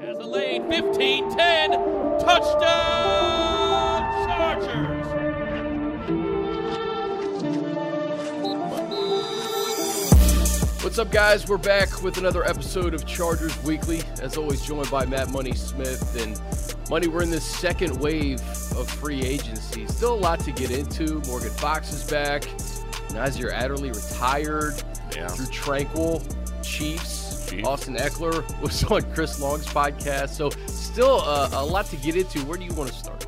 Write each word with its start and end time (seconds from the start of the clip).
Has 0.00 0.16
a 0.16 0.24
lane, 0.24 0.66
15 0.70 1.36
10. 1.36 1.70
Touchdown, 2.20 2.60
Chargers. 4.26 5.06
What's 10.82 10.98
up, 10.98 11.10
guys? 11.10 11.46
We're 11.46 11.58
back 11.58 12.02
with 12.02 12.16
another 12.16 12.44
episode 12.44 12.94
of 12.94 13.04
Chargers 13.04 13.62
Weekly. 13.62 14.00
As 14.22 14.38
always, 14.38 14.62
joined 14.62 14.90
by 14.90 15.04
Matt 15.04 15.28
Money 15.32 15.52
Smith. 15.52 16.16
And 16.18 16.40
Money, 16.88 17.06
we're 17.08 17.22
in 17.22 17.30
this 17.30 17.44
second 17.44 18.00
wave 18.00 18.40
of 18.74 18.88
free 18.88 19.20
agency. 19.22 19.86
Still 19.86 20.14
a 20.14 20.16
lot 20.16 20.40
to 20.40 20.52
get 20.52 20.70
into. 20.70 21.20
Morgan 21.28 21.50
Fox 21.50 21.92
is 21.92 22.04
back. 22.10 22.44
Nasir 23.12 23.50
Adderley 23.50 23.90
retired. 23.90 24.82
Yeah. 25.14 25.28
Drue 25.36 25.44
Tranquill, 25.46 26.24
Chiefs. 26.62 27.19
Austin 27.64 27.96
Ekeler 27.96 28.44
was 28.60 28.82
on 28.90 29.02
Chris 29.14 29.40
Long's 29.40 29.66
podcast. 29.66 30.30
So 30.30 30.50
still 30.66 31.20
uh, 31.22 31.50
a 31.52 31.64
lot 31.64 31.86
to 31.86 31.96
get 31.96 32.16
into. 32.16 32.40
Where 32.40 32.56
do 32.58 32.64
you 32.64 32.72
want 32.74 32.90
to 32.90 32.94
start? 32.96 33.26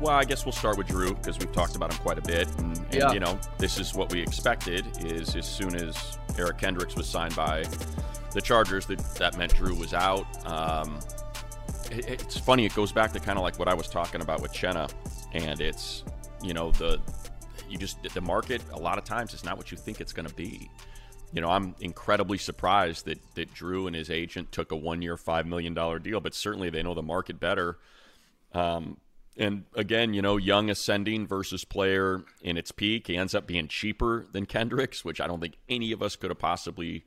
Well, 0.00 0.14
I 0.14 0.24
guess 0.24 0.46
we'll 0.46 0.52
start 0.52 0.78
with 0.78 0.86
Drue 0.86 1.14
because 1.14 1.38
we've 1.38 1.52
talked 1.52 1.76
about 1.76 1.92
him 1.92 1.98
quite 2.00 2.16
a 2.18 2.22
bit, 2.22 2.48
and, 2.58 2.76
and 2.78 2.94
Yeah. 2.94 3.12
you 3.12 3.20
know, 3.20 3.38
this 3.58 3.78
is 3.78 3.94
what 3.94 4.10
we 4.10 4.20
expected. 4.22 4.86
Is 5.04 5.36
as 5.36 5.46
soon 5.46 5.74
as 5.74 6.18
Eric 6.38 6.56
Kendricks 6.58 6.94
was 6.96 7.06
signed 7.06 7.36
by 7.36 7.64
the 8.32 8.40
Chargers, 8.40 8.86
that 8.86 8.98
that 9.16 9.36
meant 9.36 9.54
Drue 9.54 9.74
was 9.74 9.92
out. 9.92 10.24
Um, 10.46 10.98
it- 11.90 12.08
it's 12.22 12.38
funny; 12.38 12.64
it 12.64 12.74
goes 12.74 12.92
back 12.92 13.12
to 13.12 13.20
kind 13.20 13.36
of 13.38 13.42
like 13.42 13.58
what 13.58 13.68
I 13.68 13.74
was 13.74 13.88
talking 13.88 14.22
about 14.22 14.40
with 14.40 14.52
Chenna, 14.54 14.90
and 15.32 15.60
it's 15.60 16.02
you 16.42 16.54
know 16.54 16.70
the 16.72 16.98
you 17.68 17.76
just 17.76 18.02
the 18.02 18.20
market 18.22 18.62
a 18.72 18.78
lot 18.78 18.96
of 18.96 19.04
times 19.04 19.34
is 19.34 19.44
not 19.44 19.58
what 19.58 19.70
you 19.70 19.76
think 19.76 20.00
it's 20.00 20.12
going 20.14 20.26
to 20.26 20.34
be. 20.34 20.70
You 21.32 21.40
know, 21.40 21.50
I'm 21.50 21.76
incredibly 21.80 22.38
surprised 22.38 23.06
that 23.06 23.20
that 23.34 23.54
Drue 23.54 23.86
and 23.86 23.94
his 23.94 24.10
agent 24.10 24.50
took 24.50 24.72
a 24.72 24.76
one-year, 24.76 25.16
five 25.16 25.46
million 25.46 25.74
dollar 25.74 25.98
deal, 25.98 26.20
but 26.20 26.34
certainly 26.34 26.70
they 26.70 26.82
know 26.82 26.94
the 26.94 27.02
market 27.02 27.38
better. 27.38 27.78
Um, 28.52 28.96
and 29.36 29.64
again, 29.74 30.12
you 30.12 30.22
know, 30.22 30.36
young 30.36 30.70
ascending 30.70 31.26
versus 31.26 31.64
player 31.64 32.24
in 32.42 32.56
its 32.56 32.72
peak, 32.72 33.06
he 33.06 33.16
ends 33.16 33.34
up 33.34 33.46
being 33.46 33.68
cheaper 33.68 34.26
than 34.32 34.44
Kendricks, 34.44 35.04
which 35.04 35.20
I 35.20 35.26
don't 35.26 35.40
think 35.40 35.54
any 35.68 35.92
of 35.92 36.02
us 36.02 36.16
could 36.16 36.30
have 36.30 36.38
possibly 36.38 37.04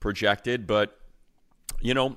projected. 0.00 0.66
But 0.66 0.98
you 1.80 1.94
know, 1.94 2.16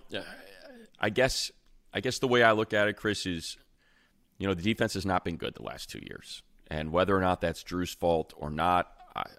I 0.99 1.09
guess 1.09 1.51
I 1.93 1.99
guess 1.99 2.19
the 2.19 2.27
way 2.27 2.43
I 2.43 2.53
look 2.53 2.73
at 2.73 2.87
it, 2.87 2.93
Chris, 2.93 3.25
is 3.25 3.57
you 4.37 4.47
know 4.47 4.53
the 4.53 4.63
defense 4.63 4.93
has 4.93 5.05
not 5.05 5.25
been 5.25 5.37
good 5.37 5.55
the 5.55 5.63
last 5.63 5.89
two 5.89 5.99
years, 5.99 6.41
and 6.67 6.91
whether 6.91 7.15
or 7.15 7.21
not 7.21 7.41
that's 7.41 7.61
Drue's 7.61 7.93
fault 7.93 8.33
or 8.37 8.49
not, 8.49 8.94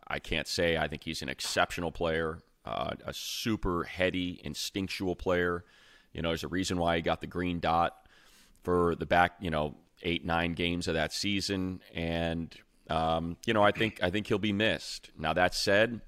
I, 0.07 0.19
can't 0.19 0.49
say. 0.49 0.77
I 0.77 0.89
think 0.89 1.05
he's 1.05 1.23
an 1.23 1.29
exceptional 1.29 1.93
player, 1.93 2.39
uh, 2.65 2.95
a 3.05 3.13
super 3.13 3.85
heady, 3.85 4.41
instinctual 4.43 5.17
player. 5.17 5.65
You 6.13 6.23
know, 6.23 6.29
there's 6.29 6.45
a 6.45 6.49
reason 6.49 6.79
why 6.79 6.97
he 6.97 7.03
got 7.03 7.21
the 7.21 7.27
green 7.27 7.61
dot 7.61 7.95
for 8.63 8.95
the 8.95 9.07
back, 9.07 9.33
you 9.41 9.51
know, 9.51 9.77
eight 10.03 10.25
nine 10.25 10.55
games 10.55 10.89
of 10.89 10.95
that 10.95 11.13
season, 11.13 11.81
and 11.95 12.55
um, 12.89 13.37
you 13.47 13.53
know, 13.53 13.63
I 13.63 13.73
think 13.73 14.03
I 14.03 14.11
think 14.11 14.27
he'll 14.27 14.39
be 14.39 14.53
missed. 14.53 15.11
Now 15.19 15.33
that 15.35 15.55
said, 15.55 16.01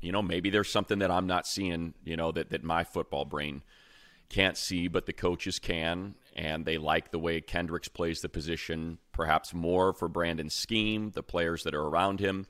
you 0.00 0.12
know, 0.12 0.22
maybe 0.22 0.50
there's 0.50 0.70
something 0.70 0.98
that 0.98 1.10
I'm 1.10 1.26
not 1.26 1.46
seeing, 1.46 1.94
you 2.04 2.16
know, 2.16 2.32
that 2.32 2.50
that 2.50 2.62
my 2.62 2.84
football 2.84 3.24
brain 3.24 3.62
can't 4.28 4.56
see, 4.56 4.88
but 4.88 5.06
the 5.06 5.12
coaches 5.12 5.58
can, 5.58 6.14
and 6.36 6.66
they 6.66 6.76
like 6.76 7.10
the 7.10 7.18
way 7.18 7.40
Kendricks 7.40 7.88
plays 7.88 8.20
the 8.20 8.28
position, 8.28 8.98
perhaps 9.12 9.54
more 9.54 9.92
for 9.94 10.06
Brandon's 10.06 10.54
scheme, 10.54 11.10
the 11.14 11.22
players 11.22 11.64
that 11.64 11.74
are 11.74 11.82
around 11.82 12.20
him, 12.20 12.46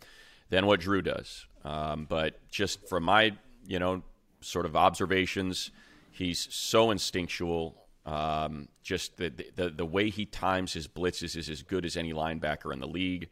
than 0.51 0.67
what 0.67 0.81
Drue 0.81 1.03
does. 1.03 1.47
Um, 1.65 2.05
but 2.09 2.47
just 2.48 2.89
from 2.89 3.05
my, 3.05 3.33
you 3.67 3.79
know, 3.79 4.03
sort 4.41 4.67
of 4.67 4.77
observations, 4.77 5.70
he's 6.11 6.53
so 6.53 6.91
instinctual. 6.91 7.77
Um, 8.05 8.69
just 8.83 9.17
the, 9.17 9.33
the 9.57 9.70
the 9.70 9.87
way 9.87 10.11
he 10.11 10.27
times 10.27 10.73
his 10.73 10.87
blitzes 10.87 11.37
is 11.37 11.48
as 11.48 11.62
good 11.62 11.84
as 11.84 11.97
any 11.97 12.12
linebacker 12.12 12.73
in 12.73 12.81
the 12.81 12.87
league. 12.87 13.29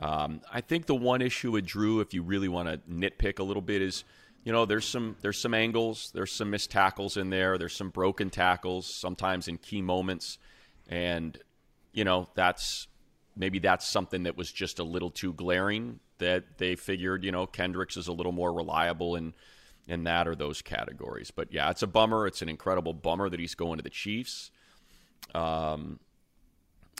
Um, 0.00 0.40
I 0.52 0.60
think 0.60 0.86
the 0.86 0.94
one 0.94 1.22
issue 1.22 1.52
with 1.52 1.66
Drue, 1.66 2.00
if 2.00 2.12
you 2.12 2.22
really 2.22 2.48
want 2.48 2.68
to 2.68 2.78
nitpick 2.90 3.38
a 3.38 3.42
little 3.44 3.62
bit, 3.62 3.80
is 3.80 4.04
you 4.44 4.52
know 4.52 4.66
there's 4.66 4.86
some 4.86 5.16
there's 5.22 5.38
some 5.38 5.54
angles, 5.54 6.10
there's 6.14 6.32
some 6.32 6.50
missed 6.50 6.70
tackles 6.70 7.16
in 7.16 7.30
there, 7.30 7.58
there's 7.58 7.74
some 7.74 7.88
broken 7.88 8.30
tackles 8.30 8.86
sometimes 8.86 9.48
in 9.48 9.56
key 9.56 9.82
moments, 9.82 10.38
and 10.88 11.38
you 11.92 12.04
know 12.04 12.28
that's 12.34 12.86
maybe 13.36 13.58
that's 13.58 13.88
something 13.88 14.24
that 14.24 14.36
was 14.36 14.52
just 14.52 14.78
a 14.78 14.84
little 14.84 15.10
too 15.10 15.32
glaring 15.32 15.98
that 16.18 16.58
they 16.58 16.76
figured 16.76 17.24
you 17.24 17.32
know 17.32 17.46
Kendricks 17.46 17.96
is 17.96 18.06
a 18.06 18.12
little 18.12 18.32
more 18.32 18.52
reliable 18.52 19.16
in 19.16 19.32
in 19.88 20.04
that 20.04 20.28
or 20.28 20.34
those 20.34 20.62
categories. 20.62 21.30
But 21.30 21.52
yeah, 21.52 21.70
it's 21.70 21.82
a 21.82 21.86
bummer. 21.86 22.26
It's 22.26 22.42
an 22.42 22.48
incredible 22.48 22.94
bummer 22.94 23.28
that 23.28 23.40
he's 23.40 23.54
going 23.54 23.78
to 23.78 23.82
the 23.82 23.90
Chiefs. 23.90 24.50
Um, 25.34 26.00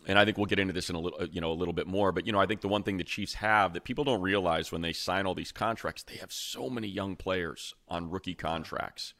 and 0.06 0.19
I 0.19 0.25
think 0.25 0.37
we'll 0.37 0.47
get 0.47 0.59
into 0.59 0.72
this 0.72 0.91
in 0.91 0.97
a 0.97 1.00
little, 1.00 1.19
uh, 1.20 1.26
you 1.31 1.41
know, 1.41 1.50
a 1.50 1.54
little 1.54 1.75
bit 1.75 1.87
more. 1.87 2.12
But 2.12 2.26
you 2.26 2.32
know, 2.32 2.41
I 2.41 2.47
think 2.47 2.60
the 2.60 2.69
one 2.69 2.82
thing 2.82 2.98
the 2.98 3.04
Chiefs 3.04 3.34
have 3.34 3.72
that 3.72 3.84
people 3.84 4.04
don't 4.04 4.20
realize 4.20 4.70
when 4.70 4.82
they 4.82 4.92
sign 4.92 5.26
all 5.26 5.34
these 5.34 5.53
contracts, 5.53 6.03
they 6.03 6.16
have 6.16 6.32
so 6.32 6.69
many 6.69 6.88
young 6.88 7.16
players 7.16 7.75
on 7.88 8.10
rookie 8.10 8.34
contracts 8.34 9.15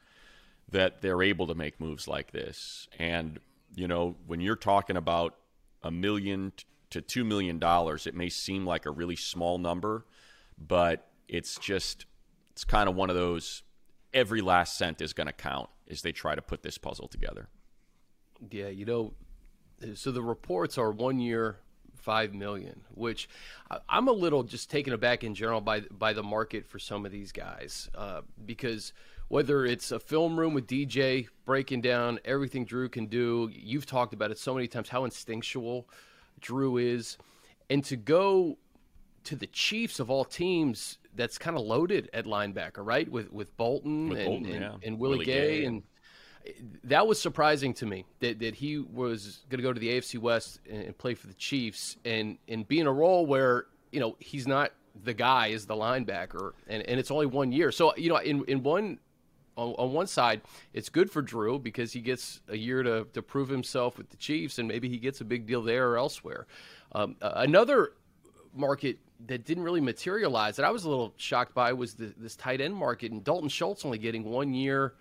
that 0.69 1.01
they're 1.01 1.21
able 1.21 1.47
to 1.47 1.55
make 1.55 1.79
moves 1.79 2.07
like 2.07 2.31
this. 2.31 2.87
And 2.99 3.39
you 3.75 3.87
know, 3.87 4.15
when 4.27 4.39
you're 4.39 4.55
talking 4.55 4.97
about 4.97 5.35
a 5.83 5.91
million 5.91 6.53
to 6.91 7.01
two 7.01 7.23
million 7.23 7.59
dollars, 7.59 8.07
it 8.07 8.15
may 8.15 8.29
seem 8.29 8.65
like 8.65 8.85
a 8.85 8.91
really 8.91 9.15
small 9.15 9.57
number, 9.57 10.05
but 10.57 11.07
it's 11.27 11.57
just 11.57 12.05
it's 12.51 12.63
kind 12.63 12.87
of 12.87 12.95
one 12.95 13.09
of 13.09 13.15
those. 13.15 13.63
Every 14.13 14.39
last 14.39 14.77
cent 14.77 15.01
is 15.01 15.11
going 15.11 15.27
to 15.27 15.33
count 15.33 15.69
as 15.89 16.01
they 16.01 16.13
try 16.13 16.35
to 16.35 16.41
put 16.41 16.63
this 16.63 16.77
puzzle 16.77 17.09
together. 17.09 17.49
Yeah, 18.49 18.69
you 18.69 18.85
know, 18.85 19.13
so 19.93 20.11
the 20.11 20.21
reports 20.21 20.77
are 20.77 20.91
one 20.91 21.19
year, 21.19 21.57
five 21.95 22.33
million, 22.33 22.81
which 22.93 23.27
I'm 23.89 24.07
a 24.07 24.11
little 24.11 24.43
just 24.43 24.69
taken 24.69 24.93
aback 24.93 25.23
in 25.23 25.35
general 25.35 25.61
by 25.61 25.81
by 25.81 26.13
the 26.13 26.23
market 26.23 26.65
for 26.65 26.79
some 26.79 27.05
of 27.05 27.11
these 27.11 27.31
guys, 27.31 27.89
uh, 27.95 28.21
because 28.45 28.93
whether 29.27 29.65
it's 29.65 29.91
a 29.91 29.99
film 29.99 30.39
room 30.39 30.53
with 30.53 30.67
DJ 30.67 31.27
breaking 31.45 31.81
down 31.81 32.19
everything 32.25 32.63
Drue 32.63 32.89
can 32.89 33.07
do, 33.07 33.49
you've 33.51 33.85
talked 33.85 34.13
about 34.13 34.29
it 34.31 34.37
so 34.37 34.53
many 34.53 34.67
times 34.67 34.89
how 34.89 35.03
instinctual 35.03 35.89
Drue 36.39 36.77
is, 36.77 37.17
and 37.69 37.83
to 37.85 37.95
go 37.95 38.57
to 39.23 39.35
the 39.35 39.47
Chiefs 39.47 39.99
of 39.99 40.11
all 40.11 40.23
teams, 40.23 40.99
that's 41.15 41.37
kind 41.37 41.57
of 41.57 41.63
loaded 41.63 42.09
at 42.13 42.25
linebacker, 42.25 42.85
right? 42.85 43.09
With 43.09 43.31
with 43.31 43.55
Bolton 43.57 44.09
With 44.09 44.19
and 44.19 44.27
Bolton, 44.27 44.51
and, 44.51 44.61
yeah. 44.61 44.87
and 44.87 44.99
Willie, 44.99 45.17
Willie 45.17 45.25
Gay, 45.25 45.59
Gay. 45.61 45.65
and 45.65 45.83
that 46.83 47.07
was 47.07 47.21
surprising 47.21 47.73
to 47.75 47.85
me 47.85 48.05
that, 48.19 48.39
that 48.39 48.55
he 48.55 48.79
was 48.79 49.45
going 49.49 49.59
to 49.59 49.63
go 49.63 49.73
to 49.73 49.79
the 49.79 49.89
AFC 49.89 50.19
West 50.19 50.59
and, 50.69 50.83
and 50.83 50.97
play 50.97 51.13
for 51.13 51.27
the 51.27 51.33
Chiefs 51.33 51.97
and 52.05 52.37
and 52.47 52.67
be 52.67 52.79
in 52.79 52.87
a 52.87 52.93
role 52.93 53.25
where 53.25 53.65
you 53.91 53.99
know 53.99 54.15
he's 54.19 54.47
not 54.47 54.71
the 55.03 55.13
guy 55.13 55.51
as 55.51 55.65
the 55.65 55.75
linebacker 55.75 56.53
and, 56.67 56.83
and 56.83 56.99
it's 56.99 57.11
only 57.11 57.25
one 57.25 57.51
year. 57.51 57.71
So 57.71 57.95
you 57.95 58.09
know 58.09 58.17
in 58.17 58.43
in 58.45 58.63
one 58.63 58.99
on, 59.57 59.73
on 59.77 59.93
one 59.93 60.07
side, 60.07 60.41
it's 60.73 60.89
good 60.89 61.09
for 61.09 61.21
Drue 61.21 61.59
because 61.59 61.93
he 61.93 62.01
gets 62.01 62.41
a 62.49 62.57
year 62.57 62.83
to, 62.83 63.07
to 63.13 63.21
prove 63.21 63.49
himself 63.49 63.97
with 63.97 64.09
the 64.09 64.17
Chiefs, 64.17 64.59
and 64.59 64.67
maybe 64.67 64.89
he 64.89 64.97
gets 64.97 65.21
a 65.21 65.25
big 65.25 65.45
deal 65.45 65.61
there 65.61 65.89
or 65.89 65.97
elsewhere. 65.97 66.47
Um, 66.91 67.15
another 67.21 67.93
market 68.53 68.97
that 69.27 69.45
didn't 69.45 69.63
really 69.63 69.81
materialize 69.81 70.55
that 70.57 70.65
I 70.65 70.71
was 70.71 70.83
a 70.83 70.89
little 70.89 71.13
shocked 71.17 71.53
by 71.53 71.73
was 71.73 71.93
the, 71.93 72.13
this 72.17 72.35
tight 72.35 72.61
end 72.61 72.75
market, 72.75 73.11
and 73.11 73.23
Dalton 73.23 73.49
Schultz 73.49 73.85
only 73.85 73.97
getting 73.97 74.23
one 74.23 74.53
year, 74.53 74.93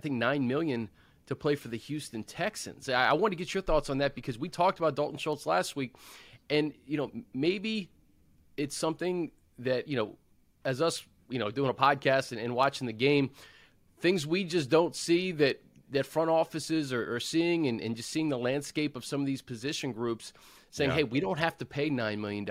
I 0.00 0.02
think 0.02 0.14
nine 0.14 0.48
million 0.48 0.88
to 1.26 1.36
play 1.36 1.54
for 1.54 1.68
the 1.68 1.76
Houston 1.76 2.24
Texans. 2.24 2.88
I, 2.88 3.10
I 3.10 3.12
want 3.12 3.32
to 3.32 3.36
get 3.36 3.52
your 3.52 3.62
thoughts 3.62 3.90
on 3.90 3.98
that 3.98 4.14
because 4.14 4.38
we 4.38 4.48
talked 4.48 4.78
about 4.78 4.96
Dalton 4.96 5.18
Schultz 5.18 5.44
last 5.44 5.76
week, 5.76 5.94
and 6.48 6.72
you 6.86 6.96
know 6.96 7.10
maybe 7.34 7.90
it's 8.56 8.74
something 8.78 9.30
that 9.58 9.88
you 9.88 9.96
know 9.96 10.16
as 10.64 10.80
us 10.80 11.04
you 11.28 11.38
know 11.38 11.50
doing 11.50 11.68
a 11.68 11.74
podcast 11.74 12.32
and, 12.32 12.40
and 12.40 12.54
watching 12.54 12.86
the 12.86 12.94
game 12.94 13.28
things 14.00 14.26
we 14.26 14.42
just 14.42 14.70
don't 14.70 14.96
see 14.96 15.32
that 15.32 15.60
that 15.90 16.06
front 16.06 16.30
offices 16.30 16.92
are, 16.94 17.14
are 17.14 17.20
seeing 17.20 17.66
and, 17.66 17.80
and 17.80 17.94
just 17.94 18.10
seeing 18.10 18.30
the 18.30 18.38
landscape 18.38 18.96
of 18.96 19.04
some 19.04 19.20
of 19.20 19.26
these 19.26 19.42
position 19.42 19.92
groups 19.92 20.32
saying 20.70 20.88
Yeah. 20.90 20.96
hey 20.96 21.04
we 21.04 21.20
don't 21.20 21.38
have 21.38 21.58
to 21.58 21.66
pay 21.66 21.90
$9 21.90 22.18
million 22.18 22.46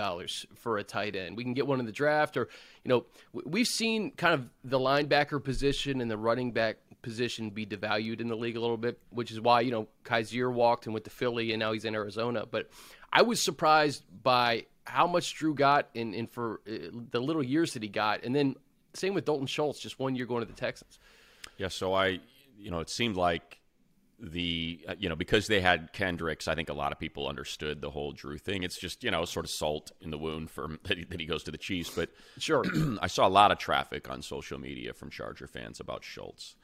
for 0.55 0.77
a 0.77 0.83
tight 0.83 1.15
end 1.15 1.35
we 1.35 1.43
can 1.43 1.53
get 1.53 1.65
one 1.65 1.79
in 1.79 1.85
the 1.87 1.91
draft 1.91 2.37
or 2.37 2.47
you 2.83 2.89
know 2.89 3.05
we've 3.33 3.67
seen 3.67 4.11
kind 4.11 4.33
of 4.33 4.49
the 4.63 4.77
linebacker 4.79 5.43
position 5.43 5.99
and 6.01 6.11
the 6.11 6.17
running 6.17 6.51
back 6.51 6.77
position 7.01 7.49
be 7.49 7.65
devalued 7.65 8.19
in 8.19 8.27
the 8.27 8.35
league 8.35 8.57
a 8.57 8.59
little 8.59 8.77
bit 8.77 8.99
which 9.09 9.31
is 9.31 9.39
why 9.39 9.61
you 9.61 9.71
know 9.71 9.87
kyzir 10.03 10.51
walked 10.51 10.85
and 10.85 10.93
went 10.93 11.03
to 11.03 11.09
philly 11.09 11.51
and 11.53 11.59
now 11.59 11.71
he's 11.71 11.85
in 11.85 11.95
arizona 11.95 12.45
but 12.45 12.69
i 13.13 13.21
was 13.21 13.41
surprised 13.41 14.03
by 14.21 14.65
how 14.85 15.07
much 15.07 15.33
drue 15.35 15.53
got 15.53 15.87
in, 15.93 16.13
in 16.13 16.27
for 16.27 16.61
uh, 16.67 16.89
the 17.11 17.21
little 17.21 17.43
years 17.43 17.73
that 17.73 17.83
he 17.83 17.89
got 17.89 18.23
and 18.23 18.35
then 18.35 18.55
same 18.93 19.13
with 19.13 19.23
dalton 19.23 19.47
schultz 19.47 19.79
just 19.79 19.97
one 19.99 20.15
year 20.15 20.25
going 20.25 20.41
to 20.41 20.51
the 20.51 20.59
texans 20.59 20.99
Yeah, 21.57 21.67
so 21.67 21.93
I, 21.93 22.19
you 22.57 22.71
know, 22.71 22.79
it 22.79 22.89
seemed 22.89 23.15
like 23.17 23.59
the, 24.17 24.83
uh, 24.87 24.95
you 24.97 25.09
know, 25.09 25.15
because 25.15 25.47
they 25.47 25.61
had 25.61 25.93
Kendricks, 25.93 26.47
I 26.47 26.55
think 26.55 26.69
a 26.69 26.73
lot 26.73 26.91
of 26.91 26.99
people 26.99 27.27
understood 27.27 27.81
the 27.81 27.91
whole 27.91 28.11
Drue 28.11 28.37
thing. 28.37 28.63
It's 28.63 28.77
just, 28.77 29.03
you 29.03 29.11
know, 29.11 29.25
sort 29.25 29.45
of 29.45 29.51
salt 29.51 29.91
in 30.01 30.09
the 30.09 30.17
wound 30.17 30.49
for 30.49 30.77
that 30.83 30.97
he, 30.97 31.03
that 31.03 31.19
he 31.19 31.25
goes 31.25 31.43
to 31.43 31.51
the 31.51 31.57
Chiefs. 31.57 31.91
But 31.93 32.09
Sure. 32.37 32.63
I 33.01 33.07
saw 33.07 33.27
a 33.27 33.29
lot 33.29 33.51
of 33.51 33.57
traffic 33.57 34.09
on 34.09 34.21
social 34.21 34.57
media 34.57 34.93
from 34.93 35.09
Charger 35.09 35.47
fans 35.47 35.79
about 35.79 36.03
Schultz. 36.03 36.55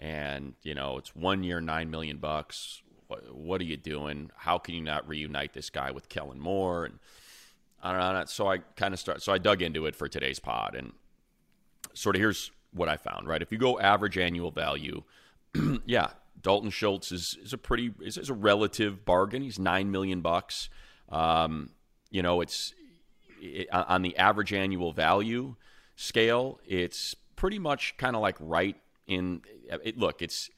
And 0.00 0.54
you 0.62 0.74
know 0.74 0.96
it's 0.96 1.14
one 1.14 1.44
year, 1.44 1.60
nine 1.60 1.90
million 1.90 2.16
bucks. 2.16 2.82
What, 3.06 3.34
what 3.34 3.60
are 3.60 3.64
you 3.64 3.76
doing? 3.76 4.30
How 4.34 4.58
can 4.58 4.74
you 4.74 4.80
not 4.80 5.06
reunite 5.06 5.52
this 5.52 5.68
guy 5.68 5.90
with 5.90 6.08
Kellen 6.08 6.40
Moore? 6.40 6.86
And 6.86 6.98
I 7.82 7.92
don't 7.92 8.14
know. 8.14 8.24
So 8.26 8.48
I 8.48 8.58
kind 8.76 8.94
of 8.94 8.98
start. 8.98 9.22
So 9.22 9.32
I 9.32 9.38
dug 9.38 9.62
into 9.62 9.86
it 9.86 9.94
for 9.94 10.08
today's 10.08 10.40
pod, 10.40 10.74
and 10.74 10.92
sort 11.92 12.16
of 12.16 12.20
here's 12.20 12.50
what 12.72 12.88
I 12.88 12.96
found. 12.96 13.28
Right, 13.28 13.42
if 13.42 13.52
you 13.52 13.58
go 13.58 13.78
average 13.78 14.16
annual 14.16 14.50
value, 14.50 15.02
yeah, 15.86 16.08
Dalton 16.40 16.70
Schultz 16.70 17.12
is 17.12 17.36
is 17.42 17.52
a 17.52 17.58
pretty 17.58 17.92
is, 18.00 18.16
is 18.16 18.30
a 18.30 18.34
relative 18.34 19.04
bargain. 19.04 19.42
He's 19.42 19.58
nine 19.58 19.90
million 19.90 20.22
bucks. 20.22 20.70
Um, 21.10 21.70
you 22.10 22.22
know, 22.22 22.40
it's 22.40 22.72
it, 23.40 23.68
on 23.70 24.00
the 24.00 24.16
average 24.16 24.52
annual 24.54 24.92
value 24.92 25.56
scale, 25.94 26.58
it's 26.66 27.14
pretty 27.36 27.58
much 27.58 27.96
kind 27.98 28.16
of 28.16 28.22
like 28.22 28.36
right 28.40 28.76
in. 29.10 29.42
It, 29.84 29.98
look, 29.98 30.22
it's 30.22 30.50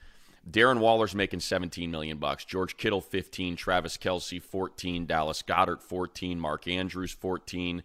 Darren 0.48 0.78
Waller's 0.78 1.14
making 1.14 1.40
17 1.40 1.90
million 1.90 2.18
bucks. 2.18 2.44
George 2.44 2.76
Kittle 2.76 3.00
15, 3.00 3.56
Travis 3.56 3.96
Kelce 3.96 4.42
14, 4.42 5.06
Dallas 5.06 5.42
Goedert 5.42 5.82
14, 5.82 6.38
Mark 6.38 6.66
Andrews 6.66 7.12
14. 7.12 7.82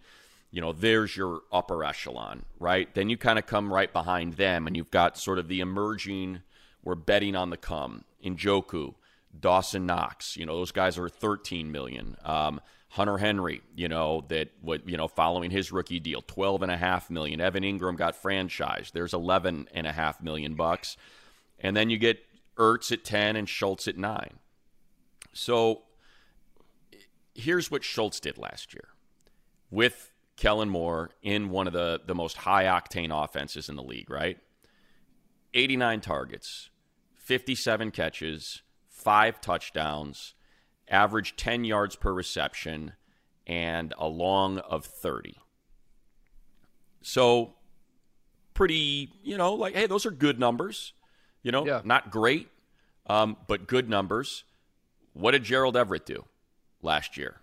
You 0.50 0.62
know, 0.62 0.72
there's 0.72 1.16
your 1.16 1.42
upper 1.52 1.84
echelon, 1.84 2.44
right? 2.60 2.94
Then 2.94 3.10
you 3.10 3.18
kind 3.18 3.38
of 3.38 3.46
come 3.46 3.72
right 3.72 3.92
behind 3.92 4.34
them, 4.34 4.66
and 4.66 4.76
you've 4.76 4.92
got 4.92 5.18
sort 5.18 5.40
of 5.40 5.48
the 5.48 5.60
emerging. 5.60 6.42
We're 6.84 6.96
betting 6.96 7.36
on 7.36 7.50
the 7.50 7.58
come. 7.58 8.06
Njoku, 8.24 8.96
Dawson 9.38 9.86
Knox. 9.86 10.36
You 10.38 10.46
know, 10.46 10.56
those 10.56 10.72
guys 10.72 10.98
are 10.98 11.10
13 11.10 11.72
million. 11.72 12.16
Um, 12.24 12.62
Hunter 12.90 13.18
Henry, 13.18 13.62
you 13.76 13.90
know, 13.90 14.24
that 14.30 14.50
what 14.62 14.88
you 14.88 14.98
know, 14.98 15.08
following 15.08 15.52
his 15.52 15.72
rookie 15.72 16.00
deal, 16.00 16.22
twelve 16.22 16.62
and 16.62 16.72
a 16.72 16.78
half 16.78 17.10
million. 17.10 17.42
Evan 17.42 17.64
Engram 17.64 17.98
got 17.98 18.22
franchised. 18.22 18.92
There's 18.92 19.14
eleven 19.14 19.68
and 19.74 19.86
a 19.86 19.92
half 19.92 20.22
million 20.22 20.56
bucks. 20.56 20.98
And 21.60 21.76
then 21.76 21.90
you 21.90 21.98
get 21.98 22.20
Ertz 22.58 22.92
at 22.92 23.04
10 23.04 23.36
and 23.36 23.48
Schultz 23.48 23.88
at 23.88 23.98
9. 23.98 24.40
So 25.34 25.84
here's 27.36 27.70
what 27.70 27.84
Schultz 27.84 28.20
did 28.20 28.38
last 28.38 28.74
year 28.74 28.90
with 29.70 30.12
Kellen 30.36 30.70
Moore 30.70 31.12
in 31.22 31.50
one 31.50 31.68
of 31.68 31.74
the, 31.74 32.02
the 32.06 32.16
most 32.16 32.38
high 32.38 32.66
octane 32.66 33.12
offenses 33.12 33.70
in 33.70 33.76
the 33.76 33.84
league, 33.84 34.10
right? 34.10 34.38
89 35.54 36.02
targets, 36.02 36.70
57 37.16 37.92
catches, 37.92 38.62
five 38.90 39.40
touchdowns, 39.42 40.34
average 40.90 41.36
10 41.36 41.64
yards 41.64 41.96
per 41.96 42.12
reception, 42.14 42.94
and 43.46 43.94
a 43.98 44.08
long 44.08 44.60
of 44.60 44.86
30. 44.86 45.38
So, 47.02 47.54
pretty, 48.54 49.12
you 49.24 49.38
know, 49.38 49.54
like, 49.54 49.74
hey, 49.76 49.88
those 49.88 50.06
are 50.06 50.12
good 50.12 50.40
numbers. 50.40 50.94
You 51.44 51.52
know, 51.52 51.66
yeah. 51.66 51.82
not 51.86 52.12
great, 52.12 52.50
um, 53.06 53.38
but 53.48 53.68
good 53.68 53.90
numbers. 53.90 54.44
What 55.14 55.32
did 55.32 55.44
Gerald 55.44 55.78
Everett 55.78 56.06
do 56.06 56.26
last 56.82 57.18
year? 57.18 57.42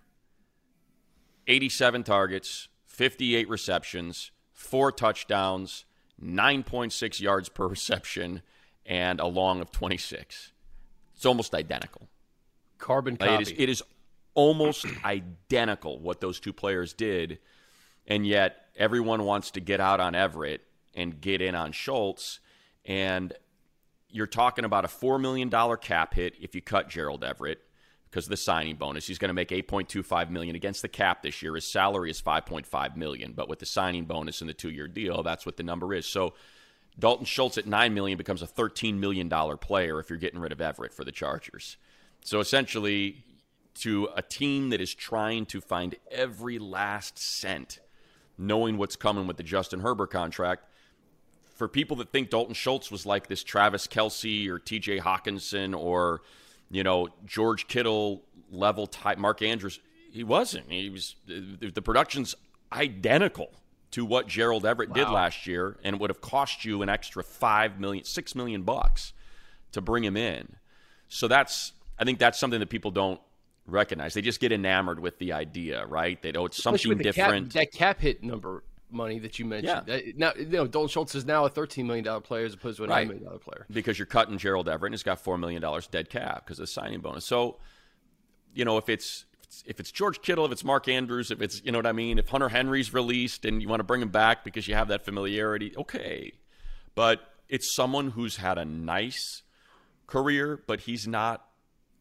87 1.47 2.03
targets, 2.03 2.67
58 2.85 3.49
receptions, 3.49 4.31
four 4.51 4.91
touchdowns, 4.91 5.85
9.6 6.23 7.19
yards 7.19 7.49
per 7.49 7.67
reception, 7.67 8.41
and 8.85 9.19
a 9.19 9.25
long 9.25 9.61
of 9.61 9.71
26. 9.71 10.51
It's 11.15 11.25
almost 11.25 11.55
identical. 11.55 12.07
Carbon 12.77 13.17
copy. 13.17 13.33
It 13.33 13.41
is, 13.41 13.53
it 13.57 13.69
is 13.69 13.83
almost 14.33 14.85
identical 15.05 15.99
what 15.99 16.21
those 16.21 16.39
two 16.39 16.53
players 16.53 16.93
did, 16.93 17.39
and 18.07 18.25
yet 18.25 18.67
everyone 18.77 19.23
wants 19.23 19.51
to 19.51 19.59
get 19.59 19.79
out 19.79 19.99
on 19.99 20.15
Everett 20.15 20.61
and 20.93 21.19
get 21.19 21.41
in 21.41 21.55
on 21.55 21.71
Schultz. 21.71 22.39
And 22.85 23.33
you're 24.09 24.27
talking 24.27 24.65
about 24.65 24.85
a 24.85 24.87
$4 24.87 25.19
million 25.19 25.49
cap 25.77 26.13
hit 26.13 26.35
if 26.39 26.55
you 26.55 26.61
cut 26.61 26.89
Gerald 26.89 27.23
Everett 27.23 27.59
because 28.09 28.27
of 28.27 28.29
the 28.29 28.37
signing 28.37 28.77
bonus. 28.77 29.07
He's 29.07 29.17
going 29.17 29.29
to 29.29 29.33
make 29.33 29.49
8.25 29.49 30.29
million 30.29 30.55
against 30.55 30.81
the 30.81 30.87
cap 30.87 31.21
this 31.21 31.41
year. 31.41 31.55
His 31.55 31.67
salary 31.67 32.11
is 32.11 32.21
5.5 32.21 32.95
million, 32.95 33.33
but 33.33 33.49
with 33.49 33.59
the 33.59 33.65
signing 33.65 34.05
bonus 34.05 34.39
and 34.39 34.49
the 34.49 34.53
2-year 34.53 34.87
deal, 34.87 35.21
that's 35.21 35.45
what 35.45 35.57
the 35.57 35.63
number 35.63 35.93
is. 35.93 36.05
So 36.05 36.33
Dalton 36.97 37.25
Schultz 37.25 37.57
at 37.57 37.67
9 37.67 37.93
million 37.93 38.17
becomes 38.17 38.41
a 38.41 38.47
13 38.47 38.99
million 38.99 39.27
dollar 39.27 39.57
player 39.57 39.99
if 39.99 40.09
you're 40.09 40.19
getting 40.19 40.39
rid 40.39 40.53
of 40.53 40.61
Everett 40.61 40.93
for 40.93 41.03
the 41.03 41.11
Chargers. 41.11 41.77
So 42.25 42.39
essentially 42.39 43.23
to 43.75 44.09
a 44.15 44.21
team 44.23 44.71
that 44.71 44.81
is 44.81 44.93
trying 44.95 45.45
to 45.45 45.61
find 45.61 45.93
every 46.11 46.57
last 46.57 47.19
cent 47.19 47.79
knowing 48.35 48.77
what's 48.77 48.95
coming 48.95 49.27
with 49.27 49.37
the 49.37 49.43
Justin 49.43 49.79
Herbert 49.81 50.09
contract, 50.09 50.65
for 51.53 51.67
people 51.67 51.95
that 51.97 52.11
think 52.11 52.31
Dalton 52.31 52.55
Schultz 52.55 52.89
was 52.89 53.05
like 53.05 53.27
this 53.27 53.43
Travis 53.43 53.85
Kelce 53.85 54.47
or 54.47 54.59
TJ 54.59 55.01
Hockenson 55.01 55.77
or, 55.77 56.23
you 56.71 56.83
know, 56.83 57.09
George 57.27 57.67
Kittle 57.67 58.23
level 58.49 58.87
type, 58.87 59.19
Mark 59.19 59.43
Andrews, 59.43 59.79
he 60.11 60.23
wasn't. 60.23 60.71
He 60.71 60.89
was, 60.89 61.15
the, 61.27 61.81
production's 61.81 62.33
identical 62.73 63.51
to 63.91 64.03
what 64.03 64.27
Gerald 64.27 64.65
Everett 64.65 64.89
wow. 64.89 64.95
did 64.95 65.09
last 65.09 65.45
year 65.45 65.77
and 65.83 65.99
would 65.99 66.09
have 66.09 66.21
cost 66.21 66.65
you 66.65 66.81
an 66.81 66.89
extra 66.89 67.23
five 67.23 67.79
million, 67.79 68.03
six 68.03 68.33
million 68.33 68.63
bucks 68.63 69.13
to 69.73 69.79
bring 69.79 70.03
him 70.03 70.17
in. 70.17 70.55
So 71.07 71.27
that's, 71.27 71.71
I 71.97 72.03
think 72.03 72.19
that's 72.19 72.39
something 72.39 72.59
that 72.59 72.69
people 72.69 72.91
don't 72.91 73.19
recognize. 73.67 74.13
They 74.13 74.21
just 74.21 74.39
get 74.39 74.51
enamored 74.51 74.99
with 74.99 75.17
the 75.19 75.33
idea, 75.33 75.85
right? 75.85 76.21
They 76.21 76.31
know 76.31 76.45
it's 76.45 76.61
something 76.61 76.97
different. 76.97 77.53
Cap, 77.53 77.61
that 77.61 77.71
cap 77.71 77.99
hit 77.99 78.23
number 78.23 78.63
money 78.91 79.19
that 79.19 79.39
you 79.39 79.45
mentioned. 79.45 79.83
Yeah. 79.87 79.95
Uh, 79.95 79.99
now, 80.15 80.33
you 80.37 80.45
know, 80.45 80.67
Dalton 80.67 80.89
Schultz 80.89 81.15
is 81.15 81.25
now 81.25 81.45
a 81.45 81.49
$13 81.49 81.85
million 81.85 82.21
player 82.21 82.45
as 82.45 82.53
opposed 82.53 82.77
to 82.77 82.85
a 82.85 82.87
$9 82.87 83.07
million 83.07 83.39
player. 83.39 83.65
Because 83.71 83.99
you're 83.99 84.05
cutting 84.05 84.37
Gerald 84.37 84.69
Everett 84.69 84.89
and 84.89 84.93
he's 84.93 85.03
got 85.03 85.23
$4 85.23 85.39
million 85.39 85.63
dead 85.91 86.09
cap 86.09 86.45
because 86.45 86.59
of 86.59 86.63
the 86.63 86.67
signing 86.67 87.01
bonus. 87.01 87.25
So, 87.25 87.57
you 88.53 88.65
know, 88.65 88.77
if 88.77 88.89
it's 88.89 89.25
if 89.65 89.79
it's 89.79 89.91
George 89.91 90.21
Kittle, 90.21 90.45
if 90.45 90.51
it's 90.51 90.63
Mark 90.63 90.87
Andrews, 90.87 91.31
if 91.31 91.41
it's, 91.41 91.63
you 91.63 91.71
know 91.71 91.77
what 91.77 91.85
I 91.85 91.93
mean, 91.93 92.17
if 92.19 92.27
Hunter 92.29 92.49
Henry's 92.49 92.93
released 92.93 93.45
and 93.45 93.61
you 93.61 93.69
want 93.69 93.79
to 93.79 93.85
bring 93.85 94.01
him 94.01 94.09
back 94.09 94.43
because 94.43 94.67
you 94.67 94.75
have 94.75 94.89
that 94.89 95.05
familiarity, 95.05 95.73
okay. 95.77 96.33
But 96.93 97.21
it's 97.47 97.73
someone 97.75 98.11
who's 98.11 98.37
had 98.37 98.57
a 98.57 98.65
nice 98.65 99.43
career, 100.07 100.61
but 100.67 100.81
he's 100.81 101.07
not 101.07 101.44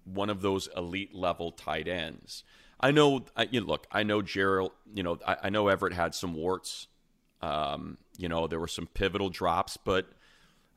one 0.05 0.31
of 0.31 0.43
those 0.43 0.69
elite 0.77 1.15
level 1.15 1.53
tight 1.53 1.89
ends. 1.89 2.45
I 2.81 2.91
know. 2.91 3.25
I, 3.37 3.49
you 3.51 3.61
know, 3.61 3.67
look, 3.67 3.87
I 3.91 4.03
know 4.03 4.23
Gerald. 4.23 4.73
You 4.93 5.03
know, 5.03 5.19
I, 5.27 5.37
I 5.45 5.51
know 5.51 5.69
Everett 5.69 5.95
had 5.95 6.15
some 6.15 6.35
warts. 6.35 6.87
Um, 7.41 7.99
you 8.17 8.29
know, 8.29 8.47
there 8.47 8.61
were 8.61 8.69
some 8.69 8.87
pivotal 8.87 9.29
drops, 9.29 9.77
but 9.77 10.07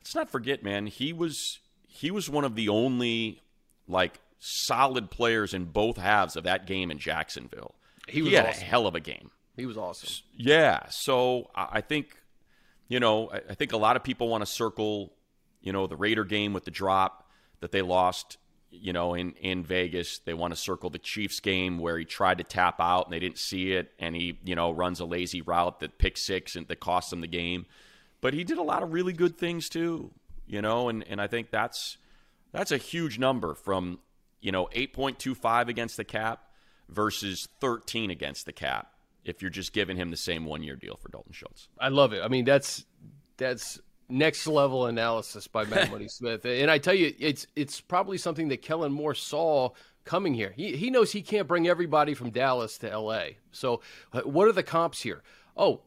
let's 0.00 0.14
not 0.14 0.30
forget, 0.30 0.62
man. 0.62 0.86
He 0.86 1.12
was 1.12 1.60
he 1.86 2.10
was 2.10 2.30
one 2.30 2.44
of 2.44 2.54
the 2.54 2.68
only 2.68 3.42
like 3.86 4.20
solid 4.38 5.10
players 5.10 5.54
in 5.54 5.64
both 5.66 5.96
halves 5.96 6.36
of 6.36 6.44
that 6.44 6.66
game 6.66 6.90
in 6.90 6.98
Jacksonville. 6.98 7.74
He, 8.06 8.22
he 8.22 8.34
had 8.34 8.46
awesome. 8.46 8.62
a 8.62 8.64
hell 8.64 8.86
of 8.86 8.94
a 8.94 9.00
game. 9.00 9.30
He 9.56 9.66
was 9.66 9.76
awesome. 9.76 10.24
Yeah. 10.36 10.88
So 10.88 11.50
I 11.54 11.80
think, 11.80 12.16
you 12.86 13.00
know, 13.00 13.30
I 13.32 13.54
think 13.54 13.72
a 13.72 13.76
lot 13.76 13.96
of 13.96 14.04
people 14.04 14.28
want 14.28 14.42
to 14.42 14.46
circle, 14.46 15.12
you 15.60 15.72
know, 15.72 15.86
the 15.86 15.96
Raider 15.96 16.24
game 16.24 16.52
with 16.52 16.64
the 16.64 16.70
drop 16.70 17.28
that 17.60 17.72
they 17.72 17.82
lost 17.82 18.38
you 18.70 18.92
know, 18.92 19.14
in, 19.14 19.32
in 19.32 19.64
Vegas. 19.64 20.18
They 20.18 20.34
want 20.34 20.52
to 20.52 20.60
circle 20.60 20.90
the 20.90 20.98
Chiefs 20.98 21.40
game 21.40 21.78
where 21.78 21.98
he 21.98 22.04
tried 22.04 22.38
to 22.38 22.44
tap 22.44 22.80
out 22.80 23.06
and 23.06 23.12
they 23.12 23.18
didn't 23.18 23.38
see 23.38 23.72
it, 23.72 23.92
and 23.98 24.14
he, 24.14 24.38
you 24.44 24.54
know, 24.54 24.70
runs 24.70 25.00
a 25.00 25.04
lazy 25.04 25.40
route 25.40 25.80
that 25.80 25.98
pick 25.98 26.16
six 26.16 26.56
and 26.56 26.68
that 26.68 26.80
cost 26.80 27.10
them 27.10 27.20
the 27.20 27.26
game. 27.26 27.66
But 28.20 28.34
he 28.34 28.44
did 28.44 28.58
a 28.58 28.62
lot 28.62 28.82
of 28.82 28.92
really 28.92 29.12
good 29.12 29.38
things 29.38 29.68
too, 29.68 30.10
you 30.46 30.60
know, 30.60 30.88
and, 30.88 31.04
and 31.08 31.20
I 31.20 31.28
think 31.28 31.50
that's 31.50 31.98
that's 32.52 32.72
a 32.72 32.76
huge 32.76 33.18
number 33.18 33.54
from, 33.54 34.00
you 34.40 34.50
know, 34.50 34.68
eight 34.72 34.92
point 34.92 35.18
two 35.18 35.34
five 35.34 35.68
against 35.68 35.96
the 35.96 36.04
cap 36.04 36.44
versus 36.88 37.46
thirteen 37.60 38.10
against 38.10 38.44
the 38.44 38.52
cap 38.52 38.92
if 39.24 39.40
you're 39.40 39.50
just 39.50 39.72
giving 39.72 39.96
him 39.96 40.10
the 40.10 40.16
same 40.16 40.44
one 40.44 40.62
year 40.62 40.74
deal 40.74 40.96
for 40.96 41.10
Dalton 41.10 41.32
Schultz. 41.32 41.68
I 41.78 41.88
love 41.88 42.12
it. 42.12 42.22
I 42.24 42.28
mean, 42.28 42.44
that's 42.44 42.84
that's 43.36 43.78
next 44.08 44.46
level 44.46 44.86
analysis 44.86 45.46
by 45.46 45.64
Matt 45.64 45.90
Money 45.92 46.08
Smith. 46.08 46.44
And 46.44 46.70
I 46.70 46.78
tell 46.78 46.94
you, 46.94 47.14
it's 47.18 47.46
it's 47.56 47.80
probably 47.80 48.18
something 48.18 48.48
that 48.48 48.62
Kellen 48.62 48.92
Moore 48.92 49.14
saw 49.14 49.70
coming 50.04 50.34
here. 50.34 50.52
He 50.56 50.76
he 50.76 50.90
knows 50.90 51.12
he 51.12 51.22
can't 51.22 51.48
bring 51.48 51.68
everybody 51.68 52.14
from 52.14 52.30
Dallas 52.30 52.78
to 52.78 52.90
L.A. 52.90 53.38
So 53.52 53.82
uh, 54.12 54.22
what 54.22 54.48
are 54.48 54.52
the 54.52 54.62
comps 54.62 55.00
here? 55.00 55.22
Oh. 55.56 55.82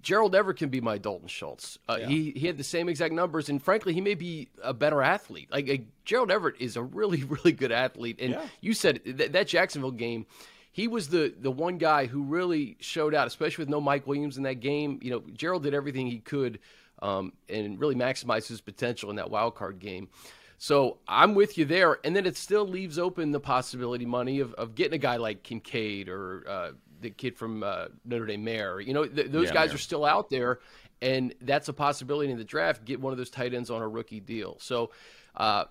Gerald 0.00 0.36
Everett 0.36 0.58
can 0.58 0.68
be 0.68 0.80
my 0.80 0.96
Dalton 0.96 1.26
Schultz. 1.26 1.76
Uh, 1.88 1.96
yeah. 2.00 2.06
He 2.06 2.30
he 2.30 2.46
had 2.46 2.56
the 2.56 2.62
same 2.62 2.88
exact 2.88 3.12
numbers, 3.12 3.48
and 3.48 3.60
frankly, 3.60 3.92
he 3.92 4.00
may 4.00 4.14
be 4.14 4.48
a 4.62 4.72
better 4.72 5.02
athlete. 5.02 5.50
Like, 5.50 5.68
like 5.68 5.86
Gerald 6.04 6.30
Everett 6.30 6.54
is 6.60 6.76
a 6.76 6.82
really 6.82 7.24
really 7.28 7.50
good 7.50 7.72
athlete, 7.72 8.20
and 8.20 8.34
yeah. 8.34 8.46
you 8.60 8.74
said 8.74 9.02
th- 9.04 9.32
that 9.32 9.48
Jacksonville 9.48 9.90
game 9.90 10.24
he 10.70 10.86
was 10.86 11.08
the 11.08 11.34
the 11.40 11.50
one 11.50 11.78
guy 11.78 12.06
who 12.06 12.22
really 12.22 12.76
showed 12.78 13.12
out, 13.12 13.26
especially 13.26 13.62
with 13.62 13.68
no 13.68 13.80
Mike 13.80 14.06
Williams 14.06 14.36
in 14.36 14.44
that 14.44 14.60
game. 14.60 15.00
You 15.02 15.10
know, 15.10 15.22
Gerald 15.32 15.64
did 15.64 15.74
everything 15.74 16.06
he 16.06 16.20
could 16.20 16.60
um, 17.00 17.32
and 17.48 17.80
really 17.80 17.94
maximize 17.94 18.46
his 18.46 18.60
potential 18.60 19.10
in 19.10 19.16
that 19.16 19.30
wild 19.30 19.54
card 19.54 19.78
game. 19.78 20.08
So 20.58 20.98
I'm 21.06 21.34
with 21.34 21.56
you 21.56 21.64
there, 21.64 21.98
and 22.04 22.16
then 22.16 22.26
it 22.26 22.36
still 22.36 22.66
leaves 22.66 22.98
open 22.98 23.30
the 23.30 23.40
possibility, 23.40 24.04
money 24.04 24.40
of, 24.40 24.54
of 24.54 24.74
getting 24.74 24.94
a 24.94 24.98
guy 24.98 25.16
like 25.16 25.44
Kincaid 25.44 26.08
or 26.08 26.44
uh, 26.48 26.70
the 27.00 27.10
kid 27.10 27.36
from 27.36 27.62
uh, 27.62 27.86
Notre 28.04 28.26
Dame 28.26 28.42
Mayer. 28.42 28.80
You 28.80 28.92
know, 28.92 29.04
th- 29.06 29.30
those 29.30 29.48
yeah, 29.48 29.54
guys 29.54 29.72
are 29.72 29.78
still 29.78 30.04
out 30.04 30.30
there, 30.30 30.58
and 31.00 31.32
that's 31.40 31.68
a 31.68 31.72
possibility 31.72 32.32
in 32.32 32.38
the 32.38 32.44
draft. 32.44 32.84
Get 32.84 33.00
one 33.00 33.12
of 33.12 33.18
those 33.18 33.30
tight 33.30 33.54
ends 33.54 33.70
on 33.70 33.82
a 33.82 33.88
rookie 33.88 34.18
deal. 34.18 34.56
So 34.58 34.90
uh, 35.36 35.66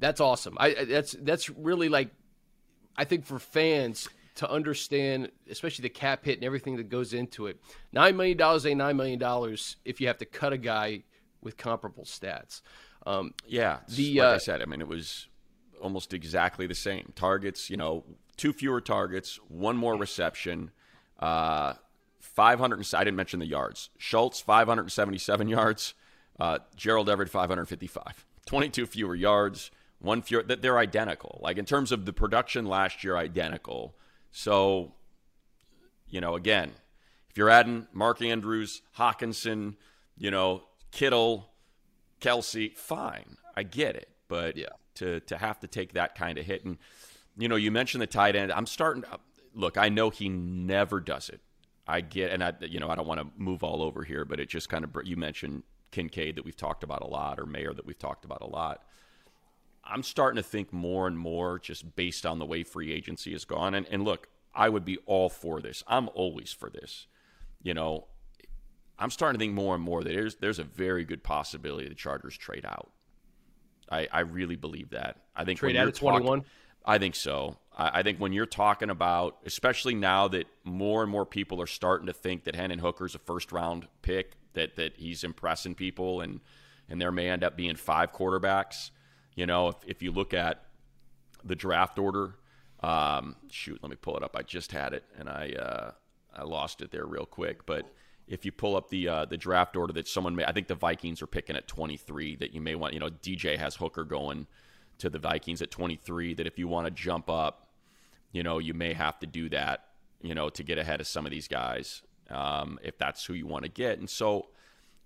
that's 0.00 0.20
awesome. 0.20 0.56
I 0.58 0.84
that's 0.86 1.12
that's 1.12 1.48
really 1.48 1.88
like 1.88 2.10
I 2.96 3.04
think 3.04 3.24
for 3.24 3.38
fans 3.38 4.08
to 4.36 4.50
understand, 4.50 5.30
especially 5.50 5.82
the 5.82 5.90
cap 5.90 6.24
hit 6.24 6.38
and 6.38 6.44
everything 6.44 6.76
that 6.76 6.88
goes 6.88 7.12
into 7.12 7.46
it. 7.46 7.60
Nine 7.92 8.16
million 8.16 8.36
dollars 8.36 8.66
ain't 8.66 8.78
nine 8.78 8.96
million 8.96 9.18
dollars 9.18 9.76
if 9.84 10.00
you 10.00 10.06
have 10.06 10.18
to 10.18 10.24
cut 10.24 10.52
a 10.52 10.58
guy 10.58 11.02
with 11.42 11.56
comparable 11.56 12.04
stats. 12.04 12.62
Um, 13.04 13.34
yeah, 13.46 13.80
the 13.88 14.20
like 14.20 14.28
uh, 14.28 14.34
I 14.34 14.38
said, 14.38 14.62
I 14.62 14.64
mean, 14.64 14.80
it 14.80 14.88
was 14.88 15.28
almost 15.80 16.14
exactly 16.14 16.66
the 16.66 16.74
same 16.74 17.12
targets. 17.14 17.68
You 17.68 17.76
know, 17.76 18.04
two 18.36 18.52
fewer 18.52 18.80
targets, 18.80 19.38
one 19.48 19.76
more 19.76 19.96
reception. 19.96 20.70
Uh, 21.18 21.74
500. 22.22 22.94
I 22.94 23.04
didn't 23.04 23.16
mention 23.16 23.40
the 23.40 23.46
yards. 23.46 23.90
Schultz 23.98 24.40
577 24.40 25.48
yards. 25.48 25.94
Uh, 26.40 26.58
Gerald 26.76 27.08
Everett 27.10 27.28
555. 27.28 28.24
22 28.46 28.86
fewer 28.86 29.14
yards. 29.14 29.70
One 29.98 30.22
fewer. 30.22 30.42
That 30.42 30.62
they're 30.62 30.78
identical. 30.78 31.40
Like 31.42 31.58
in 31.58 31.64
terms 31.64 31.92
of 31.92 32.06
the 32.06 32.12
production 32.12 32.66
last 32.66 33.04
year, 33.04 33.16
identical. 33.16 33.96
So, 34.32 34.94
you 36.08 36.20
know, 36.20 36.34
again, 36.34 36.72
if 37.30 37.38
you're 37.38 37.50
adding 37.50 37.86
Mark 37.92 38.20
Andrews, 38.20 38.82
Hockenson, 38.98 39.76
you 40.18 40.30
know, 40.30 40.64
Kittle, 40.90 41.48
Kelce, 42.20 42.76
fine. 42.76 43.36
I 43.56 43.62
get 43.62 43.94
it. 43.96 44.08
But 44.28 44.56
yeah. 44.56 44.66
to, 44.94 45.20
to 45.20 45.36
have 45.36 45.60
to 45.60 45.66
take 45.66 45.92
that 45.92 46.14
kind 46.14 46.38
of 46.38 46.46
hit. 46.46 46.64
And, 46.64 46.78
you 47.36 47.48
know, 47.48 47.56
you 47.56 47.70
mentioned 47.70 48.02
the 48.02 48.06
tight 48.06 48.36
end. 48.36 48.52
I'm 48.52 48.66
starting 48.66 49.02
to 49.02 49.20
look, 49.54 49.76
I 49.76 49.88
know 49.88 50.10
he 50.10 50.28
never 50.28 51.00
does 51.00 51.28
it. 51.28 51.40
I 51.86 52.00
get, 52.00 52.30
and 52.30 52.42
I, 52.42 52.52
you 52.60 52.80
know, 52.80 52.88
I 52.88 52.94
don't 52.94 53.06
want 53.06 53.20
to 53.20 53.26
move 53.36 53.62
all 53.62 53.82
over 53.82 54.04
here, 54.04 54.24
but 54.24 54.40
it 54.40 54.48
just 54.48 54.68
kind 54.68 54.84
of, 54.84 54.90
you 55.04 55.16
mentioned 55.16 55.62
Kincaid 55.90 56.36
that 56.36 56.44
we've 56.44 56.56
talked 56.56 56.84
about 56.84 57.02
a 57.02 57.06
lot, 57.06 57.38
or 57.38 57.46
Mayer 57.46 57.74
that 57.74 57.84
we've 57.84 57.98
talked 57.98 58.24
about 58.24 58.40
a 58.40 58.46
lot. 58.46 58.84
I'm 59.84 60.02
starting 60.02 60.36
to 60.36 60.42
think 60.42 60.72
more 60.72 61.06
and 61.06 61.18
more 61.18 61.58
just 61.58 61.96
based 61.96 62.24
on 62.24 62.38
the 62.38 62.46
way 62.46 62.62
free 62.62 62.92
agency 62.92 63.32
has 63.32 63.44
gone. 63.44 63.74
And, 63.74 63.86
and 63.90 64.04
look, 64.04 64.28
I 64.54 64.68
would 64.68 64.84
be 64.84 64.98
all 65.06 65.28
for 65.28 65.60
this. 65.60 65.82
I'm 65.86 66.08
always 66.14 66.52
for 66.52 66.70
this. 66.70 67.06
You 67.62 67.74
know, 67.74 68.06
I'm 68.98 69.10
starting 69.10 69.38
to 69.38 69.42
think 69.42 69.54
more 69.54 69.74
and 69.74 69.82
more 69.82 70.02
that 70.02 70.10
there's 70.12 70.36
there's 70.36 70.58
a 70.58 70.64
very 70.64 71.04
good 71.04 71.22
possibility 71.22 71.88
the 71.88 71.94
Chargers 71.94 72.36
trade 72.36 72.64
out. 72.64 72.90
I, 73.90 74.08
I 74.12 74.20
really 74.20 74.56
believe 74.56 74.90
that. 74.90 75.18
I 75.34 75.44
think 75.44 75.58
trade 75.58 75.76
out 75.76 75.88
at 75.88 75.94
21. 75.94 76.44
I 76.84 76.98
think 76.98 77.14
so. 77.14 77.58
I, 77.76 78.00
I 78.00 78.02
think 78.02 78.18
when 78.18 78.32
you're 78.32 78.46
talking 78.46 78.90
about, 78.90 79.38
especially 79.44 79.94
now 79.94 80.28
that 80.28 80.46
more 80.64 81.02
and 81.02 81.10
more 81.10 81.26
people 81.26 81.60
are 81.60 81.66
starting 81.66 82.06
to 82.06 82.12
think 82.12 82.44
that 82.44 82.56
Hendon 82.56 82.78
Hooker's 82.78 83.14
a 83.14 83.18
first 83.18 83.52
round 83.52 83.88
pick, 84.02 84.36
that 84.54 84.76
that 84.76 84.96
he's 84.96 85.24
impressing 85.24 85.74
people, 85.74 86.20
and 86.20 86.40
and 86.88 87.00
there 87.00 87.12
may 87.12 87.28
end 87.28 87.44
up 87.44 87.56
being 87.56 87.76
five 87.76 88.12
quarterbacks. 88.12 88.90
You 89.34 89.46
know, 89.46 89.68
if, 89.68 89.76
if 89.86 90.02
you 90.02 90.12
look 90.12 90.34
at 90.34 90.64
the 91.44 91.56
draft 91.56 91.98
order, 91.98 92.34
um, 92.80 93.36
shoot, 93.50 93.78
let 93.82 93.90
me 93.90 93.96
pull 93.96 94.16
it 94.16 94.22
up. 94.22 94.36
I 94.36 94.42
just 94.42 94.72
had 94.72 94.92
it 94.92 95.04
and 95.18 95.28
I 95.28 95.52
uh, 95.58 95.90
I 96.34 96.44
lost 96.44 96.82
it 96.82 96.90
there 96.90 97.06
real 97.06 97.26
quick. 97.26 97.64
But 97.66 97.86
if 98.26 98.44
you 98.44 98.52
pull 98.52 98.76
up 98.76 98.90
the 98.90 99.08
uh, 99.08 99.24
the 99.24 99.36
draft 99.36 99.76
order 99.76 99.92
that 99.94 100.08
someone 100.08 100.34
may, 100.34 100.44
I 100.44 100.52
think 100.52 100.68
the 100.68 100.74
Vikings 100.74 101.22
are 101.22 101.26
picking 101.26 101.56
at 101.56 101.68
23. 101.68 102.36
That 102.36 102.52
you 102.52 102.60
may 102.60 102.74
want, 102.74 102.94
you 102.94 103.00
know, 103.00 103.10
DJ 103.10 103.56
has 103.58 103.76
Hooker 103.76 104.04
going 104.04 104.46
to 104.98 105.08
the 105.08 105.18
Vikings 105.18 105.62
at 105.62 105.70
23. 105.70 106.34
That 106.34 106.46
if 106.46 106.58
you 106.58 106.68
want 106.68 106.86
to 106.86 106.90
jump 106.90 107.30
up, 107.30 107.68
you 108.32 108.42
know, 108.42 108.58
you 108.58 108.74
may 108.74 108.92
have 108.94 109.18
to 109.20 109.26
do 109.26 109.48
that, 109.50 109.86
you 110.20 110.34
know, 110.34 110.50
to 110.50 110.62
get 110.62 110.78
ahead 110.78 111.00
of 111.00 111.06
some 111.06 111.24
of 111.24 111.30
these 111.30 111.48
guys 111.48 112.02
um, 112.30 112.78
if 112.82 112.98
that's 112.98 113.24
who 113.24 113.34
you 113.34 113.46
want 113.46 113.64
to 113.64 113.70
get. 113.70 113.98
And 113.98 114.08
so, 114.08 114.48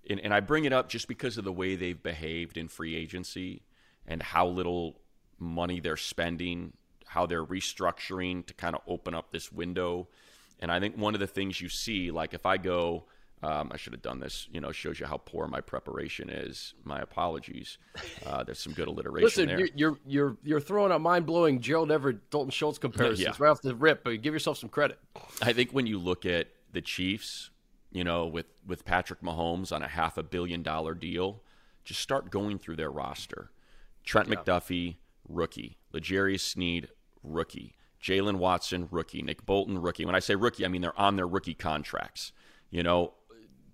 and, 0.09 0.19
and 0.19 0.33
I 0.33 0.39
bring 0.39 0.65
it 0.65 0.73
up 0.73 0.89
just 0.89 1.07
because 1.07 1.37
of 1.37 1.43
the 1.43 1.51
way 1.51 1.75
they've 1.75 2.01
behaved 2.01 2.57
in 2.57 2.67
free 2.67 2.95
agency 2.95 3.63
and 4.07 4.21
how 4.21 4.47
little 4.47 4.99
money 5.39 5.79
they're 5.79 5.97
spending, 5.97 6.73
how 7.05 7.25
they're 7.25 7.45
restructuring 7.45 8.45
to 8.45 8.53
kind 8.53 8.75
of 8.75 8.81
open 8.87 9.13
up 9.13 9.31
this 9.31 9.51
window. 9.51 10.07
And 10.59 10.71
I 10.71 10.79
think 10.79 10.97
one 10.97 11.13
of 11.13 11.19
the 11.19 11.27
things 11.27 11.61
you 11.61 11.69
see, 11.69 12.11
like 12.11 12.33
if 12.33 12.45
I 12.45 12.57
go, 12.57 13.05
um, 13.43 13.69
I 13.71 13.77
should 13.77 13.93
have 13.93 14.01
done 14.01 14.19
this. 14.19 14.47
You 14.51 14.61
know, 14.61 14.71
shows 14.71 14.99
you 14.99 15.05
how 15.05 15.17
poor 15.17 15.47
my 15.47 15.61
preparation 15.61 16.29
is. 16.29 16.73
My 16.83 16.99
apologies. 16.99 17.77
Uh, 18.25 18.43
there's 18.43 18.59
some 18.59 18.73
good 18.73 18.87
alliteration 18.87 19.23
Listen, 19.23 19.47
there. 19.47 19.59
You're, 19.59 19.69
you're 19.75 19.97
you're 20.05 20.37
you're 20.43 20.59
throwing 20.59 20.91
out 20.91 21.01
mind 21.01 21.25
blowing 21.25 21.61
Gerald 21.61 21.91
Everett, 21.91 22.31
Dalton 22.31 22.49
Schultz 22.49 22.79
comparisons 22.79 23.19
yeah. 23.19 23.33
right 23.37 23.51
off 23.51 23.61
the 23.61 23.75
rip, 23.75 24.03
but 24.03 24.21
give 24.21 24.33
yourself 24.33 24.57
some 24.57 24.69
credit. 24.69 24.97
I 25.41 25.53
think 25.53 25.71
when 25.71 25.85
you 25.85 25.99
look 25.99 26.25
at 26.25 26.47
the 26.73 26.81
Chiefs, 26.81 27.51
you 27.91 28.03
know, 28.03 28.25
with 28.25 28.47
with 28.65 28.85
Patrick 28.85 29.21
Mahomes 29.21 29.71
on 29.71 29.83
a 29.83 29.87
half 29.87 30.17
a 30.17 30.23
billion 30.23 30.63
dollar 30.63 30.95
deal, 30.95 31.43
just 31.83 32.01
start 32.01 32.31
going 32.31 32.57
through 32.57 32.77
their 32.77 32.91
roster. 32.91 33.51
Trent 34.07 34.29
yeah. 34.29 34.35
McDuffie, 34.35 34.95
rookie. 35.27 35.77
L'Jarius 35.93 36.39
Sneed, 36.39 36.87
rookie. 37.21 37.75
Jaylen 38.01 38.37
Watson, 38.37 38.87
rookie. 38.89 39.21
Nick 39.21 39.45
Bolton, 39.45 39.79
rookie. 39.79 40.05
When 40.05 40.15
I 40.15 40.19
say 40.19 40.35
rookie, 40.35 40.65
I 40.65 40.69
mean 40.69 40.81
they're 40.81 40.99
on 40.99 41.17
their 41.17 41.27
rookie 41.27 41.53
contracts. 41.53 42.31
You 42.71 42.83
know, 42.83 43.13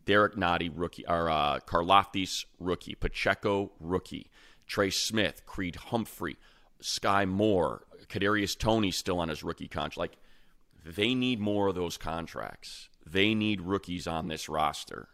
Derrick 0.06 0.34
Nnadi, 0.36 0.72
rookie. 0.74 1.06
Or 1.08 1.30
uh, 1.30 1.60
Karlaftis, 1.60 2.46
rookie. 2.60 2.96
Pacheco, 2.96 3.72
rookie. 3.80 4.32
Trey 4.66 4.90
Smith, 4.90 5.46
Creed 5.46 5.76
Humphrey, 5.76 6.38
Sky 6.80 7.26
Moore, 7.26 7.86
Kadarius 8.08 8.58
Toney 8.58 8.92
still 8.92 9.20
on 9.20 9.30
his 9.30 9.44
rookie 9.44 9.68
contract. 9.68 9.98
Like 9.98 10.18
they 10.84 11.14
need 11.14 11.40
more 11.40 11.68
of 11.68 11.76
those 11.76 11.98
contracts. 11.98 12.90
They 13.06 13.36
need 13.36 13.62
rookies 13.62 14.08
on 14.08 14.30
this 14.30 14.50
roster. 14.50 15.10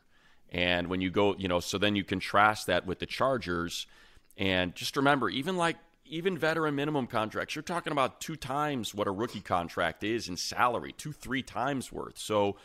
And 0.49 0.87
when 0.87 1.01
you 1.01 1.09
go, 1.09 1.35
you 1.37 1.47
know, 1.47 1.59
so 1.59 1.77
then 1.77 1.95
you 1.95 2.05
contrast 2.05 2.67
that 2.67 2.85
with 2.85 2.99
the 2.99 3.05
Chargers– 3.05 3.85
and 4.39 4.73
just 4.73 4.95
remember, 4.95 5.29
even 5.29 5.57
like 5.57 5.75
even 6.05 6.37
veteran 6.37 6.73
minimum 6.73 7.05
contracts, 7.05 7.55
you're 7.55 7.61
talking 7.61 7.91
about 7.91 8.21
two 8.21 8.35
times 8.35 8.95
what 8.95 9.07
a 9.07 9.11
rookie 9.11 9.41
contract 9.41 10.03
is 10.03 10.27
in 10.27 10.37
salary, 10.37 10.93
two, 10.97 11.11
three 11.11 11.43
times 11.43 11.91
worth. 11.91 12.17
So 12.17 12.55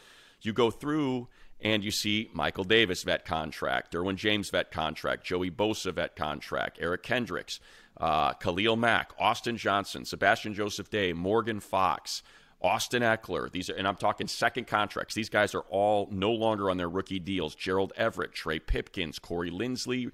you 0.40 0.52
go 0.52 0.70
through 0.70 1.28
and 1.60 1.84
you 1.84 1.90
see 1.90 2.30
Michael 2.32 2.64
Davis 2.64 3.02
vet 3.02 3.24
contract, 3.24 3.92
Derwin 3.92 4.16
James 4.16 4.50
vet 4.50 4.70
contract, 4.70 5.24
Joey 5.24 5.50
Bosa 5.50 5.92
vet 5.92 6.16
contract, 6.16 6.78
Eric 6.80 7.02
Kendricks, 7.02 7.60
uh, 7.98 8.32
Khalil 8.34 8.76
Mack, 8.76 9.12
Austin 9.18 9.56
Johnson, 9.56 10.04
Sebastian 10.04 10.54
Joseph 10.54 10.90
Day, 10.90 11.12
Morgan 11.12 11.60
Fox, 11.60 12.22
Austin 12.62 13.02
Ekeler. 13.02 13.50
These 13.50 13.68
are, 13.68 13.74
and 13.74 13.86
I'm 13.86 13.96
talking 13.96 14.26
second 14.26 14.66
contracts. 14.68 15.14
These 15.14 15.28
guys 15.28 15.54
are 15.54 15.64
all 15.68 16.08
no 16.10 16.32
longer 16.32 16.70
on 16.70 16.76
their 16.76 16.88
rookie 16.88 17.18
deals. 17.18 17.54
Gerald 17.54 17.92
Everett, 17.96 18.32
Trey 18.32 18.58
Pipkins, 18.58 19.18
Corey 19.18 19.50
Linsley, 19.50 20.10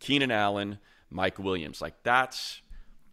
Keenan 0.00 0.30
Allen. 0.30 0.78
Mike 1.12 1.38
Williams. 1.38 1.80
Like 1.80 1.94
that's 2.02 2.62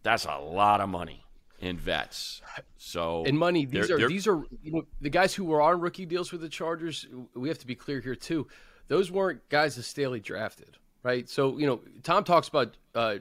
that's 0.02 0.24
a 0.24 0.38
lot 0.38 0.80
of 0.80 0.88
money 0.88 1.24
in 1.60 1.76
vets. 1.76 2.42
So 2.76 3.24
and 3.26 3.38
money. 3.38 3.66
These 3.66 3.88
they're, 3.88 3.96
are 3.96 3.98
they're, 4.00 4.08
these 4.08 4.26
are 4.26 4.42
you 4.62 4.72
know 4.72 4.82
the 5.00 5.10
guys 5.10 5.34
who 5.34 5.44
were 5.44 5.60
on 5.60 5.80
rookie 5.80 6.06
deals 6.06 6.32
with 6.32 6.40
the 6.40 6.48
Chargers. 6.48 7.06
We 7.34 7.48
have 7.48 7.58
to 7.58 7.66
be 7.66 7.74
clear 7.74 8.00
here 8.00 8.14
too. 8.14 8.48
Those 8.88 9.10
weren't 9.10 9.48
guys 9.48 9.76
that 9.76 9.84
Staley 9.84 10.20
drafted, 10.20 10.76
right? 11.02 11.28
So 11.28 11.58
you 11.58 11.66
know 11.66 11.80
Tom 12.02 12.24
talks 12.24 12.48
about 12.48 12.76
uh, 12.94 13.16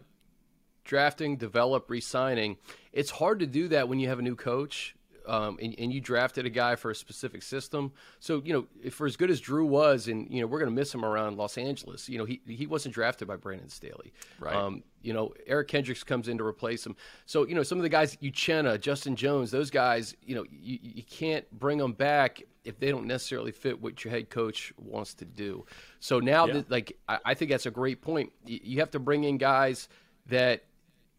drafting, 0.84 1.38
develop, 1.38 1.90
re-signing. 1.90 2.58
It's 2.92 3.12
hard 3.12 3.40
to 3.40 3.46
do 3.46 3.68
that 3.68 3.88
when 3.88 4.00
you 4.00 4.08
have 4.08 4.20
a 4.20 4.24
new 4.24 4.36
coach 4.36 4.96
um, 5.30 5.58
and, 5.62 5.76
and, 5.78 5.94
you 5.94 6.02
drafted 6.02 6.46
a 6.48 6.50
guy 6.50 6.76
for 6.76 6.90
a 6.90 6.96
specific 6.96 7.44
system. 7.44 7.92
So 8.20 8.42
you 8.44 8.52
know, 8.54 8.90
for 8.90 9.06
as 9.06 9.16
good 9.16 9.30
as 9.30 9.40
Drue 9.40 9.66
was, 9.66 10.08
and 10.08 10.28
you 10.30 10.42
know, 10.42 10.48
we're 10.48 10.58
going 10.60 10.72
to 10.72 10.76
miss 10.76 10.94
him 10.94 11.06
around 11.06 11.38
Los 11.38 11.58
Angeles. 11.58 12.10
You 12.10 12.18
know, 12.18 12.26
he 12.26 12.42
he 12.48 12.66
wasn't 12.66 12.96
drafted 12.96 13.28
by 13.28 13.36
Brandon 13.36 13.70
Staley. 13.70 14.12
Right. 14.40 14.56
Um, 14.56 14.84
you 15.02 15.14
know, 15.14 15.34
Eric 15.46 15.68
Kendricks 15.68 16.04
comes 16.04 16.28
in 16.28 16.38
to 16.40 16.44
replace 16.44 16.86
him. 16.86 16.96
So 17.28 17.46
you 17.48 17.54
know, 17.54 17.64
some 17.64 17.78
of 17.78 17.84
the 17.84 17.90
guys, 17.90 18.16
Uchenna, 18.18 18.80
Justin 18.80 19.16
Jones, 19.16 19.52
those 19.52 19.70
guys, 19.70 20.16
you 20.24 20.36
know, 20.36 20.46
you, 20.50 20.80
you 20.82 21.04
can't 21.04 21.50
bring 21.52 21.78
them 21.78 21.94
back 21.94 22.42
if 22.64 22.80
they 22.80 22.90
don't 22.90 23.06
necessarily 23.06 23.52
fit 23.52 23.80
what 23.80 24.04
your 24.04 24.12
head 24.12 24.30
coach 24.30 24.74
wants 24.78 25.14
to 25.16 25.26
do. 25.26 25.66
So 26.00 26.20
now, 26.20 26.48
yeah. 26.48 26.54
that, 26.54 26.72
like, 26.72 26.98
I, 27.08 27.20
I 27.26 27.34
think 27.36 27.52
that's 27.52 27.66
a 27.68 27.72
great 27.72 28.02
point. 28.02 28.32
You, 28.46 28.60
you 28.64 28.80
have 28.80 28.92
to 28.92 29.00
bring 29.00 29.26
in 29.26 29.38
guys 29.38 29.90
that 30.28 30.64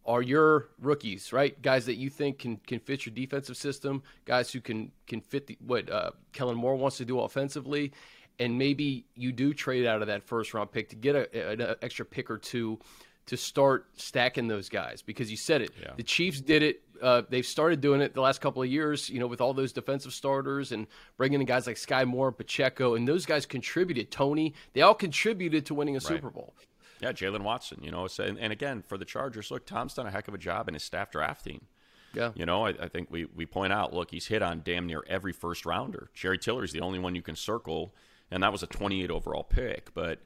are 0.07 0.23
your 0.23 0.69
rookies, 0.81 1.33
right? 1.33 1.61
Guys 1.61 1.87
that 1.87 1.97
you 1.97 2.11
think 2.11 2.39
can 2.39 2.57
can 2.67 2.79
fit 2.79 3.07
your 3.07 3.15
defensive 3.15 3.57
system, 3.57 4.03
guys 4.25 4.53
who 4.53 4.61
can 4.61 4.93
can 5.07 5.21
fit 5.21 5.47
the, 5.47 5.59
what 5.65 5.91
uh, 5.91 6.11
Kellen 6.33 6.57
Moore 6.57 6.77
wants 6.77 6.97
to 6.99 7.05
do 7.05 7.21
offensively, 7.21 7.93
and 8.39 8.57
maybe 8.59 9.05
you 9.15 9.33
do 9.33 9.53
trade 9.53 9.87
out 9.87 10.01
of 10.01 10.09
that 10.09 10.23
first 10.23 10.55
round 10.55 10.73
pick 10.73 10.89
to 10.91 10.97
get 10.97 11.35
an 11.35 11.77
extra 11.83 12.05
pick 12.05 12.31
or 12.31 12.39
two 12.39 12.79
to 13.27 13.37
start 13.37 13.87
stacking 13.95 14.49
those 14.49 14.69
guys 14.69 15.03
because 15.03 15.31
you 15.31 15.37
said 15.37 15.63
it. 15.63 15.71
Yeah. 15.81 15.93
The 15.97 16.03
Chiefs 16.03 16.41
did 16.41 16.63
it. 16.63 16.83
Uh, 17.01 17.23
they've 17.29 17.47
started 17.47 17.81
doing 17.81 18.01
it 18.01 18.13
the 18.13 18.21
last 18.21 18.41
couple 18.41 18.61
of 18.61 18.69
years, 18.69 19.09
you 19.09 19.21
know, 19.21 19.27
with 19.27 19.41
all 19.41 19.55
those 19.55 19.73
defensive 19.73 20.13
starters 20.13 20.73
and 20.73 20.87
bringing 21.17 21.41
in 21.41 21.47
guys 21.47 21.67
like 21.67 21.77
Sky 21.77 22.05
Moore, 22.05 22.33
Pacheco, 22.33 22.95
and 22.95 23.07
those 23.07 23.27
guys 23.27 23.47
contributed. 23.47 24.11
Toney, 24.11 24.55
they 24.73 24.81
all 24.81 24.95
contributed 24.95 25.65
to 25.67 25.75
winning 25.75 25.95
a 25.95 25.99
right. 25.99 26.09
Super 26.09 26.29
Bowl. 26.31 26.55
Yeah, 27.01 27.13
Jaylen 27.13 27.43
Watson. 27.43 27.81
You 27.83 27.91
know, 27.91 28.07
and, 28.19 28.39
and, 28.39 28.53
again 28.53 28.83
for 28.87 28.99
the 28.99 29.05
Chargers, 29.05 29.51
look, 29.51 29.67
Tom's 29.67 29.95
done 29.95 30.07
a 30.07 30.11
heck 30.11 30.29
of 30.29 30.35
a 30.35 30.39
job 30.39 30.69
in 30.69 30.75
his 30.75 30.83
staff 30.83 31.11
drafting. 31.11 31.67
Yeah, 32.13 32.33
you 32.35 32.45
know, 32.45 32.67
I, 32.67 32.71
I, 32.71 32.89
think 32.89 33.09
we 33.11 33.25
we 33.25 33.47
point 33.47 33.73
out, 33.73 33.95
look, 33.95 34.11
he's 34.11 34.27
hit 34.27 34.43
on 34.43 34.63
damn 34.65 34.87
near 34.87 35.05
every 35.09 35.33
first 35.33 35.65
rounder. 35.65 36.11
Jerry 36.13 36.39
Tillery's 36.39 36.73
the 36.73 36.81
only 36.81 36.99
one 36.99 37.15
you 37.15 37.23
can 37.23 37.37
circle 37.37 37.95
and 38.31 38.43
that 38.43 38.53
was 38.53 38.63
a 38.63 38.67
28 38.67 39.11
overall 39.11 39.43
pick. 39.43 39.93
But 39.95 40.21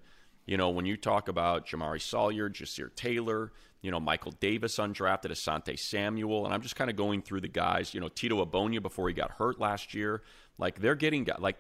you 0.47 0.57
know, 0.57 0.71
when 0.71 0.85
you 0.85 0.97
talk 0.97 1.29
about 1.29 1.67
Jamaree 1.67 2.03
Salyer, 2.03 2.51
Ja'Sir 2.51 2.95
Taylor, 2.95 3.53
you 3.81 3.91
know, 3.91 4.01
Michael 4.01 4.33
Davis 4.33 4.77
undrafted, 4.77 5.31
Asante 5.31 5.79
Samuel, 5.79 6.45
and 6.45 6.55
I'm 6.55 6.61
just 6.61 6.77
kind 6.77 6.91
of 6.91 6.97
going 6.97 7.23
through 7.23 7.41
the 7.41 7.49
guys. 7.49 7.95
You 7.95 8.01
know, 8.01 8.09
Tito 8.09 8.45
Abonia 8.45 8.83
before 8.83 9.09
he 9.09 9.15
got 9.15 9.33
hurt 9.33 9.59
last 9.59 9.95
year. 9.95 10.23
Like 10.59 10.81
they're 10.81 10.95
getting 10.95 11.27
like 11.39 11.57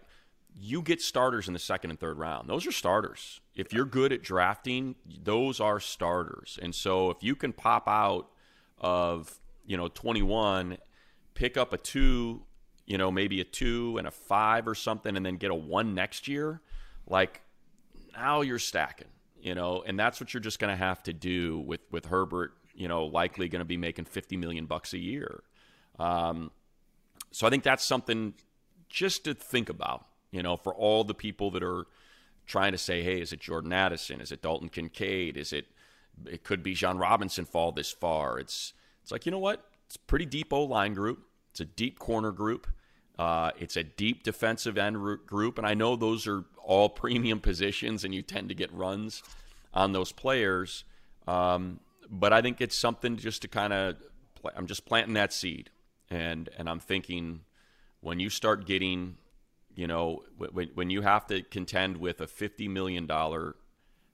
you 0.57 0.83
get 0.83 1.03
starters 1.03 1.49
in 1.49 1.53
the 1.53 1.59
second 1.59 1.91
and 1.91 1.99
third 1.99 2.19
round. 2.19 2.49
Those 2.49 2.67
are 2.67 2.73
starters. 2.73 3.41
If 3.55 3.73
you're 3.73 3.85
good 3.85 4.13
at 4.13 4.23
drafting, 4.23 4.95
those 5.23 5.61
are 5.61 5.81
starters. 5.81 6.59
And 6.63 6.75
so 6.75 7.11
if 7.11 7.23
you 7.23 7.35
can 7.35 7.53
pop 7.53 7.89
out 7.89 8.29
of, 8.79 9.41
you 9.67 9.77
know, 9.77 9.89
21, 9.89 10.79
pick 11.35 11.57
up 11.57 11.73
a 11.73 11.79
2, 11.79 12.43
you 12.87 12.99
know, 12.99 13.11
maybe 13.11 13.41
a 13.41 13.45
2 13.45 13.99
and 13.99 14.07
a 14.07 14.11
5 14.11 14.69
or 14.69 14.75
something 14.75 15.17
and 15.17 15.27
then 15.27 15.37
get 15.37 15.51
a 15.51 15.55
1 15.55 15.95
next 15.95 16.29
year, 16.29 16.61
like 17.07 17.43
now 18.17 18.41
you're 18.43 18.59
stacking, 18.61 19.09
you 19.41 19.55
know, 19.55 19.83
and 19.85 19.99
that's 19.99 20.21
what 20.21 20.33
you're 20.33 20.41
just 20.41 20.61
going 20.61 20.71
to 20.71 20.77
have 20.77 21.03
to 21.05 21.13
do 21.13 21.59
with 21.61 21.81
with 21.91 22.07
Herbert, 22.07 22.53
you 22.75 22.87
know, 22.87 23.07
likely 23.07 23.49
going 23.49 23.61
to 23.61 23.67
be 23.67 23.77
making 23.77 24.05
50 24.05 24.37
million 24.37 24.67
bucks 24.67 24.93
a 24.93 24.99
year. 24.99 25.43
Um, 25.99 26.53
so 27.33 27.47
I 27.47 27.51
think 27.51 27.65
that's 27.65 27.85
something 27.85 28.35
just 28.89 29.25
to 29.25 29.35
think 29.35 29.69
about 29.69 30.07
you 30.35 30.43
know, 30.43 30.57
for 30.57 30.75
all 30.75 31.05
the 31.05 31.15
people 31.15 31.53
that 31.53 31.63
are 31.63 31.87
trying 32.45 32.73
to 32.73 32.79
say, 32.79 33.05
hey, 33.05 33.21
is 33.21 33.33
it 33.33 33.39
Jordan 33.39 33.73
Addison? 33.73 34.21
Is 34.21 34.33
it 34.33 34.43
Dalton 34.43 34.69
Kincaid? 34.69 35.37
Is 35.37 35.53
it 35.53 35.67
it 36.27 36.43
could 36.43 36.63
be 36.63 36.75
Bijan 36.75 37.01
Robinson 37.01 37.45
fall 37.45 37.71
this 37.71 37.93
far? 37.93 38.41
It's 38.41 38.75
it's 39.01 39.13
like, 39.13 39.27
you 39.27 39.33
know 39.33 39.39
what? 39.39 39.65
It's 39.87 39.95
a 39.95 40.01
pretty 40.01 40.27
deep 40.27 40.53
O 40.53 40.65
line 40.65 40.93
group. 40.93 41.25
It's 41.53 41.61
a 41.61 41.65
deep 41.65 42.01
corner 42.01 42.33
group. 42.33 42.67
Uh, 43.17 43.53
it's 43.61 43.77
a 43.77 43.85
deep 43.85 44.25
defensive 44.25 44.77
end 44.77 44.97
group, 45.25 45.57
and 45.57 45.65
I 45.65 45.75
know 45.75 45.95
those 45.95 46.27
are 46.27 46.45
all 46.65 46.89
premium 46.89 47.39
positions, 47.39 48.05
and 48.05 48.13
you 48.13 48.23
tend 48.23 48.49
to 48.49 48.57
get 48.57 48.73
runs 48.73 49.23
on 49.73 49.93
those 49.93 50.11
players. 50.11 50.83
Um, 51.29 51.79
but 52.11 52.33
I 52.33 52.43
think 52.43 52.61
it's 52.61 52.77
something 52.77 53.17
just 53.17 53.43
to 53.43 53.49
kind 53.49 53.73
of 53.73 53.97
I'm 54.57 54.67
just 54.67 54.85
planting 54.85 55.15
that 55.15 55.33
seed, 55.33 55.71
and 56.11 56.49
and 56.59 56.69
I'm 56.69 56.81
thinking 56.81 57.43
when 58.01 58.19
you 58.19 58.31
start 58.31 58.67
getting 58.67 59.17
you 59.75 59.87
know, 59.87 60.23
when, 60.37 60.71
when 60.75 60.91
you 60.91 61.03
have 61.03 61.27
to 61.27 61.43
contend 61.43 61.97
with 61.97 62.21
a 62.21 62.27
$50 62.27 62.69
million 62.69 63.09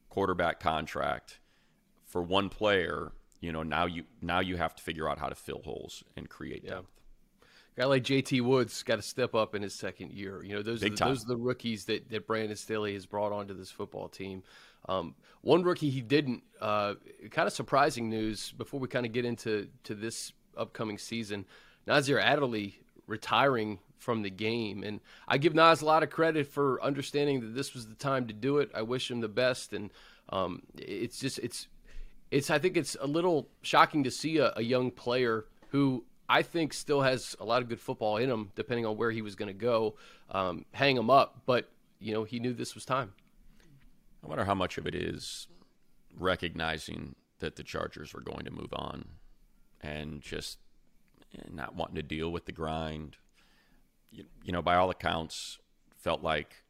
quarterback 0.08 0.60
contract 0.60 1.38
for 2.06 2.22
one 2.22 2.48
player, 2.48 3.12
you 3.40 3.52
know, 3.52 3.62
now 3.62 3.86
you 3.86 4.04
now 4.20 4.40
you 4.40 4.56
have 4.56 4.74
to 4.74 4.82
figure 4.82 5.08
out 5.08 5.18
how 5.18 5.28
to 5.28 5.34
fill 5.34 5.62
holes 5.62 6.04
and 6.16 6.28
create 6.28 6.62
yeah. 6.64 6.70
depth. 6.70 6.90
guy 7.76 7.84
like 7.84 8.02
JT 8.02 8.42
Woods 8.42 8.82
got 8.82 8.96
to 8.96 9.02
step 9.02 9.34
up 9.34 9.54
in 9.54 9.62
his 9.62 9.74
second 9.74 10.12
year. 10.12 10.42
You 10.42 10.56
know, 10.56 10.62
those 10.62 10.82
are 10.82 10.88
the, 10.88 10.96
those 10.96 11.24
are 11.24 11.28
the 11.28 11.36
rookies 11.36 11.84
that, 11.86 12.08
that 12.10 12.26
Brandon 12.26 12.56
Staley 12.56 12.94
has 12.94 13.06
brought 13.06 13.32
onto 13.32 13.54
this 13.54 13.70
football 13.70 14.08
team. 14.08 14.42
Um, 14.88 15.14
one 15.42 15.62
rookie 15.62 15.90
he 15.90 16.00
didn't. 16.00 16.42
Uh, 16.60 16.94
kind 17.30 17.46
of 17.46 17.52
surprising 17.52 18.08
news 18.08 18.52
before 18.52 18.80
we 18.80 18.88
kind 18.88 19.06
of 19.06 19.12
get 19.12 19.24
into 19.24 19.68
to 19.84 19.94
this 19.94 20.32
upcoming 20.56 20.98
season. 20.98 21.46
Nasir 21.86 22.18
Adderley 22.18 22.80
retiring 23.10 23.80
from 23.98 24.22
the 24.22 24.30
game. 24.30 24.82
And 24.82 25.00
I 25.28 25.36
give 25.36 25.54
Nas 25.54 25.82
a 25.82 25.84
lot 25.84 26.02
of 26.02 26.10
credit 26.10 26.46
for 26.46 26.82
understanding 26.82 27.40
that 27.40 27.54
this 27.54 27.74
was 27.74 27.86
the 27.86 27.94
time 27.94 28.26
to 28.28 28.32
do 28.32 28.58
it. 28.58 28.70
I 28.74 28.82
wish 28.82 29.10
him 29.10 29.20
the 29.20 29.28
best. 29.28 29.72
And 29.72 29.90
um, 30.30 30.62
it's 30.78 31.18
just, 31.18 31.38
it's, 31.40 31.68
it's, 32.30 32.50
I 32.50 32.58
think 32.58 32.76
it's 32.76 32.96
a 33.00 33.06
little 33.06 33.48
shocking 33.62 34.04
to 34.04 34.10
see 34.10 34.38
a, 34.38 34.52
a, 34.56 34.62
young 34.62 34.90
player 34.90 35.46
who 35.70 36.04
I 36.28 36.42
think 36.42 36.72
still 36.72 37.02
has 37.02 37.36
a 37.40 37.44
lot 37.44 37.60
of 37.60 37.68
good 37.68 37.80
football 37.80 38.16
in 38.16 38.30
him, 38.30 38.52
depending 38.54 38.86
on 38.86 38.96
where 38.96 39.10
he 39.10 39.20
was 39.20 39.34
going 39.34 39.48
to 39.48 39.52
go, 39.52 39.96
um, 40.30 40.64
hang 40.72 40.96
him 40.96 41.10
up. 41.10 41.42
But, 41.44 41.68
you 41.98 42.14
know, 42.14 42.24
he 42.24 42.38
knew 42.38 42.54
this 42.54 42.74
was 42.74 42.84
time. 42.84 43.12
I 44.24 44.28
wonder 44.28 44.44
how 44.44 44.54
much 44.54 44.78
of 44.78 44.86
it 44.86 44.94
is 44.94 45.48
recognizing 46.16 47.16
that 47.40 47.56
the 47.56 47.64
Chargers 47.64 48.14
were 48.14 48.20
going 48.20 48.44
to 48.44 48.50
move 48.50 48.72
on 48.72 49.06
and 49.80 50.20
just 50.20 50.58
not 51.50 51.74
wanting 51.74 51.96
to 51.96 52.02
deal 52.02 52.30
with 52.30 52.46
the 52.46 52.52
grind, 52.52 53.16
you, 54.10 54.24
you 54.42 54.52
know, 54.52 54.62
by 54.62 54.76
all 54.76 54.90
accounts, 54.90 55.58
felt 55.96 56.22
like 56.22 56.64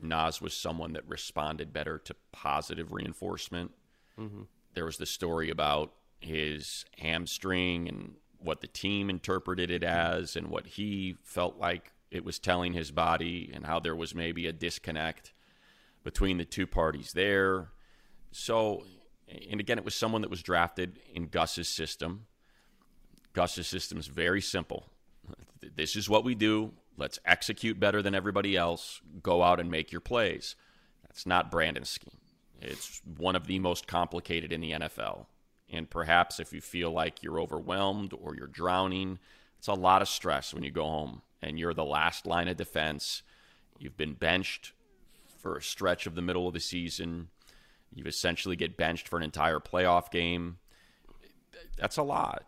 Nas 0.00 0.40
was 0.40 0.54
someone 0.54 0.92
that 0.92 1.08
responded 1.08 1.72
better 1.72 1.98
to 1.98 2.14
positive 2.32 2.92
reinforcement. 2.92 3.72
Mm-hmm. 4.18 4.42
There 4.74 4.84
was 4.84 4.98
the 4.98 5.06
story 5.06 5.50
about 5.50 5.92
his 6.20 6.84
hamstring 6.98 7.88
and 7.88 8.14
what 8.38 8.60
the 8.60 8.66
team 8.66 9.10
interpreted 9.10 9.70
it 9.70 9.82
as 9.82 10.36
and 10.36 10.48
what 10.48 10.66
he 10.66 11.16
felt 11.22 11.58
like 11.58 11.92
it 12.10 12.24
was 12.24 12.38
telling 12.38 12.72
his 12.72 12.90
body 12.90 13.50
and 13.52 13.66
how 13.66 13.80
there 13.80 13.96
was 13.96 14.14
maybe 14.14 14.46
a 14.46 14.52
disconnect 14.52 15.32
between 16.04 16.38
the 16.38 16.44
two 16.44 16.66
parties 16.66 17.12
there. 17.12 17.68
So, 18.30 18.84
and 19.50 19.60
again, 19.60 19.78
it 19.78 19.84
was 19.84 19.94
someone 19.94 20.22
that 20.22 20.30
was 20.30 20.42
drafted 20.42 21.00
in 21.12 21.26
Gus's 21.26 21.68
system. 21.68 22.26
Gus's 23.36 23.66
system 23.66 23.98
is 23.98 24.06
very 24.06 24.40
simple 24.40 24.88
this 25.74 25.96
is 25.96 26.08
what 26.08 26.24
we 26.24 26.34
do. 26.34 26.72
Let's 26.96 27.18
execute 27.24 27.80
better 27.80 28.02
than 28.02 28.14
everybody 28.14 28.56
else. 28.56 29.00
Go 29.22 29.42
out 29.42 29.60
and 29.60 29.70
make 29.70 29.92
your 29.92 30.00
plays. 30.00 30.56
That's 31.02 31.26
not 31.26 31.50
Brandon's 31.50 31.90
scheme. 31.90 32.18
It's 32.60 33.02
one 33.18 33.36
of 33.36 33.46
the 33.46 33.58
most 33.58 33.86
complicated 33.86 34.52
in 34.52 34.60
the 34.60 34.72
NFL. 34.72 35.26
And 35.70 35.90
perhaps 35.90 36.40
if 36.40 36.52
you 36.52 36.60
feel 36.60 36.90
like 36.90 37.22
you're 37.22 37.40
overwhelmed 37.40 38.14
or 38.18 38.34
you're 38.34 38.46
drowning, 38.46 39.18
it's 39.58 39.68
a 39.68 39.74
lot 39.74 40.02
of 40.02 40.08
stress 40.08 40.54
when 40.54 40.62
you 40.62 40.70
go 40.70 40.84
home 40.84 41.22
and 41.42 41.58
you're 41.58 41.74
the 41.74 41.84
last 41.84 42.26
line 42.26 42.48
of 42.48 42.56
defense. 42.56 43.22
You've 43.78 43.96
been 43.96 44.14
benched 44.14 44.72
for 45.38 45.56
a 45.56 45.62
stretch 45.62 46.06
of 46.06 46.14
the 46.14 46.22
middle 46.22 46.48
of 46.48 46.54
the 46.54 46.60
season. 46.60 47.28
You 47.92 48.04
essentially 48.04 48.56
get 48.56 48.76
benched 48.76 49.08
for 49.08 49.16
an 49.16 49.22
entire 49.22 49.60
playoff 49.60 50.10
game. 50.10 50.58
That's 51.76 51.98
a 51.98 52.02
lot 52.02 52.46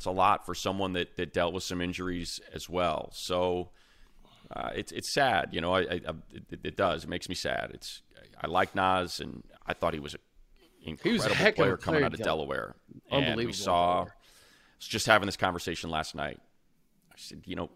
it's 0.00 0.06
a 0.06 0.10
lot 0.10 0.46
for 0.46 0.54
someone 0.54 0.94
that, 0.94 1.16
that 1.16 1.34
dealt 1.34 1.52
with 1.52 1.62
some 1.62 1.82
injuries 1.82 2.40
as 2.54 2.70
well. 2.70 3.10
So 3.12 3.68
uh, 4.50 4.70
it's 4.74 4.92
it's 4.92 5.12
sad, 5.12 5.50
you 5.52 5.60
know. 5.60 5.74
I, 5.74 5.80
I 5.80 5.96
it, 6.32 6.60
it, 6.64 6.76
does. 6.78 7.04
It 7.04 7.10
makes 7.10 7.28
me 7.28 7.34
sad. 7.34 7.72
It's 7.74 8.00
I 8.40 8.46
like 8.46 8.74
Nas, 8.74 9.20
and 9.20 9.44
I 9.66 9.74
thought 9.74 9.92
he 9.92 10.00
was 10.00 10.14
an 10.14 10.20
incredible 10.86 11.28
was 11.28 11.38
a 11.38 11.52
player, 11.52 11.76
coming 11.76 12.02
out 12.02 12.14
of 12.14 12.20
Delaware. 12.20 12.76
Unbelievable. 13.12 13.40
And 13.40 13.46
we 13.46 13.52
saw. 13.52 14.00
I 14.00 14.04
was 14.04 14.88
just 14.88 15.04
having 15.04 15.26
this 15.26 15.36
conversation 15.36 15.90
last 15.90 16.14
night. 16.14 16.40
I 17.12 17.16
said, 17.18 17.42
you 17.44 17.56
know, 17.56 17.68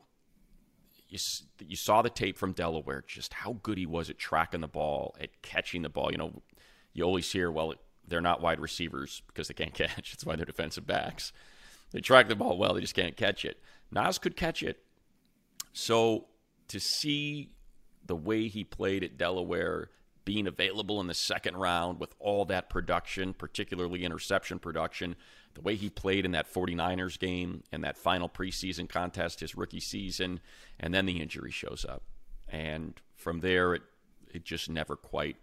you 1.10 1.18
you 1.60 1.76
saw 1.76 2.00
the 2.00 2.08
tape 2.08 2.38
from 2.38 2.52
Delaware, 2.52 3.04
just 3.06 3.34
how 3.34 3.58
good 3.62 3.76
he 3.76 3.84
was 3.84 4.08
at 4.08 4.16
tracking 4.16 4.62
the 4.62 4.66
ball, 4.66 5.14
at 5.20 5.42
catching 5.42 5.82
the 5.82 5.90
ball. 5.90 6.10
You 6.10 6.16
know, 6.16 6.42
you 6.94 7.04
always 7.04 7.30
hear, 7.30 7.50
well, 7.50 7.74
they're 8.08 8.22
not 8.22 8.40
wide 8.40 8.60
receivers 8.60 9.20
because 9.26 9.48
they 9.48 9.54
can't 9.54 9.74
catch. 9.84 10.12
That's 10.12 10.24
why 10.24 10.37
they're 10.37 10.46
defensive 10.46 10.87
backs. 10.87 11.30
They 11.94 12.00
track 12.00 12.26
the 12.26 12.35
ball 12.35 12.59
well, 12.59 12.74
they 12.74 12.80
just 12.80 12.96
can't 12.96 13.16
catch 13.16 13.44
it. 13.44 13.57
Nas 13.92 14.18
could 14.18 14.37
catch 14.37 14.64
it. 14.64 14.83
So 15.72 16.26
to 16.66 16.80
see 16.80 17.52
the 18.04 18.16
way 18.16 18.48
he 18.48 18.64
played 18.64 19.04
at 19.04 19.16
Delaware, 19.16 19.90
being 20.24 20.48
available 20.48 21.00
in 21.00 21.07
the 21.07 21.14
second 21.14 21.57
round 21.57 22.00
with 22.00 22.12
all 22.18 22.46
that 22.46 22.68
production, 22.68 23.33
particularly 23.33 24.04
interception 24.04 24.59
production, 24.59 25.14
the 25.54 25.61
way 25.61 25.76
he 25.76 25.88
played 25.88 26.24
in 26.24 26.33
that 26.33 26.52
49ers 26.52 27.16
game 27.16 27.62
and 27.70 27.85
that 27.85 27.96
final 27.96 28.28
preseason 28.28 28.88
contest, 28.88 29.38
his 29.38 29.54
rookie 29.54 29.78
season, 29.78 30.40
and 30.80 30.92
then 30.92 31.07
the 31.07 31.20
injury 31.20 31.52
shows 31.52 31.87
up. 31.88 32.02
And 32.48 33.00
from 33.14 33.38
there, 33.38 33.72
it, 33.72 33.83
it 34.33 34.44
just 34.44 34.68
never 34.68 34.96
quite, 34.96 35.37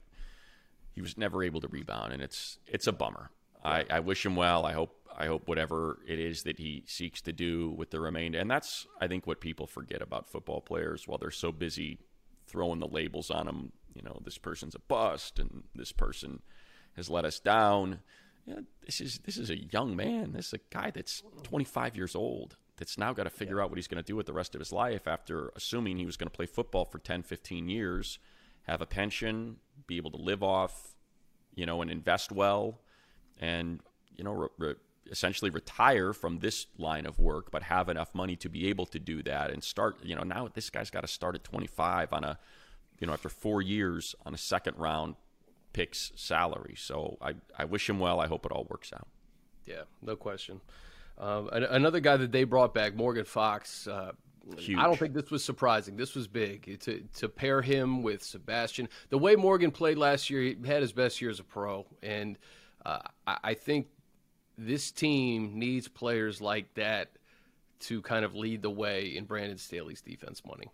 he 0.91 1.01
was 1.01 1.17
never 1.17 1.45
able 1.45 1.61
to 1.61 1.69
rebound. 1.69 2.11
And 2.11 2.21
it's, 2.21 2.59
it's 2.67 2.87
a 2.87 2.91
bummer. 2.91 3.31
I, 3.63 3.85
I 3.89 3.99
wish 4.01 4.25
him 4.25 4.35
well. 4.35 4.65
I 4.65 4.73
hope 4.73 5.00
I 5.17 5.27
hope 5.27 5.47
whatever 5.47 5.99
it 6.07 6.19
is 6.19 6.43
that 6.43 6.57
he 6.57 6.83
seeks 6.87 7.21
to 7.21 7.33
do 7.33 7.71
with 7.71 7.91
the 7.91 7.99
remainder, 7.99 8.39
and 8.39 8.49
that's 8.49 8.87
I 8.99 9.07
think 9.07 9.27
what 9.27 9.41
people 9.41 9.67
forget 9.67 10.01
about 10.01 10.29
football 10.29 10.61
players 10.61 11.07
while 11.07 11.17
they're 11.17 11.31
so 11.31 11.51
busy 11.51 11.99
throwing 12.47 12.79
the 12.79 12.87
labels 12.87 13.29
on 13.29 13.45
them. 13.45 13.71
You 13.93 14.01
know, 14.01 14.19
this 14.23 14.37
person's 14.37 14.75
a 14.75 14.79
bust, 14.79 15.39
and 15.39 15.63
this 15.75 15.91
person 15.91 16.41
has 16.95 17.09
let 17.09 17.25
us 17.25 17.39
down. 17.39 17.99
You 18.45 18.55
know, 18.55 18.63
this 18.85 19.01
is 19.01 19.19
this 19.25 19.37
is 19.37 19.49
a 19.49 19.57
young 19.57 19.95
man. 19.95 20.33
This 20.33 20.47
is 20.47 20.53
a 20.53 20.59
guy 20.69 20.91
that's 20.91 21.23
25 21.43 21.95
years 21.95 22.15
old 22.15 22.57
that's 22.77 22.97
now 22.97 23.13
got 23.13 23.23
to 23.23 23.29
figure 23.29 23.57
yeah. 23.57 23.63
out 23.63 23.69
what 23.69 23.77
he's 23.77 23.87
going 23.87 24.01
to 24.01 24.07
do 24.07 24.15
with 24.15 24.25
the 24.25 24.33
rest 24.33 24.55
of 24.55 24.59
his 24.59 24.71
life 24.71 25.07
after 25.07 25.51
assuming 25.55 25.97
he 25.97 26.05
was 26.05 26.17
going 26.17 26.27
to 26.27 26.35
play 26.35 26.47
football 26.47 26.83
for 26.83 26.97
10, 26.97 27.21
15 27.21 27.69
years, 27.69 28.17
have 28.63 28.81
a 28.81 28.87
pension, 28.87 29.57
be 29.85 29.97
able 29.97 30.09
to 30.09 30.17
live 30.17 30.41
off, 30.41 30.95
you 31.53 31.65
know, 31.65 31.81
and 31.83 31.91
invest 31.91 32.31
well, 32.31 32.79
and 33.39 33.81
you 34.17 34.23
know, 34.23 34.31
re- 34.31 34.47
re- 34.57 34.75
essentially 35.09 35.49
retire 35.49 36.13
from 36.13 36.39
this 36.39 36.67
line 36.77 37.05
of 37.05 37.19
work, 37.19 37.51
but 37.51 37.63
have 37.63 37.89
enough 37.89 38.13
money 38.13 38.35
to 38.37 38.49
be 38.49 38.67
able 38.67 38.85
to 38.87 38.99
do 38.99 39.23
that 39.23 39.51
and 39.51 39.63
start. 39.63 39.97
You 40.03 40.15
know, 40.15 40.23
now 40.23 40.47
this 40.53 40.69
guy's 40.69 40.89
got 40.89 41.01
to 41.01 41.07
start 41.07 41.35
at 41.35 41.43
25 41.43 42.13
on 42.13 42.23
a, 42.23 42.39
you 42.99 43.07
know, 43.07 43.13
after 43.13 43.29
four 43.29 43.61
years 43.61 44.15
on 44.25 44.33
a 44.33 44.37
second 44.37 44.77
round 44.77 45.15
picks 45.73 46.11
salary. 46.15 46.75
So 46.77 47.17
I, 47.21 47.33
I 47.57 47.65
wish 47.65 47.89
him 47.89 47.99
well. 47.99 48.19
I 48.19 48.27
hope 48.27 48.45
it 48.45 48.51
all 48.51 48.67
works 48.69 48.93
out. 48.93 49.07
Yeah, 49.65 49.83
no 50.01 50.15
question. 50.15 50.61
Um, 51.17 51.49
another 51.51 51.99
guy 51.99 52.17
that 52.17 52.31
they 52.31 52.45
brought 52.45 52.73
back, 52.73 52.95
Morgan 52.95 53.25
Fox, 53.25 53.87
uh, 53.87 54.11
Huge. 54.57 54.79
I 54.79 54.83
don't 54.83 54.97
think 54.97 55.13
this 55.13 55.29
was 55.29 55.43
surprising. 55.43 55.95
This 55.95 56.15
was 56.15 56.27
big 56.27 56.79
to 56.81 57.03
to 57.17 57.29
pair 57.29 57.61
him 57.61 58.01
with 58.01 58.23
Sebastian. 58.23 58.89
The 59.09 59.17
way 59.17 59.35
Morgan 59.35 59.69
played 59.69 59.97
last 59.97 60.31
year, 60.31 60.41
he 60.41 60.57
had 60.65 60.81
his 60.81 60.91
best 60.91 61.21
year 61.21 61.29
as 61.29 61.39
a 61.39 61.43
pro, 61.43 61.85
and 62.01 62.39
uh, 62.83 62.99
I, 63.27 63.37
I 63.43 63.53
think 63.53 63.87
this 64.61 64.91
team 64.91 65.57
needs 65.57 65.87
players 65.87 66.39
like 66.39 66.73
that 66.75 67.09
to 67.79 68.01
kind 68.03 68.23
of 68.23 68.35
lead 68.35 68.61
the 68.61 68.69
way 68.69 69.17
in 69.17 69.25
Brandon 69.25 69.57
Staley's 69.57 70.01
defense 70.01 70.43
money. 70.45 70.67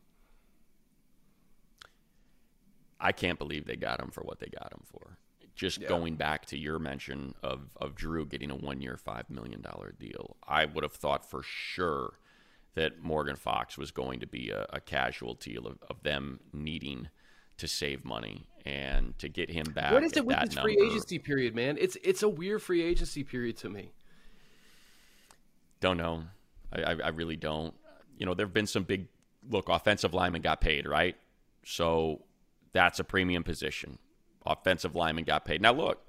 I 2.99 3.11
can't 3.11 3.39
believe 3.39 3.65
they 3.65 3.75
got 3.75 4.01
him 4.01 4.09
for 4.11 4.21
what 4.21 4.39
they 4.39 4.47
got 4.47 4.73
him 4.73 4.81
for. 4.83 5.17
Just 5.55 5.79
Yeah. 5.79 5.87
going 5.87 6.15
back 6.15 6.45
to 6.47 6.57
your 6.57 6.79
mention 6.79 7.33
of, 7.41 7.69
of 7.77 7.95
Drue 7.95 8.25
getting 8.25 8.51
a 8.51 8.55
one 8.55 8.81
year, 8.81 8.97
$5 8.97 9.29
million 9.29 9.63
deal, 9.97 10.35
I 10.45 10.65
would 10.65 10.83
have 10.83 10.93
thought 10.93 11.27
for 11.29 11.41
sure 11.41 12.19
that 12.75 12.99
Morgan 13.01 13.35
Fox 13.37 13.77
was 13.77 13.91
going 13.91 14.19
to 14.19 14.27
be 14.27 14.49
a, 14.49 14.65
a 14.71 14.79
casualty 14.79 15.57
of, 15.57 15.77
of 15.89 16.03
them 16.03 16.41
needing 16.51 17.07
to 17.57 17.67
save 17.67 18.05
money 18.05 18.47
and 18.65 19.17
to 19.19 19.29
get 19.29 19.49
him 19.49 19.65
back. 19.73 19.93
What 19.93 20.03
is 20.03 20.15
it 20.17 20.25
with 20.25 20.39
this 20.41 20.55
number. 20.55 20.69
free 20.69 20.77
agency 20.85 21.19
period, 21.19 21.55
man? 21.55 21.77
It's 21.79 21.97
it's 22.03 22.23
a 22.23 22.29
weird 22.29 22.61
free 22.61 22.83
agency 22.83 23.23
period 23.23 23.57
to 23.57 23.69
me. 23.69 23.91
Don't 25.79 25.97
know. 25.97 26.23
I, 26.73 26.81
I, 26.81 26.91
I 27.05 27.07
really 27.09 27.37
don't. 27.37 27.73
You 28.17 28.25
know, 28.25 28.33
there 28.33 28.45
have 28.45 28.53
been 28.53 28.67
some 28.67 28.83
big 28.83 29.07
look. 29.49 29.69
Offensive 29.69 30.13
lineman 30.13 30.41
got 30.41 30.59
paid, 30.59 30.87
right? 30.87 31.15
So 31.63 32.23
that's 32.73 32.99
a 32.99 33.03
premium 33.03 33.43
position. 33.43 33.99
Offensive 34.45 34.95
lineman 34.95 35.23
got 35.23 35.45
paid. 35.45 35.61
Now 35.61 35.73
look, 35.73 36.01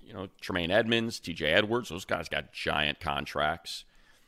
you 0.00 0.12
know, 0.12 0.28
Tremaine 0.40 0.70
Edmunds, 0.70 1.18
T.J. 1.20 1.46
Edwards, 1.46 1.88
those 1.88 2.04
guys 2.04 2.28
got 2.28 2.52
giant 2.52 3.00
contracts. 3.00 3.84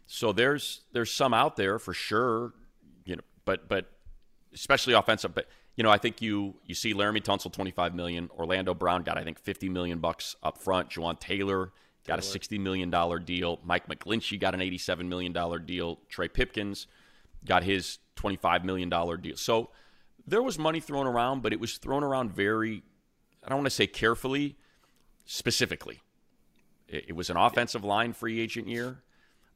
So 0.07 0.33
there's 0.33 0.83
there's 0.93 1.11
some 1.11 1.35
out 1.35 1.57
there 1.57 1.79
for 1.79 1.93
sure. 1.93 2.55
You 3.05 3.17
know, 3.17 3.23
but 3.45 3.69
but 3.69 3.91
especially 4.55 4.95
offensive. 4.95 5.35
But 5.35 5.49
you 5.79 5.85
know, 5.85 5.91
I 5.91 5.97
think 5.97 6.21
you 6.21 6.57
you 6.67 6.75
see 6.75 6.93
Laremy 6.93 7.23
Tunsil 7.23 7.53
twenty 7.53 7.71
five 7.71 7.95
million. 7.95 8.29
Orlando 8.37 8.75
Brown 8.75 9.05
got 9.05 9.17
I 9.17 9.23
think 9.23 9.39
fifty 9.39 9.69
million 9.69 10.01
bucks 10.01 10.35
up 10.43 10.59
front. 10.59 10.91
Jawaan 10.91 11.21
Taylor 11.21 11.71
got 12.05 12.19
a 12.19 12.23
sixty 12.23 12.59
million 12.59 12.91
dollar 12.91 13.21
deal. 13.21 13.61
Mike 13.65 13.87
McGlinchey 13.87 14.41
got 14.41 14.55
an 14.55 14.61
eighty 14.61 14.77
seven 14.77 15.09
million 15.09 15.33
dollar 15.33 15.61
deal. 15.61 16.01
Trey 16.09 16.27
Pipkins 16.27 16.89
got 17.47 17.63
his 17.63 18.01
twenty 18.17 18.37
five 18.37 18.65
million 18.65 18.89
dollar 18.89 19.17
deal. 19.17 19.37
So 19.37 19.71
there 20.27 20.43
was 20.43 20.59
money 20.59 20.81
thrown 20.81 21.07
around, 21.07 21.43
but 21.45 21.53
it 21.53 21.61
was 21.61 21.79
thrown 21.79 22.03
around 22.03 22.33
very 22.33 22.83
I 23.45 23.49
don't 23.49 23.59
want 23.59 23.67
to 23.67 23.71
say 23.71 23.87
carefully, 23.87 24.57
specifically. 25.27 26.01
It, 26.89 27.11
it 27.11 27.13
was 27.15 27.31
an 27.31 27.37
offensive 27.37 27.85
line 27.85 28.15
free 28.15 28.41
agent 28.41 28.67
year. 28.67 29.05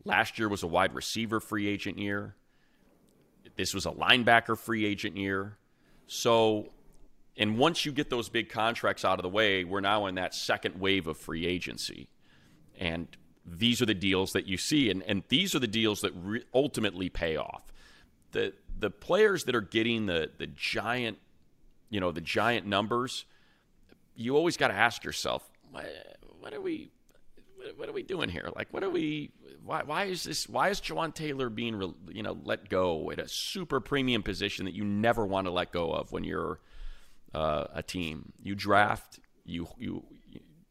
Last 0.04 0.38
year 0.38 0.48
was 0.48 0.62
a 0.62 0.68
wide 0.68 0.94
receiver 0.94 1.40
free 1.40 1.66
agent 1.66 1.98
year. 1.98 2.36
This 3.56 3.74
was 3.74 3.86
a 3.86 3.90
linebacker 3.90 4.56
free 4.56 4.86
agent 4.86 5.16
year. 5.16 5.58
So, 6.06 6.72
and 7.36 7.58
once 7.58 7.86
you 7.86 7.92
get 7.92 8.10
those 8.10 8.28
big 8.28 8.48
contracts 8.50 9.04
out 9.04 9.18
of 9.18 9.22
the 9.22 9.28
way, 9.28 9.64
we're 9.64 9.80
now 9.80 10.06
in 10.06 10.16
that 10.16 10.34
second 10.34 10.78
wave 10.80 11.06
of 11.06 11.16
free 11.16 11.46
agency. 11.46 12.08
And 12.78 13.08
these 13.44 13.82
are 13.82 13.86
the 13.86 13.94
deals 13.94 14.32
that 14.32 14.46
you 14.46 14.56
see, 14.56 14.90
and, 14.90 15.02
and 15.02 15.22
these 15.28 15.54
are 15.54 15.58
the 15.58 15.66
deals 15.66 16.00
that 16.02 16.12
re- 16.14 16.44
ultimately 16.54 17.08
pay 17.08 17.36
off. 17.36 17.72
The 18.32 18.52
the 18.78 18.90
players 18.90 19.44
that 19.44 19.54
are 19.54 19.60
getting 19.60 20.06
the 20.06 20.30
the 20.38 20.46
giant, 20.46 21.18
you 21.90 22.00
know, 22.00 22.12
the 22.12 22.20
giant 22.20 22.66
numbers, 22.66 23.24
you 24.14 24.36
always 24.36 24.56
got 24.56 24.68
to 24.68 24.74
ask 24.74 25.04
yourself, 25.04 25.48
what, 25.70 25.86
what 26.40 26.54
are 26.54 26.60
we, 26.60 26.90
what, 27.56 27.78
what 27.78 27.88
are 27.88 27.92
we 27.92 28.02
doing 28.02 28.28
here? 28.28 28.48
Like, 28.54 28.68
what 28.72 28.82
are 28.82 28.90
we? 28.90 29.30
Why, 29.64 29.82
why 29.84 30.04
is 30.04 30.24
this? 30.24 30.48
Why 30.48 30.70
is 30.70 30.80
Jawaan 30.80 31.14
Taylor 31.14 31.48
being, 31.48 31.94
you 32.10 32.22
know, 32.22 32.38
let 32.44 32.68
go 32.68 33.10
at 33.10 33.18
a 33.18 33.28
super 33.28 33.80
premium 33.80 34.22
position 34.22 34.64
that 34.64 34.74
you 34.74 34.84
never 34.84 35.24
want 35.24 35.46
to 35.46 35.52
let 35.52 35.72
go 35.72 35.92
of 35.92 36.12
when 36.12 36.24
you're 36.24 36.60
uh, 37.34 37.66
a 37.72 37.82
team? 37.82 38.32
You 38.42 38.54
draft. 38.54 39.20
You 39.44 39.68
you. 39.78 40.04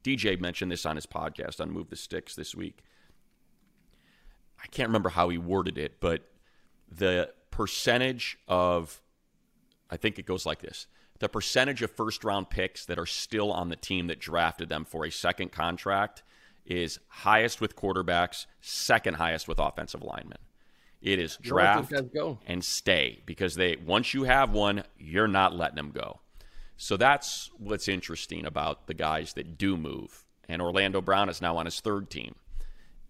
DJ 0.04 0.40
mentioned 0.40 0.72
this 0.72 0.86
on 0.86 0.96
his 0.96 1.06
podcast 1.06 1.62
on 1.62 1.70
Move 1.70 1.90
the 1.90 1.96
Sticks 1.96 2.34
this 2.34 2.56
week. 2.56 2.84
I 4.62 4.66
can't 4.68 4.90
remember 4.90 5.10
how 5.10 5.30
he 5.30 5.38
worded 5.38 5.78
it, 5.78 6.00
but 6.00 6.24
the 6.92 7.32
percentage 7.52 8.40
of, 8.48 9.00
I 9.92 9.98
think 9.98 10.18
it 10.18 10.26
goes 10.26 10.46
like 10.46 10.60
this 10.60 10.88
the 11.20 11.30
percentage 11.30 11.84
of 11.84 11.92
first 11.92 12.24
round 12.24 12.50
picks 12.50 12.86
that 12.86 12.98
are 12.98 13.06
still 13.06 13.52
on 13.52 13.70
the 13.70 13.76
team 13.76 14.08
that 14.08 14.20
drafted 14.20 14.70
them 14.70 14.84
for 14.84 15.06
a 15.06 15.12
second 15.12 15.52
contract 15.52 16.24
is 16.65 17.00
highest 17.08 17.60
with 17.62 17.76
quarterbacks, 17.76 18.45
second 18.62 19.15
highest 19.15 19.47
with 19.47 19.60
offensive 19.60 20.04
linemen. 20.04 20.38
It 21.02 21.17
is 21.19 21.38
You 21.41 21.56
wanna 21.56 21.65
let 21.82 21.89
draft 21.89 22.13
go. 22.13 22.39
and 22.45 22.63
stay 22.63 23.24
because 23.26 23.56
they 23.56 23.76
once 23.78 24.13
you 24.13 24.24
have 24.24 24.52
one, 24.52 24.84
you're 24.97 25.28
not 25.28 25.56
letting 25.56 25.76
them 25.78 25.91
go. 25.91 26.19
So 26.78 26.97
that's 26.97 27.50
what's 27.58 27.88
interesting 27.88 28.45
about 28.45 28.88
the 28.88 28.93
guys 28.93 29.34
that 29.34 29.58
do 29.58 29.78
move. 29.78 30.26
And 30.47 30.62
Orlando 30.62 31.02
Brown 31.02 31.30
is 31.30 31.41
now 31.41 31.58
on 31.58 31.65
his 31.65 31.80
third 31.80 32.10
team. 32.10 32.36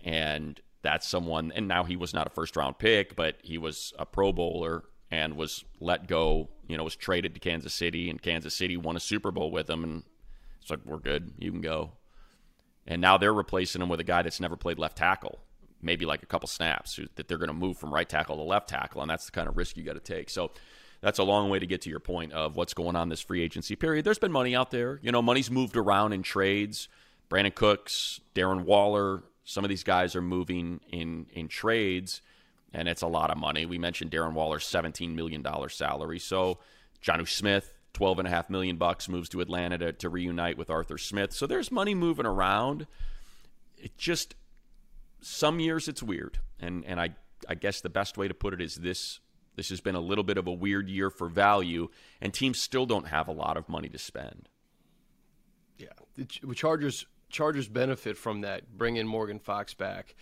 And 0.04 0.60
that's 0.82 1.08
someone 1.08 1.52
and 1.54 1.68
now 1.68 1.84
he 1.84 1.96
was 1.96 2.14
not 2.14 2.28
a 2.28 2.30
first 2.30 2.56
round 2.56 2.80
pick, 2.80 3.16
but 3.16 3.36
he 3.44 3.58
was 3.58 3.94
a 4.00 4.06
pro 4.06 4.32
bowler 4.32 4.84
and 5.12 5.36
was 5.36 5.66
let 5.80 6.08
go, 6.08 6.50
you 6.68 6.78
know, 6.78 6.84
was 6.86 6.96
traded 6.96 7.34
to 7.34 7.40
Kansas 7.40 7.74
City 7.74 8.10
and 8.10 8.22
Kansas 8.22 8.56
City 8.56 8.78
won 8.78 8.96
a 8.96 9.00
Super 9.00 9.32
Bowl 9.32 9.52
with 9.52 9.70
him 9.70 9.84
and 9.84 10.04
it's 10.62 10.70
like 10.70 10.80
we're 10.86 10.98
good, 11.00 11.34
you 11.38 11.52
can 11.52 11.62
go. 11.62 11.92
And 12.88 13.02
now 13.02 13.18
they're 13.18 13.34
replacing 13.34 13.82
him 13.82 13.90
with 13.90 14.00
a 14.00 14.04
guy 14.04 14.22
that's 14.22 14.40
never 14.40 14.56
played 14.56 14.80
left 14.80 14.98
tackle, 14.98 15.40
maybe 15.82 16.06
like 16.06 16.24
a 16.24 16.26
couple 16.26 16.48
snaps 16.48 17.00
that 17.16 17.28
they're 17.28 17.38
going 17.38 17.48
to 17.48 17.54
move 17.54 17.78
from 17.78 17.94
right 17.94 18.08
tackle 18.10 18.38
to 18.38 18.44
left 18.44 18.70
tackle, 18.70 19.02
and 19.02 19.10
that's 19.10 19.26
the 19.26 19.32
kind 19.32 19.48
of 19.48 19.58
risk 19.58 19.78
you 19.78 19.84
got 19.84 19.94
to 19.94 20.00
take. 20.00 20.30
So 20.30 20.52
that's 21.02 21.20
a 21.20 21.24
long 21.24 21.50
way 21.50 21.60
to 21.60 21.66
get 21.66 21.82
to 21.82 21.90
your 21.90 22.00
point 22.00 22.34
of 22.34 22.56
what's 22.56 22.74
going 22.74 22.96
on 22.96 23.10
this 23.10 23.22
free 23.22 23.42
agency 23.42 23.76
period. 23.76 24.06
There's 24.06 24.20
been 24.20 24.32
money 24.32 24.56
out 24.56 24.72
there. 24.72 25.00
You 25.02 25.12
know, 25.12 25.22
money's 25.22 25.52
moved 25.52 25.78
around 25.78 26.14
in 26.14 26.24
trades. 26.24 26.88
Brandin 27.30 27.56
Cooks, 27.56 28.20
Darren 28.36 28.66
Waller, 28.66 29.24
some 29.44 29.64
of 29.64 29.70
these 29.70 29.84
guys 29.84 30.16
are 30.16 30.22
moving 30.22 30.82
in 30.92 31.28
in 31.32 31.48
trades, 31.48 32.22
and 32.74 32.88
it's 32.88 33.02
a 33.02 33.08
lot 33.08 33.32
of 33.32 33.38
money. 33.38 33.66
We 33.66 33.78
mentioned 33.78 34.12
Darren 34.12 34.34
Waller's 34.34 34.66
$17 34.66 35.16
million 35.16 35.46
salary. 35.70 36.20
So 36.20 36.60
Jonnu 37.04 37.28
Smith, 37.28 37.74
twelve 37.94 38.20
and 38.20 38.28
a 38.28 38.32
half 38.32 38.50
million 38.50 38.78
bucks, 38.78 39.10
moves 39.10 39.30
to 39.30 39.42
Atlanta 39.42 39.78
to, 39.78 39.94
to 39.94 40.10
reunite 40.10 40.58
with 40.58 40.70
Arthur 40.70 40.98
Smith. 40.98 41.34
So 41.34 41.48
there's 41.48 41.72
money 41.72 41.96
moving 41.96 42.26
around. 42.26 42.88
It 43.78 43.98
just 43.98 44.36
some 45.22 45.60
years 45.60 45.88
it's 45.88 46.04
weird, 46.04 46.40
and 46.60 46.86
and 46.86 47.00
I 47.00 47.16
I 47.48 47.56
guess 47.56 47.82
the 47.82 47.90
best 47.90 48.18
way 48.18 48.28
to 48.28 48.34
put 48.34 48.54
it 48.54 48.62
is 48.62 48.76
this. 48.76 49.20
This 49.56 49.70
has 49.70 49.82
been 49.82 49.96
a 49.96 50.02
little 50.02 50.24
bit 50.24 50.38
of 50.38 50.48
a 50.48 50.54
weird 50.54 50.90
year 50.90 51.10
for 51.10 51.28
value, 51.28 51.90
and 52.22 52.34
teams 52.34 52.60
still 52.60 52.86
don't 52.86 53.08
have 53.08 53.28
a 53.28 53.34
lot 53.34 53.58
of 53.58 53.68
money 53.68 53.90
to 53.90 53.98
spend. 53.98 54.48
Yeah, 55.78 55.90
the 56.16 56.56
Chargers 56.56 57.06
Chargers 57.30 57.68
benefit 57.68 58.18
from 58.18 58.42
that. 58.42 58.78
Bring 58.78 58.96
in 58.96 59.08
Morgan 59.08 59.40
Fox 59.40 59.74
back, 59.74 60.16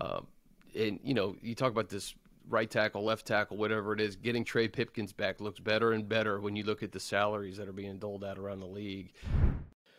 um, 0.00 0.26
and 0.74 0.98
you 1.02 1.14
know 1.14 1.36
you 1.42 1.54
talk 1.54 1.70
about 1.70 1.88
this 1.90 2.14
right 2.48 2.70
tackle, 2.70 3.04
left 3.04 3.26
tackle, 3.26 3.56
whatever 3.56 3.92
it 3.92 4.00
is. 4.00 4.16
Getting 4.16 4.44
Trey 4.44 4.68
Pipkins 4.68 5.12
back 5.12 5.40
looks 5.40 5.60
better 5.60 5.92
and 5.92 6.08
better 6.08 6.40
when 6.40 6.56
you 6.56 6.64
look 6.64 6.82
at 6.82 6.92
the 6.92 7.00
salaries 7.00 7.56
that 7.56 7.68
are 7.68 7.72
being 7.72 7.98
doled 7.98 8.24
out 8.24 8.38
around 8.38 8.60
the 8.60 8.66
league. 8.66 9.12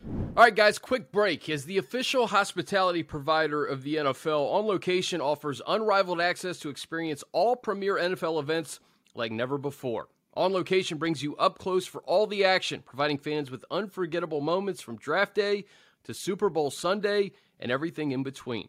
All 0.04 0.42
right, 0.42 0.54
guys, 0.54 0.78
quick 0.78 1.12
break. 1.12 1.48
As 1.48 1.64
the 1.64 1.78
official 1.78 2.26
hospitality 2.26 3.02
provider 3.02 3.64
of 3.64 3.82
the 3.82 3.96
NFL, 3.96 4.52
On 4.52 4.66
Location 4.66 5.20
offers 5.20 5.62
unrivaled 5.66 6.20
access 6.20 6.58
to 6.60 6.70
experience 6.70 7.22
all 7.32 7.54
premier 7.54 7.96
NFL 7.96 8.40
events 8.40 8.80
like 9.14 9.30
never 9.30 9.58
before. 9.58 10.08
On 10.34 10.52
Location 10.52 10.98
brings 10.98 11.22
you 11.22 11.36
up 11.36 11.58
close 11.58 11.86
for 11.86 12.02
all 12.02 12.26
the 12.26 12.44
action, 12.44 12.82
providing 12.82 13.18
fans 13.18 13.50
with 13.50 13.64
unforgettable 13.70 14.40
moments 14.40 14.80
from 14.80 14.96
draft 14.96 15.34
day 15.34 15.66
to 16.04 16.14
Super 16.14 16.48
Bowl 16.48 16.70
Sunday 16.70 17.32
and 17.60 17.70
everything 17.70 18.10
in 18.10 18.22
between. 18.22 18.68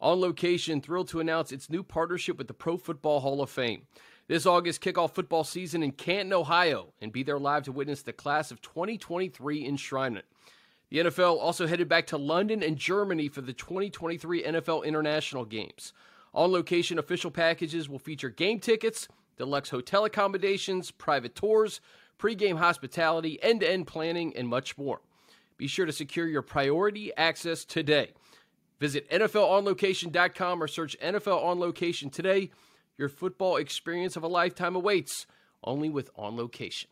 On 0.00 0.20
Location, 0.20 0.80
thrilled 0.80 1.08
to 1.08 1.18
announce 1.18 1.50
its 1.50 1.68
new 1.68 1.82
partnership 1.82 2.38
with 2.38 2.46
the 2.46 2.54
Pro 2.54 2.76
Football 2.76 3.20
Hall 3.20 3.42
of 3.42 3.50
Fame. 3.50 3.82
This 4.28 4.46
August, 4.46 4.80
kick 4.80 4.96
off 4.96 5.14
football 5.14 5.42
season 5.42 5.82
in 5.82 5.90
Canton, 5.90 6.32
Ohio, 6.32 6.92
and 7.00 7.12
be 7.12 7.22
there 7.22 7.38
live 7.38 7.64
to 7.64 7.72
witness 7.72 8.02
the 8.02 8.12
class 8.12 8.50
of 8.50 8.60
2023 8.60 9.68
enshrinement. 9.68 10.22
The 10.90 10.98
NFL 10.98 11.38
also 11.38 11.66
headed 11.66 11.88
back 11.88 12.06
to 12.08 12.16
London 12.16 12.62
and 12.62 12.76
Germany 12.76 13.28
for 13.28 13.40
the 13.40 13.52
2023 13.52 14.44
NFL 14.44 14.84
International 14.84 15.44
Games. 15.44 15.92
On 16.32 16.52
location 16.52 16.98
official 16.98 17.30
packages 17.30 17.88
will 17.88 17.98
feature 17.98 18.28
game 18.28 18.60
tickets, 18.60 19.08
deluxe 19.36 19.70
hotel 19.70 20.04
accommodations, 20.04 20.90
private 20.90 21.34
tours, 21.34 21.80
pregame 22.18 22.58
hospitality, 22.58 23.42
end 23.42 23.60
to 23.60 23.70
end 23.70 23.86
planning, 23.86 24.36
and 24.36 24.46
much 24.46 24.78
more. 24.78 25.00
Be 25.56 25.66
sure 25.66 25.86
to 25.86 25.92
secure 25.92 26.28
your 26.28 26.42
priority 26.42 27.12
access 27.16 27.64
today. 27.64 28.12
Visit 28.80 29.10
NFLOnLocation.com 29.10 30.62
or 30.62 30.68
search 30.68 30.96
NFL 31.00 31.42
On 31.44 31.58
Location 31.58 32.10
today. 32.10 32.50
Your 32.96 33.08
football 33.08 33.56
experience 33.56 34.16
of 34.16 34.22
a 34.22 34.28
lifetime 34.28 34.76
awaits 34.76 35.26
only 35.64 35.88
with 35.88 36.10
On 36.16 36.36
Location. 36.36 36.90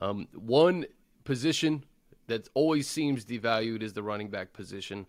Um, 0.00 0.28
one 0.34 0.86
position 1.24 1.84
that 2.28 2.48
always 2.54 2.88
seems 2.88 3.24
devalued 3.24 3.82
is 3.82 3.92
the 3.92 4.02
running 4.02 4.28
back 4.28 4.52
position. 4.52 5.06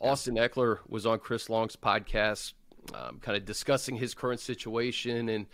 Austin 0.00 0.36
Ekeler 0.36 0.78
was 0.88 1.06
on 1.06 1.18
Chris 1.18 1.48
Long's 1.48 1.76
podcast 1.76 2.52
um, 2.94 3.18
kind 3.20 3.36
of 3.36 3.44
discussing 3.44 3.96
his 3.96 4.14
current 4.14 4.40
situation 4.40 5.28
and 5.28 5.46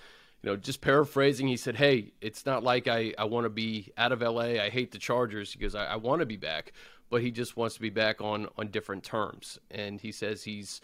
you 0.43 0.51
know, 0.51 0.57
just 0.57 0.83
paraphrasing, 0.83 1.49
he 1.49 1.57
said, 1.57 1.77
"Hey, 1.77 2.13
it's 2.21 2.45
not 2.45 2.63
like 2.63 2.87
I, 2.87 3.15
I 3.17 3.25
want 3.25 3.47
to 3.47 3.51
be 3.51 3.93
out 3.97 4.13
of 4.13 4.21
LA. 4.21 4.61
I 4.63 4.69
hate 4.69 4.93
the 4.93 4.99
Chargers 4.99 5.55
because 5.55 5.75
I, 5.75 5.87
I 5.87 5.97
want 5.97 6.21
to 6.21 6.27
be 6.27 6.37
back, 6.37 6.75
but 7.11 7.23
he 7.23 7.31
just 7.31 7.57
wants 7.57 7.75
to 7.77 7.81
be 7.81 7.91
back 7.91 8.21
on 8.21 8.49
on 8.57 8.69
different 8.69 9.05
terms." 9.05 9.59
And 9.71 10.01
he 10.01 10.13
says 10.13 10.45
he's 10.45 10.81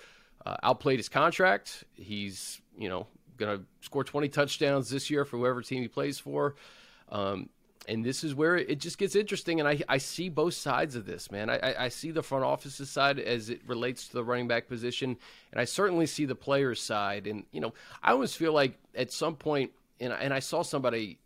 uh, 0.47 0.57
outplayed 0.63 0.99
his 0.99 1.09
contract. 1.09 1.85
He's 1.95 2.61
you 2.77 2.89
know 2.89 3.07
going 3.41 3.59
to 3.59 3.65
score 3.81 4.05
20 4.05 4.29
touchdowns 4.29 4.91
this 4.91 5.11
year 5.11 5.25
for 5.25 5.39
whoever 5.39 5.63
team 5.63 5.83
he 5.83 5.89
plays 5.89 6.19
for. 6.19 6.55
Um, 7.09 7.49
and 7.89 8.05
this 8.05 8.23
is 8.23 8.35
where 8.35 8.57
it 8.57 8.79
just 8.79 8.99
gets 8.99 9.17
interesting. 9.17 9.59
And 9.59 9.69
I, 9.69 9.81
I 9.89 9.99
see 9.99 10.29
both 10.29 10.55
sides 10.55 10.95
of 10.95 11.07
this, 11.07 11.31
man. 11.31 11.51
I, 11.51 11.75
I 11.79 11.89
see 11.89 12.11
the 12.11 12.23
front 12.23 12.45
office's 12.45 12.91
side 12.91 13.19
as 13.19 13.51
it 13.51 13.63
relates 13.67 14.07
to 14.09 14.13
the 14.13 14.23
running 14.23 14.47
back 14.47 14.69
position, 14.69 15.17
and 15.51 15.61
I 15.61 15.65
certainly 15.65 16.07
see 16.07 16.27
the 16.27 16.35
player's 16.35 16.81
side. 16.81 17.27
And, 17.27 17.45
you 17.51 17.61
know, 17.61 17.73
I 18.03 18.13
always 18.13 18.35
feel 18.35 18.53
like 18.53 18.79
at 18.95 19.11
some 19.13 19.35
point, 19.35 19.73
and, 19.99 20.13
and 20.13 20.33
I 20.33 20.41
saw 20.41 20.63
somebody 20.63 21.19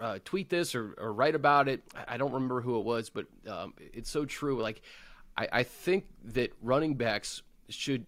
uh, 0.00 0.18
tweet 0.24 0.48
this 0.48 0.74
or, 0.74 0.94
or, 0.98 1.12
write 1.12 1.34
about 1.34 1.68
it. 1.68 1.82
I 2.08 2.16
don't 2.16 2.32
remember 2.32 2.60
who 2.60 2.78
it 2.78 2.84
was, 2.84 3.10
but 3.10 3.26
um, 3.48 3.74
it's 3.78 4.10
so 4.10 4.24
true. 4.24 4.60
Like, 4.60 4.82
I, 5.36 5.48
I 5.52 5.62
think 5.62 6.06
that 6.24 6.52
running 6.62 6.94
backs 6.94 7.42
should 7.68 8.06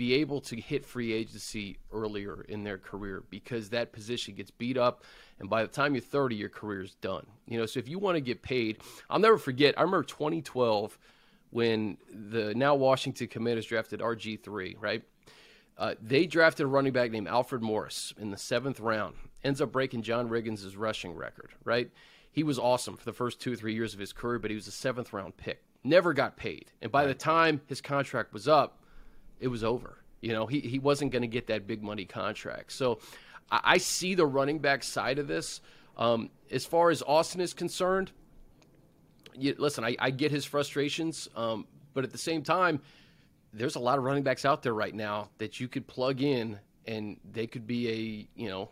be 0.00 0.14
able 0.14 0.40
to 0.40 0.56
hit 0.56 0.86
free 0.86 1.12
agency 1.12 1.76
earlier 1.92 2.46
in 2.48 2.64
their 2.64 2.78
career 2.78 3.22
because 3.28 3.68
that 3.68 3.92
position 3.92 4.34
gets 4.34 4.50
beat 4.50 4.78
up 4.78 5.04
and 5.40 5.50
by 5.50 5.60
the 5.60 5.68
time 5.68 5.94
you're 5.94 6.00
30 6.00 6.36
your 6.36 6.48
career 6.48 6.80
is 6.80 6.94
done 7.02 7.26
you 7.46 7.58
know 7.58 7.66
so 7.66 7.78
if 7.78 7.86
you 7.86 7.98
want 7.98 8.16
to 8.16 8.22
get 8.22 8.40
paid 8.40 8.78
i'll 9.10 9.18
never 9.18 9.36
forget 9.36 9.74
i 9.76 9.82
remember 9.82 10.02
2012 10.02 10.98
when 11.50 11.98
the 12.10 12.54
now 12.54 12.74
washington 12.74 13.26
commanders 13.26 13.66
drafted 13.66 14.00
rg3 14.00 14.74
right 14.80 15.02
uh, 15.80 15.94
they 16.00 16.26
drafted 16.26 16.64
a 16.64 16.68
running 16.68 16.92
back 16.92 17.10
named 17.10 17.26
alfred 17.26 17.62
morris 17.62 18.14
in 18.18 18.30
the 18.30 18.36
seventh 18.36 18.78
round 18.78 19.16
ends 19.42 19.60
up 19.60 19.72
breaking 19.72 20.02
john 20.02 20.28
riggins' 20.28 20.74
rushing 20.76 21.14
record 21.14 21.50
right 21.64 21.90
he 22.30 22.44
was 22.44 22.60
awesome 22.60 22.96
for 22.96 23.04
the 23.04 23.12
first 23.12 23.40
two 23.40 23.52
or 23.52 23.56
three 23.56 23.74
years 23.74 23.94
of 23.94 23.98
his 23.98 24.12
career 24.12 24.38
but 24.38 24.50
he 24.50 24.54
was 24.54 24.68
a 24.68 24.72
seventh 24.72 25.12
round 25.12 25.36
pick 25.36 25.62
never 25.82 26.12
got 26.12 26.36
paid 26.36 26.70
and 26.80 26.92
by 26.92 27.04
the 27.04 27.14
time 27.14 27.60
his 27.66 27.80
contract 27.80 28.32
was 28.32 28.46
up 28.46 28.80
it 29.40 29.48
was 29.48 29.64
over. 29.64 29.96
You 30.20 30.34
know, 30.34 30.46
he, 30.46 30.60
he 30.60 30.78
wasn't 30.78 31.10
going 31.10 31.22
to 31.22 31.28
get 31.28 31.46
that 31.48 31.66
big 31.66 31.82
money 31.82 32.04
contract. 32.04 32.72
So 32.72 33.00
I, 33.50 33.60
I 33.64 33.78
see 33.78 34.14
the 34.14 34.26
running 34.26 34.58
back 34.58 34.84
side 34.84 35.18
of 35.18 35.26
this. 35.26 35.60
Um, 35.96 36.30
as 36.50 36.64
far 36.64 36.90
as 36.90 37.02
Austin 37.02 37.40
is 37.40 37.52
concerned, 37.52 38.12
you, 39.34 39.54
listen, 39.58 39.84
I, 39.84 39.96
I, 39.98 40.10
get 40.10 40.30
his 40.30 40.44
frustrations, 40.44 41.28
um, 41.36 41.66
but 41.94 42.04
at 42.04 42.10
the 42.10 42.18
same 42.18 42.42
time, 42.42 42.80
there's 43.52 43.76
a 43.76 43.80
lot 43.80 43.98
of 43.98 44.04
running 44.04 44.22
backs 44.22 44.44
out 44.44 44.62
there 44.62 44.74
right 44.74 44.94
now 44.94 45.30
that 45.38 45.60
you 45.60 45.68
could 45.68 45.86
plug 45.86 46.22
in 46.22 46.58
and 46.86 47.18
they 47.30 47.46
could 47.46 47.66
be 47.66 47.88
a 47.88 48.40
you 48.40 48.48
know 48.48 48.70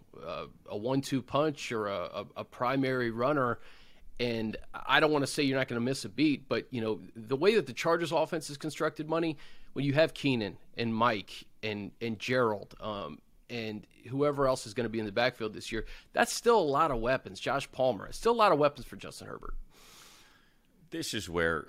a, 0.68 0.76
one-two 0.76 1.22
punch 1.22 1.72
or 1.72 1.88
a, 1.88 1.98
a, 2.14 2.26
a 2.38 2.44
primary 2.44 3.10
runner. 3.10 3.58
And 4.20 4.56
I 4.74 4.98
don't 4.98 5.12
want 5.12 5.22
to 5.22 5.30
say 5.30 5.44
you're 5.44 5.56
not 5.56 5.68
going 5.68 5.80
to 5.80 5.84
miss 5.84 6.04
a 6.04 6.08
beat, 6.08 6.48
but 6.48 6.66
you 6.70 6.80
know 6.80 7.00
the 7.14 7.36
way 7.36 7.54
that 7.54 7.66
the 7.66 7.72
Chargers 7.72 8.12
offense 8.12 8.50
is 8.50 8.56
constructed, 8.56 9.08
money 9.08 9.36
when 9.72 9.84
you 9.84 9.92
have 9.92 10.14
Keenan 10.14 10.58
and 10.76 10.94
Mike 10.94 11.44
and 11.62 11.92
and 12.00 12.18
Gerald 12.18 12.74
um, 12.80 13.20
and 13.48 13.86
whoever 14.08 14.48
else 14.48 14.66
is 14.66 14.74
going 14.74 14.84
to 14.84 14.90
be 14.90 14.98
in 14.98 15.06
the 15.06 15.12
backfield 15.12 15.54
this 15.54 15.70
year, 15.70 15.86
that's 16.12 16.32
still 16.32 16.58
a 16.58 16.60
lot 16.60 16.90
of 16.90 16.98
weapons. 16.98 17.38
Josh 17.40 17.70
Palmer, 17.70 18.10
still 18.12 18.32
a 18.32 18.34
lot 18.34 18.52
of 18.52 18.58
weapons 18.58 18.86
for 18.86 18.96
Justin 18.96 19.28
Herbert. 19.28 19.54
This 20.90 21.14
is 21.14 21.28
where 21.28 21.68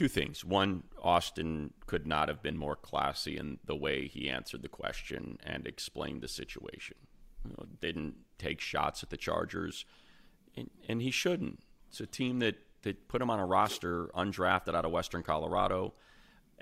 two 0.00 0.08
things. 0.08 0.42
One, 0.46 0.84
Austin 1.02 1.74
could 1.84 2.06
not 2.06 2.28
have 2.28 2.42
been 2.42 2.56
more 2.56 2.74
classy 2.74 3.36
in 3.36 3.58
the 3.66 3.76
way 3.76 4.08
he 4.08 4.30
answered 4.30 4.62
the 4.62 4.68
question 4.70 5.36
and 5.44 5.66
explained 5.66 6.22
the 6.22 6.28
situation. 6.28 6.96
You 7.44 7.50
know, 7.50 7.66
didn't 7.82 8.14
take 8.38 8.62
shots 8.62 9.02
at 9.02 9.10
the 9.10 9.18
Chargers, 9.18 9.84
and, 10.56 10.70
and 10.88 11.02
he 11.02 11.10
shouldn't. 11.10 11.60
It's 11.90 12.00
a 12.00 12.06
team 12.06 12.38
that, 12.38 12.56
that 12.80 13.08
put 13.08 13.20
him 13.20 13.28
on 13.28 13.40
a 13.40 13.44
roster 13.44 14.06
undrafted 14.16 14.74
out 14.74 14.86
of 14.86 14.90
Western 14.90 15.22
Colorado 15.22 15.92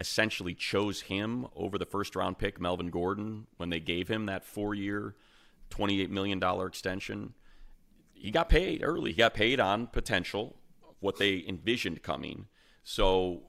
essentially 0.01 0.55
chose 0.55 1.03
him 1.03 1.47
over 1.55 1.79
the 1.79 1.87
first 1.87 2.17
round 2.17 2.39
pick, 2.39 2.61
Melvin 2.61 2.91
Gordon, 2.91 3.47
when 3.57 3.71
they 3.71 3.79
gave 3.79 4.09
him 4.09 4.27
that 4.27 4.45
four 4.45 4.75
year, 4.75 5.15
$28 5.71 6.11
million 6.11 6.43
extension. 6.67 7.35
He 8.15 8.33
got 8.33 8.49
paid 8.49 8.83
early. 8.83 9.13
He 9.13 9.19
got 9.19 9.35
paid 9.35 9.61
on 9.61 9.87
potential, 9.87 10.57
what 10.99 11.19
they 11.19 11.45
envisioned 11.47 12.03
coming. 12.03 12.47
So 12.91 13.43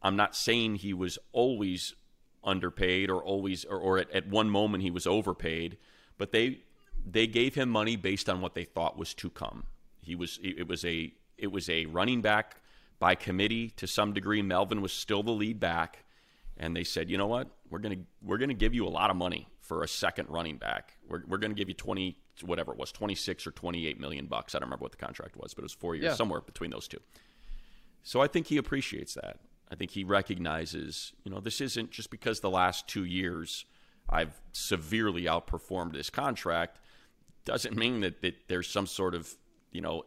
I'm 0.00 0.14
not 0.14 0.36
saying 0.36 0.76
he 0.76 0.94
was 0.94 1.18
always 1.32 1.92
underpaid 2.44 3.10
or 3.10 3.20
always, 3.20 3.64
or, 3.64 3.76
or 3.76 3.98
at, 3.98 4.08
at 4.12 4.28
one 4.28 4.48
moment 4.48 4.84
he 4.84 4.92
was 4.92 5.08
overpaid, 5.08 5.76
but 6.18 6.30
they 6.30 6.60
they 7.04 7.26
gave 7.26 7.56
him 7.56 7.68
money 7.68 7.96
based 7.96 8.28
on 8.28 8.40
what 8.40 8.54
they 8.54 8.62
thought 8.62 8.96
was 8.96 9.12
to 9.14 9.28
come. 9.28 9.64
He 10.02 10.14
was 10.14 10.38
it 10.40 10.68
was 10.68 10.84
a 10.84 11.12
it 11.36 11.48
was 11.48 11.68
a 11.68 11.86
running 11.86 12.22
back 12.22 12.60
by 13.00 13.16
committee 13.16 13.70
to 13.70 13.88
some 13.88 14.12
degree. 14.12 14.40
Melvin 14.40 14.80
was 14.80 14.92
still 14.92 15.24
the 15.24 15.32
lead 15.32 15.58
back, 15.58 16.04
and 16.56 16.76
they 16.76 16.84
said, 16.84 17.10
you 17.10 17.18
know 17.18 17.26
what, 17.26 17.48
we're 17.68 17.80
gonna 17.80 18.04
we're 18.22 18.38
gonna 18.38 18.54
give 18.54 18.72
you 18.72 18.86
a 18.86 18.88
lot 18.88 19.10
of 19.10 19.16
money 19.16 19.48
for 19.58 19.82
a 19.82 19.88
second 19.88 20.28
running 20.28 20.58
back. 20.58 20.92
We're 21.08 21.24
we're 21.26 21.38
gonna 21.38 21.54
give 21.54 21.68
you 21.68 21.74
twenty 21.74 22.18
whatever 22.44 22.70
it 22.70 22.78
was, 22.78 22.92
twenty 22.92 23.16
six 23.16 23.48
or 23.48 23.50
twenty 23.50 23.88
eight 23.88 23.98
million 23.98 24.26
bucks. 24.26 24.54
I 24.54 24.60
don't 24.60 24.68
remember 24.68 24.84
what 24.84 24.92
the 24.92 25.04
contract 25.04 25.36
was, 25.36 25.54
but 25.54 25.62
it 25.62 25.64
was 25.64 25.72
four 25.72 25.96
years, 25.96 26.04
yeah. 26.04 26.14
somewhere 26.14 26.40
between 26.40 26.70
those 26.70 26.86
two. 26.86 27.00
So 28.06 28.20
I 28.20 28.28
think 28.28 28.46
he 28.46 28.56
appreciates 28.56 29.14
that. 29.14 29.40
I 29.68 29.74
think 29.74 29.90
he 29.90 30.04
recognizes, 30.04 31.12
you 31.24 31.30
know, 31.32 31.40
this 31.40 31.60
isn't 31.60 31.90
just 31.90 32.08
because 32.08 32.38
the 32.38 32.48
last 32.48 32.86
two 32.86 33.04
years 33.04 33.64
I've 34.08 34.40
severely 34.52 35.24
outperformed 35.24 35.92
this 35.92 36.08
contract 36.08 36.78
doesn't 37.44 37.76
mean 37.76 38.02
that, 38.02 38.22
that 38.22 38.34
there's 38.46 38.68
some 38.68 38.86
sort 38.86 39.16
of, 39.16 39.34
you 39.72 39.80
know, 39.80 40.04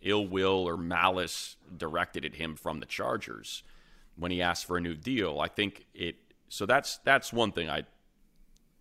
ill 0.00 0.26
will 0.26 0.66
or 0.66 0.78
malice 0.78 1.56
directed 1.76 2.24
at 2.24 2.36
him 2.36 2.56
from 2.56 2.80
the 2.80 2.86
Chargers 2.86 3.64
when 4.16 4.30
he 4.30 4.40
asked 4.40 4.64
for 4.64 4.78
a 4.78 4.80
new 4.80 4.94
deal. 4.94 5.40
I 5.40 5.48
think 5.48 5.84
it. 5.92 6.16
So 6.48 6.64
that's 6.64 7.00
that's 7.04 7.34
one 7.34 7.52
thing 7.52 7.68
I 7.68 7.82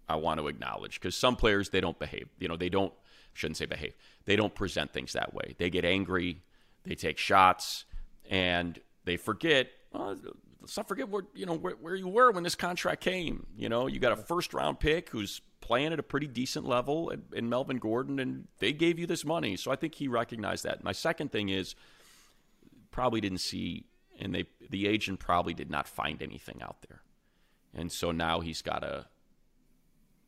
I 0.08 0.16
want 0.16 0.40
to 0.40 0.48
acknowledge 0.48 0.94
because 1.02 1.14
some 1.14 1.36
players 1.36 1.72
they 1.72 1.82
don't 1.82 2.00
behave. 2.00 2.30
You 2.40 2.48
know 2.48 2.56
they 2.56 2.70
don't 2.70 2.94
shouldn't 3.34 3.58
say 3.58 3.66
behave. 3.66 3.96
They 4.24 4.38
don't 4.38 4.56
present 4.56 4.94
things 4.94 5.12
that 5.12 5.34
way. 5.34 5.56
They 5.58 5.70
get 5.70 5.84
angry, 5.84 6.42
they 6.86 6.96
take 6.96 7.18
shots, 7.18 7.84
and 8.30 8.80
they 9.04 9.18
forget. 9.18 9.68
Uh, 9.94 10.16
let's 10.62 10.78
not 10.78 10.88
forget 10.88 11.10
where 11.10 11.24
you 11.34 11.46
know 11.46 11.56
where, 11.56 11.74
where 11.74 11.96
you 11.96 12.08
were 12.08 12.32
when 12.32 12.44
this 12.44 12.56
contract 12.56 13.02
came. 13.02 13.48
You 13.58 13.68
know 13.68 13.88
you 13.88 14.00
got 14.00 14.14
a 14.14 14.18
first 14.18 14.54
round 14.54 14.80
pick 14.80 15.10
who's 15.10 15.42
playing 15.62 15.92
at 15.92 16.00
a 16.00 16.04
pretty 16.04 16.28
decent 16.28 16.66
level 16.66 17.12
in 17.34 17.50
Melvin 17.50 17.78
Gordon, 17.78 18.20
and 18.20 18.48
they 18.60 18.72
gave 18.72 18.98
you 18.98 19.08
this 19.08 19.26
money. 19.26 19.58
So 19.58 19.72
I 19.72 19.76
think 19.76 19.96
he 19.96 20.08
recognized 20.08 20.64
that. 20.64 20.84
My 20.84 20.94
second 20.94 21.32
thing 21.32 21.50
is 21.50 21.76
probably 22.92 23.20
didn't 23.20 23.40
see, 23.40 23.86
and 24.20 24.34
they 24.34 24.46
the 24.70 24.88
agent 24.88 25.20
probably 25.20 25.54
did 25.54 25.70
not 25.70 25.88
find 25.88 26.22
anything 26.22 26.62
out 26.62 26.78
there, 26.88 27.02
and 27.74 27.92
so 27.92 28.12
now 28.12 28.40
he's 28.40 28.62
got 28.62 28.80
to 28.80 29.08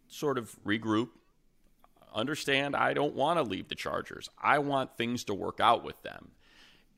sort 0.07 0.37
of 0.37 0.55
regroup. 0.65 1.09
Understand, 2.13 2.75
I 2.75 2.93
don't 2.93 3.15
want 3.15 3.39
to 3.39 3.43
leave 3.43 3.69
the 3.69 3.75
Chargers. 3.75 4.29
I 4.37 4.59
want 4.59 4.97
things 4.97 5.23
to 5.25 5.33
work 5.33 5.61
out 5.61 5.81
with 5.81 6.01
them. 6.03 6.31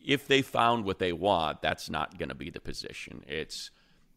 If 0.03 0.27
they 0.27 0.41
found 0.41 0.85
what 0.85 0.99
they 0.99 1.13
want, 1.13 1.61
that's 1.61 1.89
not 1.89 2.17
going 2.17 2.29
to 2.29 2.35
be 2.35 2.49
the 2.49 2.59
position. 2.59 3.23
It's 3.27 3.71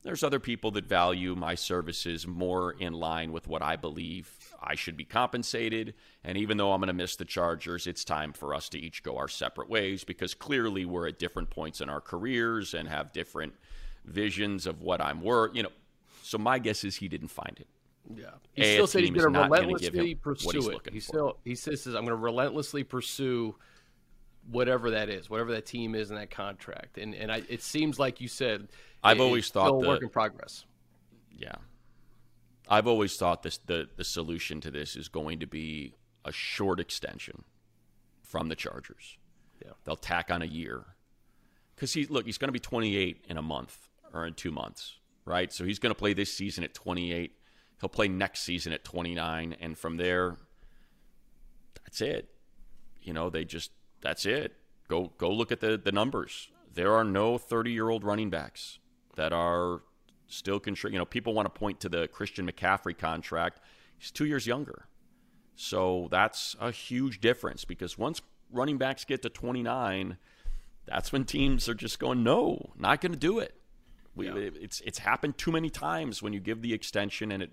there's 0.06 0.22
other 0.22 0.38
people 0.38 0.70
that 0.72 0.86
value 0.86 1.34
my 1.34 1.56
services 1.56 2.28
more 2.28 2.72
in 2.72 2.92
line 2.92 3.32
with 3.32 3.48
what 3.48 3.60
I 3.60 3.74
believe 3.74 4.30
I 4.62 4.76
should 4.76 4.96
be 4.96 5.04
compensated. 5.04 5.94
And 6.22 6.38
even 6.38 6.58
though 6.58 6.72
I'm 6.72 6.80
going 6.80 6.86
to 6.86 6.92
miss 6.92 7.16
the 7.16 7.24
Chargers, 7.24 7.88
it's 7.88 8.04
time 8.04 8.32
for 8.32 8.54
us 8.54 8.68
to 8.68 8.78
each 8.78 9.02
go 9.02 9.16
our 9.16 9.26
separate 9.26 9.68
ways 9.68 10.04
because 10.04 10.32
clearly 10.32 10.84
we're 10.84 11.08
at 11.08 11.18
different 11.18 11.50
points 11.50 11.80
in 11.80 11.88
our 11.88 12.00
careers 12.00 12.72
and 12.72 12.88
have 12.88 13.12
different 13.12 13.54
visions 14.04 14.66
of 14.66 14.80
what 14.80 15.00
I'm 15.00 15.22
worth. 15.22 15.56
You 15.56 15.64
know, 15.64 15.72
so 16.22 16.38
my 16.38 16.60
guess 16.60 16.84
is 16.84 16.94
he 16.94 17.08
didn't 17.08 17.28
find 17.28 17.56
it. 17.58 17.66
Yeah, 18.14 18.26
he 18.52 18.62
a, 18.62 18.74
still 18.74 18.86
said 18.86 19.02
he's 19.02 19.10
going 19.10 19.32
to 19.32 19.40
relentlessly 19.40 20.14
pursue 20.14 20.70
it. 20.70 20.92
He 20.92 21.00
still 21.00 21.38
he 21.44 21.56
says 21.56 21.84
I'm 21.86 21.94
going 21.94 22.08
to 22.08 22.14
relentlessly 22.14 22.84
pursue 22.84 23.56
whatever 24.50 24.90
that 24.92 25.08
is, 25.08 25.28
whatever 25.28 25.52
that 25.52 25.66
team 25.66 25.94
is 25.94 26.10
in 26.10 26.16
that 26.16 26.30
contract. 26.30 26.98
And 26.98 27.14
and 27.14 27.30
I, 27.30 27.42
it 27.48 27.62
seems 27.62 27.98
like 27.98 28.20
you 28.20 28.28
said 28.28 28.68
I've 29.02 29.20
always 29.20 29.48
thought 29.50 29.68
still 29.68 29.82
work 29.82 30.02
in 30.02 30.08
progress. 30.08 30.64
Yeah, 31.30 31.56
I've 32.68 32.86
always 32.86 33.16
thought 33.16 33.42
this 33.42 33.58
the 33.58 33.88
the 33.96 34.04
solution 34.04 34.60
to 34.62 34.70
this 34.70 34.96
is 34.96 35.08
going 35.08 35.40
to 35.40 35.46
be 35.46 35.94
a 36.24 36.32
short 36.32 36.80
extension 36.80 37.44
from 38.22 38.48
the 38.48 38.56
Chargers. 38.56 39.16
Yeah, 39.64 39.72
they'll 39.84 39.96
tack 39.96 40.30
on 40.30 40.42
a 40.42 40.46
year 40.46 40.84
because 41.74 41.92
he 41.92 42.06
look 42.06 42.26
he's 42.26 42.38
going 42.38 42.48
to 42.48 42.52
be 42.52 42.58
28 42.58 43.24
in 43.28 43.36
a 43.36 43.42
month 43.42 43.88
or 44.12 44.26
in 44.26 44.34
two 44.34 44.50
months, 44.50 44.96
right? 45.24 45.52
So 45.52 45.64
he's 45.64 45.78
going 45.78 45.90
to 45.90 45.98
play 45.98 46.12
this 46.12 46.32
season 46.32 46.64
at 46.64 46.74
28. 46.74 47.32
He'll 47.80 47.88
play 47.90 48.08
next 48.08 48.40
season 48.40 48.72
at 48.72 48.84
29, 48.84 49.56
and 49.60 49.76
from 49.76 49.98
there, 49.98 50.36
that's 51.84 52.00
it. 52.00 52.30
You 53.02 53.12
know, 53.12 53.28
they 53.28 53.44
just 53.44 53.70
that's 54.06 54.24
it. 54.24 54.54
Go 54.88 55.12
go 55.18 55.30
look 55.30 55.50
at 55.50 55.60
the 55.60 55.76
the 55.76 55.90
numbers. 55.90 56.48
There 56.72 56.94
are 56.94 57.04
no 57.04 57.38
30 57.38 57.72
year 57.72 57.88
old 57.88 58.04
running 58.04 58.30
backs 58.30 58.78
that 59.16 59.32
are 59.32 59.82
still 60.28 60.60
contribute. 60.60 60.94
You 60.94 60.98
know, 61.00 61.04
people 61.04 61.34
want 61.34 61.52
to 61.52 61.58
point 61.58 61.80
to 61.80 61.88
the 61.88 62.06
Christian 62.06 62.48
McCaffrey 62.48 62.96
contract. 62.96 63.60
He's 63.98 64.10
two 64.10 64.26
years 64.26 64.46
younger. 64.46 64.86
So 65.56 66.06
that's 66.10 66.54
a 66.60 66.70
huge 66.70 67.20
difference 67.20 67.64
because 67.64 67.98
once 67.98 68.20
running 68.52 68.78
backs 68.78 69.04
get 69.04 69.22
to 69.22 69.30
29, 69.30 70.18
that's 70.84 71.10
when 71.10 71.24
teams 71.24 71.68
are 71.68 71.74
just 71.74 71.98
going, 71.98 72.22
no, 72.22 72.72
not 72.78 73.00
going 73.00 73.12
to 73.12 73.18
do 73.18 73.38
it. 73.38 73.54
We, 74.14 74.26
yeah. 74.26 74.34
It's 74.36 74.80
it's 74.82 74.98
happened 74.98 75.36
too 75.36 75.50
many 75.50 75.70
times 75.70 76.22
when 76.22 76.32
you 76.32 76.40
give 76.40 76.62
the 76.62 76.72
extension 76.72 77.32
and 77.32 77.42
it. 77.42 77.50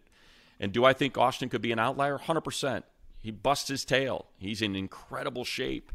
And 0.60 0.72
do 0.72 0.86
I 0.86 0.94
think 0.94 1.18
Austin 1.18 1.50
could 1.50 1.62
be 1.62 1.72
an 1.72 1.80
outlier? 1.80 2.18
Hundred 2.18 2.42
percent. 2.42 2.86
He 3.24 3.32
busts 3.32 3.70
his 3.70 3.86
tail. 3.86 4.28
He's 4.38 4.62
in 4.62 4.76
incredible 4.76 5.46
shape, 5.46 5.94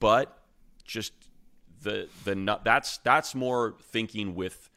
but 0.00 0.38
just 0.84 1.12
the 1.82 2.08
the 2.24 2.58
that's 2.64 2.98
that's 2.98 3.34
more 3.34 3.76
thinking 3.82 4.34
with 4.34 4.70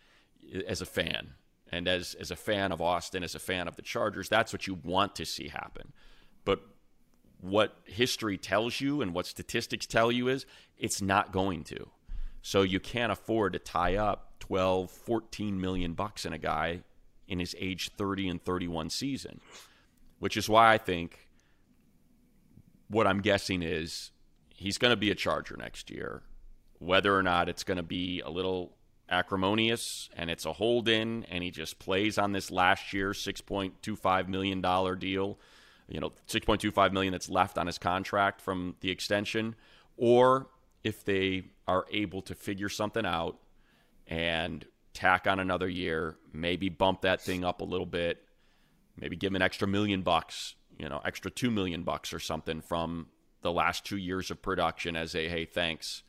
as 0.67 0.81
a 0.81 0.85
fan 0.85 1.33
and 1.71 1.87
as 1.87 2.15
as 2.19 2.31
a 2.31 2.35
fan 2.35 2.71
of 2.71 2.81
Austin, 2.81 3.23
as 3.23 3.35
a 3.35 3.39
fan 3.39 3.67
of 3.67 3.75
the 3.75 3.81
Chargers. 3.81 4.29
That's 4.29 4.53
what 4.53 4.67
you 4.67 4.75
want 4.83 5.15
to 5.15 5.25
see 5.25 5.47
happen. 5.47 5.93
But 6.45 6.61
what 7.39 7.75
history 7.85 8.37
tells 8.37 8.79
you 8.81 9.01
and 9.01 9.13
what 9.13 9.25
statistics 9.25 9.85
tell 9.85 10.11
you 10.11 10.27
is 10.27 10.45
it's 10.77 11.01
not 11.01 11.31
going 11.31 11.63
to. 11.65 11.89
So 12.41 12.61
you 12.61 12.79
can't 12.79 13.11
afford 13.11 13.53
to 13.53 13.59
tie 13.59 13.95
up 13.95 14.33
12, 14.39 14.91
14 14.91 15.59
million 15.59 15.93
bucks 15.93 16.25
in 16.25 16.33
a 16.33 16.37
guy 16.37 16.81
in 17.27 17.39
his 17.39 17.55
age 17.59 17.91
30 17.97 18.29
and 18.29 18.43
31 18.43 18.89
season, 18.89 19.39
which 20.19 20.35
is 20.35 20.49
why 20.49 20.73
I 20.73 20.77
think 20.77 21.29
what 22.89 23.07
I'm 23.07 23.21
guessing 23.21 23.63
is 23.63 24.11
he's 24.61 24.77
going 24.77 24.91
to 24.91 24.97
be 24.97 25.09
a 25.09 25.15
Charger 25.15 25.57
next 25.57 25.89
year. 25.89 26.21
Whether 26.77 27.15
or 27.15 27.23
not 27.23 27.49
it's 27.49 27.63
going 27.63 27.77
to 27.77 27.83
be 27.83 28.21
a 28.21 28.29
little 28.29 28.73
acrimonious 29.09 30.09
and 30.15 30.29
it's 30.29 30.45
a 30.45 30.53
hold 30.53 30.87
in 30.87 31.25
and 31.29 31.43
he 31.43 31.51
just 31.51 31.79
plays 31.79 32.17
on 32.17 32.31
this 32.31 32.49
last 32.49 32.93
year 32.93 33.11
$6.25 33.11 34.27
million 34.29 34.61
deal 34.61 35.37
you 35.89 35.99
know 35.99 36.13
6.25 36.29 36.93
million 36.93 37.11
that's 37.11 37.29
left 37.29 37.57
on 37.57 37.67
his 37.67 37.77
contract 37.77 38.39
from 38.39 38.73
the 38.79 38.89
extension 38.89 39.53
or 39.97 40.47
if 40.85 41.03
they 41.03 41.43
are 41.67 41.85
able 41.91 42.21
to 42.21 42.33
figure 42.33 42.69
something 42.69 43.05
out 43.05 43.37
and 44.07 44.65
tack 44.93 45.27
on 45.27 45.41
another 45.41 45.67
year 45.67 46.15
maybe 46.31 46.69
bump 46.69 47.01
that 47.01 47.19
thing 47.19 47.43
up 47.43 47.59
a 47.59 47.65
little 47.65 47.85
bit 47.85 48.23
maybe 48.95 49.17
give 49.17 49.31
him 49.31 49.35
an 49.35 49.41
extra 49.41 49.67
million 49.67 50.03
bucks 50.03 50.55
you 50.79 50.87
know 50.87 51.01
extra 51.03 51.29
2 51.29 51.51
million 51.51 51.83
bucks 51.83 52.13
or 52.13 52.19
something 52.19 52.61
from 52.61 53.07
the 53.41 53.51
last 53.51 53.85
2 53.85 53.97
years 53.97 54.31
of 54.31 54.41
production 54.41 54.95
as 54.95 55.15
a 55.15 55.27
hey 55.27 55.45
thanks. 55.45 56.03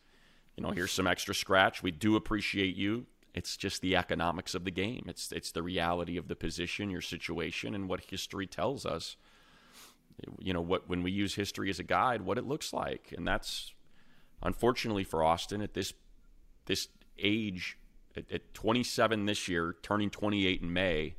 You 0.57 0.62
know 0.62 0.71
here's 0.71 0.92
some 0.92 1.07
extra 1.07 1.35
scratch. 1.35 1.83
We 1.83 1.90
do 1.90 2.16
appreciate 2.16 2.77
you. 2.77 3.07
It's 3.35 3.57
just 3.57 3.81
the 3.81 3.97
economics 3.97 4.55
of 4.55 4.64
the 4.64 4.71
game. 4.71 5.05
It's 5.09 5.33
it's 5.33 5.53
the 5.53 5.62
reality 5.62 6.16
of 6.16 6.29
the 6.29 6.37
position 6.37 6.90
your 6.90 7.01
situation 7.01 7.75
and 7.75 7.88
what 7.88 8.05
history 8.05 8.47
tells 8.47 8.85
us. 8.85 9.16
You 10.38 10.53
know 10.53 10.61
what 10.61 10.88
when 10.88 11.03
we 11.03 11.11
use 11.11 11.35
history 11.35 11.71
as 11.71 11.79
a 11.79 11.85
guide 11.85 12.23
what 12.23 12.38
it 12.38 12.47
looks 12.47 12.73
like. 12.73 13.14
And 13.16 13.27
that's 13.27 13.73
unfortunately 14.42 15.05
for 15.05 15.23
austin 15.23 15.62
at 15.62 15.73
this 15.73 15.95
this 16.66 16.88
age 17.18 17.79
at, 18.16 18.31
at 18.31 18.55
27 18.55 19.27
this 19.27 19.49
year 19.49 19.77
turning 19.83 20.11
28 20.11 20.62
in 20.62 20.73
may 20.73 21.14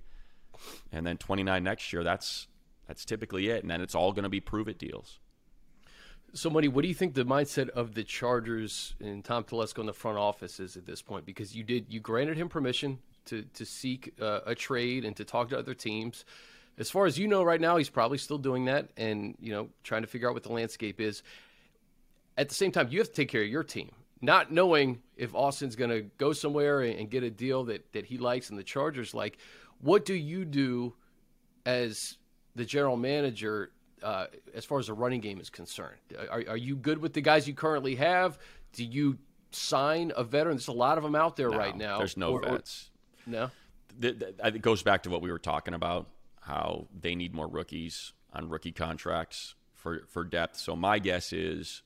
and 0.91 1.07
then 1.07 1.17
29 1.17 1.63
next 1.63 1.93
year 1.93 2.03
that's 2.03 2.47
that's 2.87 3.05
typically 3.05 3.49
it. 3.49 3.61
And 3.61 3.71
then 3.71 3.81
it's 3.81 3.95
all 3.95 4.11
going 4.11 4.23
to 4.23 4.29
be 4.29 4.41
prove 4.41 4.67
it 4.67 4.77
deals 4.77 5.19
so, 6.33 6.49
Money, 6.49 6.67
what 6.67 6.81
do 6.81 6.87
you 6.87 6.93
think 6.93 7.13
the 7.13 7.25
mindset 7.25 7.69
of 7.69 7.93
the 7.93 8.03
Chargers 8.03 8.95
and 8.99 9.23
Tom 9.23 9.43
Telesco 9.43 9.79
in 9.79 9.85
the 9.85 9.93
front 9.93 10.17
office 10.17 10.59
is 10.59 10.77
at 10.77 10.85
this 10.85 11.01
point? 11.01 11.25
Because 11.25 11.55
you 11.55 11.63
did 11.63 11.85
you 11.89 11.99
granted 11.99 12.37
him 12.37 12.49
permission 12.49 12.99
to 13.25 13.43
to 13.53 13.65
seek 13.65 14.13
uh, 14.21 14.41
a 14.45 14.55
trade 14.55 15.05
and 15.05 15.15
to 15.15 15.23
talk 15.23 15.49
to 15.49 15.57
other 15.57 15.73
teams 15.73 16.25
as 16.77 16.89
far 16.89 17.05
as 17.05 17.17
you 17.17 17.27
know 17.27 17.43
right 17.43 17.61
now, 17.61 17.77
he's 17.77 17.89
probably 17.89 18.17
still 18.17 18.37
doing 18.37 18.65
that 18.65 18.89
and, 18.97 19.35
you 19.39 19.51
know, 19.51 19.69
trying 19.83 20.01
to 20.01 20.07
figure 20.07 20.27
out 20.27 20.33
what 20.33 20.43
the 20.43 20.51
landscape 20.51 20.99
is. 20.99 21.21
At 22.37 22.49
the 22.49 22.55
same 22.55 22.71
time, 22.71 22.87
you 22.89 22.99
have 22.99 23.09
to 23.09 23.13
take 23.13 23.29
care 23.29 23.43
of 23.43 23.47
your 23.47 23.63
team. 23.63 23.91
Not 24.21 24.51
knowing 24.51 25.01
if 25.15 25.35
Austin's 25.35 25.75
going 25.75 25.91
to 25.91 26.01
go 26.17 26.33
somewhere 26.33 26.81
and 26.81 27.09
get 27.09 27.23
a 27.23 27.29
deal 27.29 27.65
that, 27.65 27.91
that 27.93 28.05
he 28.05 28.17
likes 28.17 28.49
and 28.49 28.57
the 28.57 28.63
Chargers 28.63 29.13
like, 29.13 29.37
what 29.81 30.05
do 30.05 30.13
you 30.13 30.45
do 30.45 30.93
as 31.65 32.17
the 32.55 32.65
general 32.65 32.97
manager 32.97 33.71
uh, 34.03 34.27
as 34.53 34.65
far 34.65 34.79
as 34.79 34.87
the 34.87 34.93
running 34.93 35.21
game 35.21 35.39
is 35.39 35.49
concerned? 35.49 35.97
Are, 36.29 36.43
are 36.49 36.57
you 36.57 36.75
good 36.75 36.99
with 36.99 37.13
the 37.13 37.21
guys 37.21 37.47
you 37.47 37.53
currently 37.53 37.95
have? 37.95 38.37
Do 38.73 38.83
you 38.83 39.17
sign 39.51 40.11
a 40.15 40.23
veteran? 40.23 40.57
There's 40.57 40.67
a 40.67 40.71
lot 40.73 40.97
of 40.97 41.03
them 41.03 41.15
out 41.15 41.35
there 41.35 41.49
no, 41.49 41.57
right 41.57 41.75
now. 41.75 41.97
There's 41.97 42.17
no 42.17 42.33
or, 42.33 42.41
vets. 42.41 42.89
Or, 43.25 43.31
no. 43.31 43.51
It 44.01 44.61
goes 44.61 44.83
back 44.83 45.03
to 45.03 45.09
what 45.09 45.21
we 45.21 45.31
were 45.31 45.39
talking 45.39 45.73
about 45.73 46.09
how 46.41 46.87
they 46.99 47.15
need 47.15 47.33
more 47.33 47.47
rookies 47.47 48.13
on 48.33 48.49
rookie 48.49 48.71
contracts 48.71 49.55
for, 49.75 50.03
for 50.09 50.23
depth. 50.23 50.57
So 50.57 50.75
my 50.75 50.99
guess 50.99 51.31
is 51.31 51.83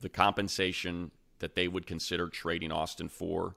the 0.00 0.08
compensation 0.08 1.10
that 1.38 1.54
they 1.54 1.68
would 1.68 1.86
consider 1.86 2.28
trading 2.28 2.70
Austin 2.70 3.08
for, 3.08 3.56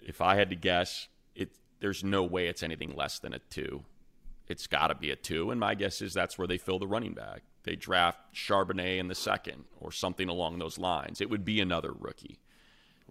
if 0.00 0.20
I 0.20 0.36
had 0.36 0.50
to 0.50 0.56
guess, 0.56 1.08
it 1.34 1.50
there's 1.80 2.02
no 2.02 2.24
way 2.24 2.48
it's 2.48 2.62
anything 2.62 2.94
less 2.94 3.18
than 3.18 3.32
a 3.32 3.38
two. 3.38 3.84
It's 4.48 4.66
got 4.66 4.88
to 4.88 4.94
be 4.94 5.10
a 5.10 5.16
two, 5.16 5.50
and 5.50 5.60
my 5.60 5.74
guess 5.74 6.00
is 6.00 6.14
that's 6.14 6.38
where 6.38 6.46
they 6.46 6.58
fill 6.58 6.78
the 6.78 6.86
running 6.86 7.12
back. 7.12 7.42
They 7.64 7.76
draft 7.76 8.34
Charbonnet 8.34 8.98
in 8.98 9.08
the 9.08 9.14
second 9.14 9.64
or 9.80 9.92
something 9.92 10.28
along 10.28 10.58
those 10.58 10.78
lines. 10.78 11.20
It 11.20 11.28
would 11.28 11.44
be 11.44 11.60
another 11.60 11.92
rookie. 11.92 12.38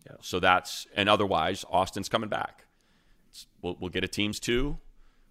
Yeah. 0.06 0.18
So 0.22 0.40
that's 0.40 0.88
and 0.96 1.10
otherwise 1.10 1.66
Austin's 1.70 2.10
coming 2.10 2.30
back. 2.30 2.66
We'll, 3.62 3.78
we'll 3.80 3.92
get 3.92 4.04
a 4.04 4.08
teams 4.08 4.40
two 4.40 4.80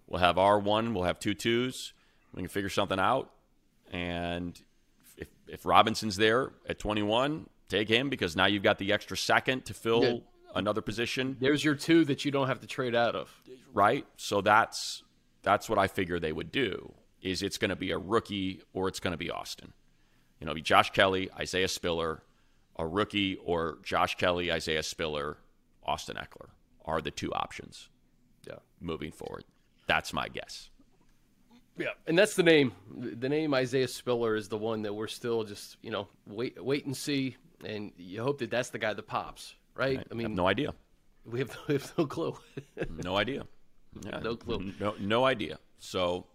We'll 0.07 0.21
have 0.21 0.37
our 0.37 0.57
one. 0.57 0.93
we'll 0.93 1.03
have 1.03 1.19
two 1.19 1.33
twos. 1.33 1.93
We 2.33 2.41
can 2.41 2.49
figure 2.49 2.69
something 2.69 2.99
out. 2.99 3.29
And 3.91 4.59
if, 5.17 5.27
if 5.47 5.65
Robinson's 5.65 6.15
there 6.15 6.51
at 6.67 6.79
21, 6.79 7.47
take 7.67 7.89
him 7.89 8.09
because 8.09 8.35
now 8.35 8.45
you've 8.45 8.63
got 8.63 8.79
the 8.79 8.93
extra 8.93 9.17
second 9.17 9.65
to 9.65 9.73
fill 9.73 10.03
yeah. 10.03 10.19
another 10.55 10.81
position. 10.81 11.35
There's 11.39 11.63
your 11.63 11.75
two 11.75 12.05
that 12.05 12.23
you 12.23 12.31
don't 12.31 12.47
have 12.47 12.61
to 12.61 12.67
trade 12.67 12.95
out 12.95 13.15
of. 13.15 13.33
Right? 13.73 14.05
So 14.15 14.41
that's 14.41 15.03
that's 15.47 15.69
what 15.69 15.79
I 15.79 15.87
figure 15.87 16.19
they 16.19 16.33
would 16.33 16.51
do. 16.51 16.93
Is 17.21 17.41
it's 17.41 17.57
going 17.57 17.69
to 17.69 17.75
be 17.77 17.91
a 17.91 17.97
rookie 17.97 18.61
or 18.73 18.89
it's 18.89 18.99
going 18.99 19.13
to 19.13 19.17
be 19.17 19.31
Austin. 19.31 19.71
You 20.39 20.45
know, 20.45 20.53
be 20.53 20.61
Josh 20.61 20.91
Kelley, 20.91 21.29
Isaiah 21.39 21.69
Spiller, 21.69 22.21
a 22.75 22.85
rookie 22.85 23.37
or 23.37 23.77
Josh 23.81 24.15
Kelley, 24.15 24.51
Isaiah 24.51 24.83
Spiller, 24.83 25.37
Austin 25.85 26.17
Ekeler 26.17 26.49
are 26.83 27.01
the 27.01 27.11
two 27.11 27.33
options. 27.33 27.87
Yeah. 28.45 28.57
Moving 28.81 29.11
forward. 29.11 29.45
That's 29.87 30.11
my 30.11 30.27
guess. 30.27 30.69
Yeah, 31.77 31.91
and 32.07 32.17
that's 32.17 32.35
the 32.35 32.43
name. 32.43 32.73
The 32.93 33.29
name 33.29 33.53
Isaiah 33.53 33.87
Spiller 33.87 34.35
is 34.35 34.49
the 34.49 34.57
one 34.57 34.81
that 34.81 34.93
we're 34.93 35.07
still 35.07 35.43
just 35.43 35.77
you 35.83 35.91
know 35.91 36.07
wait 36.25 36.61
wait 36.63 36.85
and 36.87 36.97
see, 36.97 37.37
and 37.63 37.91
you 37.97 38.23
hope 38.23 38.39
that 38.39 38.49
that's 38.49 38.71
the 38.71 38.79
guy 38.79 38.93
that 38.93 39.07
pops, 39.07 39.53
right? 39.75 39.99
I, 39.99 40.03
I 40.09 40.13
mean, 40.15 40.33
no 40.33 40.47
idea. 40.47 40.73
We 41.23 41.39
have, 41.39 41.55
we 41.67 41.75
have 41.75 41.93
no 41.95 42.07
clue. 42.07 42.35
no 43.03 43.15
idea. 43.15 43.45
Yeah, 44.05 44.19
no 44.19 44.35
clue. 44.35 44.73
No 44.79 44.95
no 44.99 45.25
idea. 45.25 45.59
So, 45.79 46.25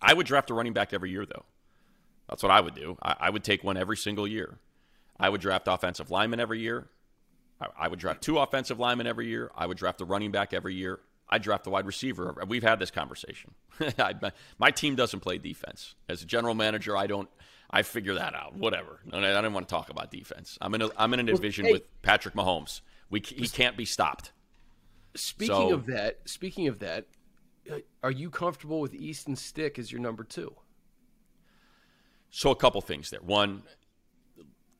I 0.00 0.14
would 0.14 0.26
draft 0.26 0.50
a 0.50 0.54
running 0.54 0.72
back 0.72 0.92
every 0.92 1.10
year, 1.10 1.26
though. 1.26 1.44
That's 2.28 2.42
what 2.42 2.50
I 2.50 2.60
would 2.60 2.74
do. 2.74 2.96
I, 3.02 3.16
I 3.20 3.30
would 3.30 3.44
take 3.44 3.62
one 3.62 3.76
every 3.76 3.96
single 3.96 4.26
year. 4.26 4.58
I 5.18 5.28
would 5.28 5.40
draft 5.40 5.68
offensive 5.68 6.10
linemen 6.10 6.40
every 6.40 6.60
year. 6.60 6.88
I, 7.60 7.66
I 7.80 7.88
would 7.88 7.98
draft 7.98 8.22
two 8.22 8.38
offensive 8.38 8.78
linemen 8.80 9.06
every 9.06 9.28
year. 9.28 9.50
I 9.56 9.66
would 9.66 9.76
draft 9.76 10.00
a 10.00 10.04
running 10.04 10.30
back 10.30 10.52
every 10.52 10.74
year. 10.74 11.00
I 11.28 11.38
draft 11.38 11.64
the 11.64 11.70
wide 11.70 11.86
receiver. 11.86 12.34
We've 12.46 12.62
had 12.62 12.78
this 12.78 12.90
conversation. 12.90 13.54
my 14.58 14.70
team 14.70 14.94
doesn't 14.94 15.20
play 15.20 15.38
defense. 15.38 15.94
As 16.08 16.22
a 16.22 16.26
general 16.26 16.54
manager, 16.54 16.96
I 16.96 17.06
don't. 17.06 17.28
I 17.70 17.82
figure 17.82 18.14
that 18.14 18.34
out. 18.34 18.54
Whatever. 18.54 19.00
I 19.10 19.18
don't 19.20 19.52
want 19.52 19.66
to 19.66 19.72
talk 19.72 19.88
about 19.88 20.10
defense. 20.10 20.58
I'm 20.60 20.74
in 20.74 20.82
a, 20.82 20.90
I'm 20.96 21.12
in 21.14 21.20
a 21.20 21.24
division 21.24 21.64
well, 21.64 21.70
hey, 21.70 21.78
with 21.80 22.02
Patrick 22.02 22.34
Mahomes. 22.34 22.82
We 23.10 23.20
he 23.20 23.48
can't 23.48 23.76
be 23.76 23.84
stopped. 23.84 24.32
Speaking 25.16 25.54
so, 25.54 25.74
of 25.74 25.86
that, 25.86 26.18
speaking 26.24 26.68
of 26.68 26.80
that, 26.80 27.06
uh, 27.70 27.76
are 28.02 28.10
you 28.10 28.30
comfortable 28.30 28.80
with 28.80 28.94
Easton 28.94 29.36
Stick 29.36 29.78
as 29.78 29.92
your 29.92 30.00
number 30.00 30.24
two? 30.24 30.54
So 32.30 32.50
a 32.50 32.56
couple 32.56 32.80
things 32.80 33.10
there. 33.10 33.20
One, 33.20 33.62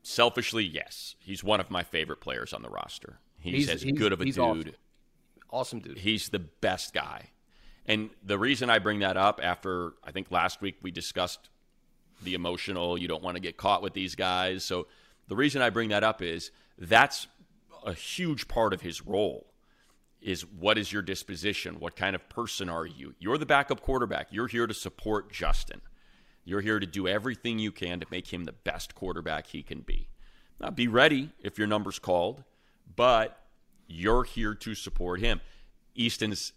selfishly, 0.03 0.65
yes, 0.65 1.15
he's 1.19 1.43
one 1.43 1.59
of 1.59 1.71
my 1.71 1.83
favorite 1.83 2.19
players 2.19 2.53
on 2.53 2.61
the 2.61 2.69
roster. 2.69 3.19
He's, 3.39 3.53
he's 3.53 3.69
as 3.69 3.81
he's, 3.81 3.93
good 3.93 4.11
of 4.11 4.21
a 4.21 4.25
dude. 4.25 4.37
Awesome 4.39 4.73
Awesome 5.49 5.79
dude. 5.79 5.97
He's 5.99 6.29
the 6.29 6.39
best 6.39 6.93
guy. 6.93 7.29
And 7.85 8.09
the 8.23 8.37
reason 8.37 8.69
I 8.69 8.79
bring 8.79 8.99
that 8.99 9.15
up 9.15 9.39
after 9.41 9.93
I 10.03 10.11
think 10.11 10.31
last 10.31 10.59
week 10.61 10.77
we 10.81 10.91
discussed 10.91 11.49
the 12.23 12.33
emotional, 12.33 12.97
you 12.97 13.07
don't 13.07 13.23
want 13.23 13.35
to 13.35 13.41
get 13.41 13.55
caught 13.55 13.81
with 13.81 13.93
these 13.93 14.15
guys. 14.15 14.65
So 14.65 14.87
the 15.27 15.35
reason 15.35 15.61
I 15.61 15.69
bring 15.69 15.89
that 15.89 16.03
up 16.03 16.21
is 16.21 16.51
that's 16.77 17.27
a 17.85 17.93
huge 17.93 18.47
part 18.47 18.73
of 18.73 18.81
his 18.81 19.05
role 19.05 19.47
is 20.25 20.41
what 20.41 20.79
is 20.79 20.91
your 20.91 21.03
disposition? 21.03 21.75
What 21.79 21.95
kind 21.95 22.15
of 22.15 22.27
person 22.29 22.67
are 22.67 22.85
you? 22.85 23.13
You're 23.19 23.37
the 23.37 23.45
backup 23.45 23.81
quarterback. 23.81 24.29
You're 24.31 24.47
here 24.47 24.65
to 24.65 24.73
support 24.73 25.31
Justin. 25.31 25.81
You're 26.43 26.61
here 26.61 26.79
to 26.79 26.87
do 26.87 27.07
everything 27.07 27.59
you 27.59 27.71
can 27.71 27.99
to 27.99 28.07
make 28.09 28.33
him 28.33 28.45
the 28.45 28.51
best 28.51 28.95
quarterback 28.95 29.45
he 29.45 29.61
can 29.61 29.81
be. 29.81 30.09
Now, 30.59 30.71
be 30.71 30.87
ready 30.87 31.29
if 31.39 31.59
your 31.59 31.67
number's 31.67 31.99
called, 31.99 32.43
but 32.95 33.39
you're 33.87 34.23
here 34.23 34.55
to 34.55 34.73
support 34.73 35.19
him. 35.19 35.41
Easton's 35.93 36.53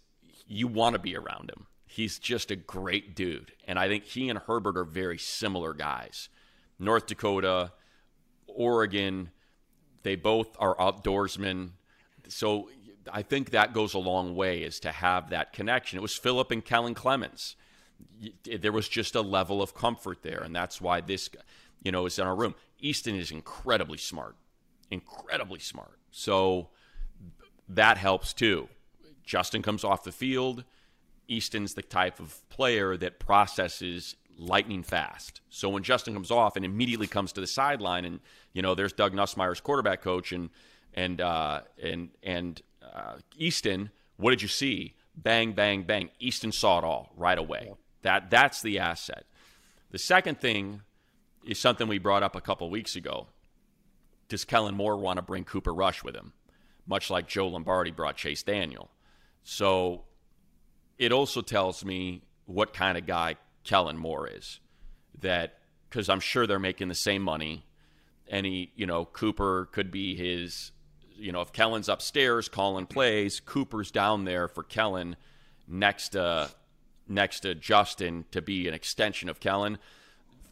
you 0.47 0.67
want 0.67 0.93
to 0.93 0.99
be 0.99 1.15
around 1.15 1.51
him. 1.51 1.67
He's 1.85 2.17
just 2.17 2.49
a 2.49 2.55
great 2.55 3.15
dude. 3.15 3.53
And 3.67 3.77
I 3.77 3.87
think 3.87 4.03
he 4.03 4.29
and 4.29 4.39
Herbert 4.39 4.77
are 4.77 4.83
very 4.83 5.19
similar 5.19 5.75
guys. 5.75 6.29
North 6.79 7.05
Dakota, 7.05 7.71
Oregon, 8.47 9.29
they 10.01 10.15
both 10.15 10.55
are 10.57 10.75
outdoorsmen. 10.77 11.71
So 12.27 12.69
I 13.13 13.21
think 13.21 13.51
that 13.51 13.73
goes 13.73 13.93
a 13.93 13.99
long 13.99 14.35
way 14.35 14.63
is 14.63 14.79
to 14.81 14.91
have 14.91 15.29
that 15.29 15.53
connection. 15.53 15.97
It 15.97 16.01
was 16.01 16.15
Philip 16.15 16.51
and 16.51 16.63
Kellen 16.63 16.93
Clemens. 16.93 17.55
There 18.43 18.71
was 18.71 18.87
just 18.87 19.15
a 19.15 19.21
level 19.21 19.61
of 19.61 19.73
comfort 19.73 20.21
there, 20.21 20.39
and 20.39 20.55
that's 20.55 20.79
why 20.79 21.01
this, 21.01 21.29
you 21.83 21.91
know, 21.91 22.05
is 22.05 22.17
in 22.17 22.25
our 22.25 22.35
room. 22.35 22.55
Easton 22.79 23.15
is 23.15 23.31
incredibly 23.31 23.97
smart, 23.97 24.35
incredibly 24.89 25.59
smart. 25.59 25.99
So 26.11 26.69
that 27.67 27.97
helps 27.97 28.33
too. 28.33 28.69
Justin 29.23 29.61
comes 29.61 29.83
off 29.83 30.03
the 30.03 30.11
field. 30.11 30.63
Easton's 31.27 31.75
the 31.75 31.83
type 31.83 32.19
of 32.19 32.47
player 32.49 32.97
that 32.97 33.19
processes 33.19 34.15
lightning 34.37 34.81
fast. 34.81 35.41
So 35.49 35.69
when 35.69 35.83
Justin 35.83 36.13
comes 36.13 36.31
off 36.31 36.55
and 36.55 36.65
immediately 36.65 37.07
comes 37.07 37.31
to 37.33 37.41
the 37.41 37.47
sideline, 37.47 38.05
and 38.05 38.19
you 38.53 38.61
know, 38.61 38.73
there's 38.73 38.93
Doug 38.93 39.13
Nussmeier's 39.13 39.61
quarterback 39.61 40.01
coach, 40.01 40.31
and 40.31 40.49
and 40.93 41.21
uh, 41.21 41.61
and 41.81 42.09
and 42.23 42.61
uh, 42.93 43.17
Easton, 43.37 43.91
what 44.17 44.31
did 44.31 44.41
you 44.41 44.47
see? 44.47 44.95
Bang, 45.15 45.53
bang, 45.53 45.83
bang. 45.83 46.09
Easton 46.19 46.51
saw 46.51 46.79
it 46.79 46.83
all 46.83 47.11
right 47.15 47.37
away. 47.37 47.73
That 48.01 48.29
that's 48.29 48.61
the 48.61 48.79
asset. 48.79 49.25
The 49.91 49.97
second 49.97 50.39
thing 50.39 50.81
is 51.45 51.59
something 51.59 51.87
we 51.87 51.97
brought 51.97 52.23
up 52.23 52.35
a 52.35 52.41
couple 52.41 52.69
weeks 52.69 52.95
ago. 52.95 53.27
Does 54.27 54.45
Kellen 54.45 54.75
Moore 54.75 54.97
want 54.97 55.17
to 55.17 55.23
bring 55.23 55.43
Cooper 55.43 55.73
Rush 55.73 56.03
with 56.03 56.15
him, 56.15 56.33
much 56.85 57.09
like 57.09 57.27
Joe 57.27 57.47
Lombardi 57.47 57.91
brought 57.91 58.15
Chase 58.15 58.43
Daniel? 58.43 58.91
So 59.43 60.03
it 60.97 61.11
also 61.11 61.41
tells 61.41 61.83
me 61.83 62.21
what 62.45 62.73
kind 62.73 62.97
of 62.97 63.07
guy 63.07 63.35
Kellen 63.63 63.97
Moore 63.97 64.27
is. 64.27 64.59
That 65.21 65.59
because 65.89 66.07
I'm 66.07 66.19
sure 66.19 66.45
they're 66.45 66.59
making 66.59 66.87
the 66.87 66.95
same 66.95 67.23
money. 67.23 67.65
Any, 68.27 68.71
you 68.75 68.85
know, 68.85 69.05
Cooper 69.05 69.69
could 69.71 69.89
be 69.89 70.15
his, 70.15 70.71
you 71.19 71.31
know, 71.31 71.41
if 71.41 71.51
Kellen's 71.51 71.89
upstairs 71.89 72.49
calling 72.49 72.85
plays, 72.85 73.39
Cooper's 73.39 73.91
down 73.91 74.25
there 74.25 74.47
for 74.47 74.63
Kellen 74.63 75.15
next 75.67 76.09
to 76.09 76.49
next 77.07 77.41
to 77.41 77.55
Justin 77.55 78.25
to 78.31 78.41
be 78.41 78.67
an 78.67 78.73
extension 78.73 79.29
of 79.29 79.39
Kellen. 79.39 79.79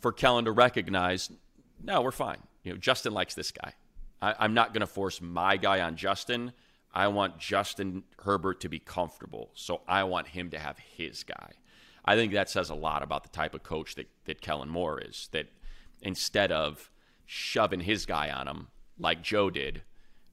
For 0.01 0.11
Kellen 0.11 0.45
to 0.45 0.51
recognize, 0.51 1.30
no, 1.84 2.01
we're 2.01 2.11
fine. 2.11 2.39
You 2.63 2.74
know, 2.74 2.78
Justin 2.78 3.13
likes 3.13 3.36
this 3.36 3.51
guy. 3.51 3.74
I, 4.22 4.36
I'm 4.39 4.53
not 4.53 4.74
going 4.74 4.82
to 4.82 4.88
force 4.88 5.22
my 5.22 5.57
guy 5.57 5.82
on 5.82 5.95
Justin. 5.95 6.51
I 6.93 7.07
want 7.09 7.38
Justin 7.38 8.03
Herbert 8.20 8.61
to 8.61 8.70
be 8.70 8.80
comfortable. 8.80 9.51
So 9.53 9.82
I 9.88 10.03
want 10.03 10.28
him 10.28 10.49
to 10.51 10.59
have 10.59 10.80
his 10.80 11.24
guy. 11.24 11.51
I 12.03 12.15
think 12.15 12.34
that 12.34 12.49
says 12.49 12.70
a 12.70 12.76
lot 12.76 13.03
about 13.03 13.24
the 13.24 13.30
type 13.30 13.53
of 13.53 13.63
coach 13.63 13.95
that, 13.95 14.07
that 14.26 14.41
Kellen 14.41 14.70
Moore 14.70 14.99
is. 14.99 15.30
That 15.32 15.47
instead 16.01 16.51
of 16.51 16.89
shoving 17.26 17.82
his 17.82 18.05
guy 18.05 18.32
on 18.32 18.47
him 18.47 18.68
like 18.97 19.22
Joe 19.22 19.49
did, 19.49 19.84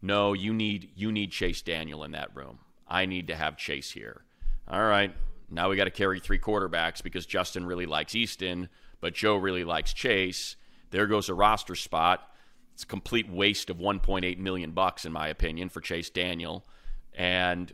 no, 0.05 0.35
you 0.35 0.53
need 0.53 0.91
you 0.95 1.11
need 1.11 1.31
Chase 1.31 1.63
Daniel 1.63 2.05
in 2.05 2.11
that 2.11 2.37
room. 2.37 2.59
I 2.87 3.07
need 3.07 3.29
to 3.29 3.35
have 3.35 3.57
Chase 3.57 3.91
here. 3.91 4.27
All 4.69 4.85
right, 4.85 5.11
now 5.51 5.71
we 5.71 5.77
got 5.77 5.85
to 5.85 5.91
carry 5.91 6.21
three 6.21 6.39
quarterbacks 6.39 7.03
because 7.03 7.25
Justin 7.25 7.65
really 7.65 7.87
likes 7.87 8.15
Easton, 8.15 8.69
but 9.01 9.15
Joe 9.15 9.37
really 9.37 9.65
likes 9.65 9.95
Chase. 9.95 10.57
There 10.91 11.07
goes 11.07 11.31
a 11.31 11.35
roster 11.35 11.75
spot. 11.75 12.29
It's 12.75 12.83
a 12.83 12.87
complete 12.87 13.31
waste 13.31 13.71
of 13.71 13.79
1.8 13.79 14.37
million 14.37 14.73
bucks, 14.73 15.07
in 15.07 15.13
my 15.13 15.29
opinion, 15.29 15.71
for 15.71 15.81
Chase 15.81 16.11
Daniel. 16.11 16.67
And 17.15 17.73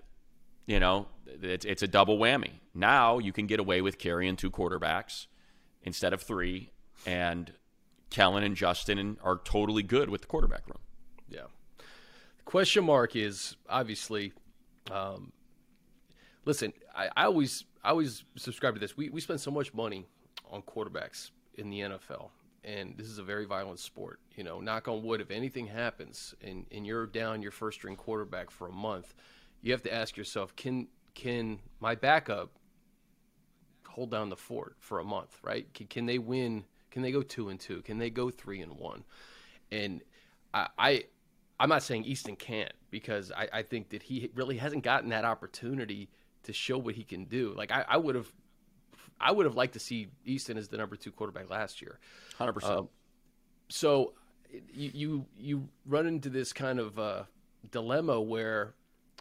you 0.67 0.79
know, 0.79 1.09
it's, 1.27 1.65
it's 1.65 1.83
a 1.83 1.89
double 1.89 2.17
whammy. 2.17 2.61
Now 2.73 3.19
you 3.19 3.33
can 3.33 3.49
get 3.49 3.59
away 3.59 3.81
with 3.81 3.99
carrying 3.99 4.37
two 4.37 4.53
quarterbacks 4.53 5.27
instead 5.83 6.13
of 6.13 6.23
three, 6.23 6.71
and 7.05 7.53
Kellen 8.09 8.45
and 8.45 8.55
Justin 8.55 9.19
are 9.21 9.41
totally 9.43 9.83
good 9.83 10.11
with 10.11 10.21
the 10.21 10.29
quarterback 10.29 10.69
room. 10.69 10.79
Question 12.51 12.83
mark 12.83 13.15
is 13.15 13.57
obviously, 13.69 14.33
um, 14.91 15.33
listen, 16.45 16.73
I, 16.93 17.09
I 17.17 17.25
always 17.27 17.65
I 17.85 17.91
always 17.91 18.25
subscribe 18.35 18.75
to 18.75 18.81
this. 18.81 18.97
We 18.97 19.09
we 19.09 19.21
spend 19.21 19.41
so 19.41 19.53
much 19.53 19.73
money 19.73 20.09
on 20.51 20.63
quarterbacks 20.63 21.31
in 21.55 21.71
the 21.71 21.79
NFL, 21.79 22.31
and 22.65 22.97
this 22.99 23.07
is 23.07 23.19
a 23.19 23.23
very 23.23 23.45
violent 23.45 23.79
sport. 23.79 24.19
You 24.35 24.43
know, 24.43 24.61
knock 24.61 24.89
on 24.89 25.05
wood, 25.05 25.21
if 25.21 25.31
anything 25.31 25.69
happens 25.69 26.35
and, 26.43 26.67
and 26.73 26.85
you're 26.85 27.07
down 27.07 27.41
your 27.41 27.53
first 27.53 27.79
string 27.79 27.95
quarterback 27.95 28.51
for 28.51 28.67
a 28.67 28.73
month, 28.73 29.15
you 29.63 29.71
have 29.71 29.83
to 29.83 29.95
ask 29.95 30.17
yourself, 30.17 30.57
can 30.57 30.89
can 31.15 31.61
my 31.79 31.95
backup 31.95 32.51
hold 33.87 34.11
down 34.11 34.29
the 34.29 34.37
fort 34.37 34.75
for 34.81 34.99
a 34.99 35.05
month, 35.05 35.39
right? 35.45 35.73
Can, 35.73 35.87
can 35.87 36.05
they 36.07 36.19
win? 36.19 36.65
Can 36.91 37.03
they 37.03 37.13
go 37.13 37.23
two 37.23 37.49
and 37.49 37.61
two? 37.61 37.81
Can 37.83 37.99
they 37.99 38.11
go 38.11 38.29
three 38.29 38.61
and 38.61 38.73
one? 38.73 39.05
And 39.71 40.03
I, 40.53 40.67
I 40.77 41.05
I'm 41.61 41.69
not 41.69 41.83
saying 41.83 42.05
Easton 42.05 42.37
can't 42.37 42.73
because 42.91 43.31
I, 43.31 43.49
I 43.53 43.63
think 43.63 43.91
that 43.91 44.03
he 44.03 44.31
really 44.35 44.57
hasn't 44.57 44.83
gotten 44.83 45.11
that 45.11 45.27
opportunity 45.27 46.09
to 46.45 46.55
show 46.55 46.79
what 46.79 46.95
he 46.95 47.05
can 47.05 47.25
do. 47.27 47.53
Like 47.55 47.71
I, 47.71 47.85
I 47.87 47.97
would 47.99 48.15
have, 48.15 48.33
I 49.21 49.31
would 49.31 49.45
have 49.45 49.57
liked 49.57 49.75
to 49.75 49.79
see 49.79 50.09
Easton 50.25 50.57
as 50.57 50.69
the 50.69 50.79
number 50.79 50.97
two 50.97 51.13
quarterback 51.13 51.51
last 51.51 51.83
year. 51.83 51.99
Hundred 52.39 52.53
uh, 52.53 52.55
percent. 52.55 52.89
So 53.69 54.15
you, 54.73 54.91
you 54.95 55.27
you 55.39 55.69
run 55.85 56.07
into 56.07 56.31
this 56.31 56.55
kind 56.55 56.81
of 56.81 56.99
uh, 56.99 57.25
dilemma 57.71 58.19
where 58.19 58.75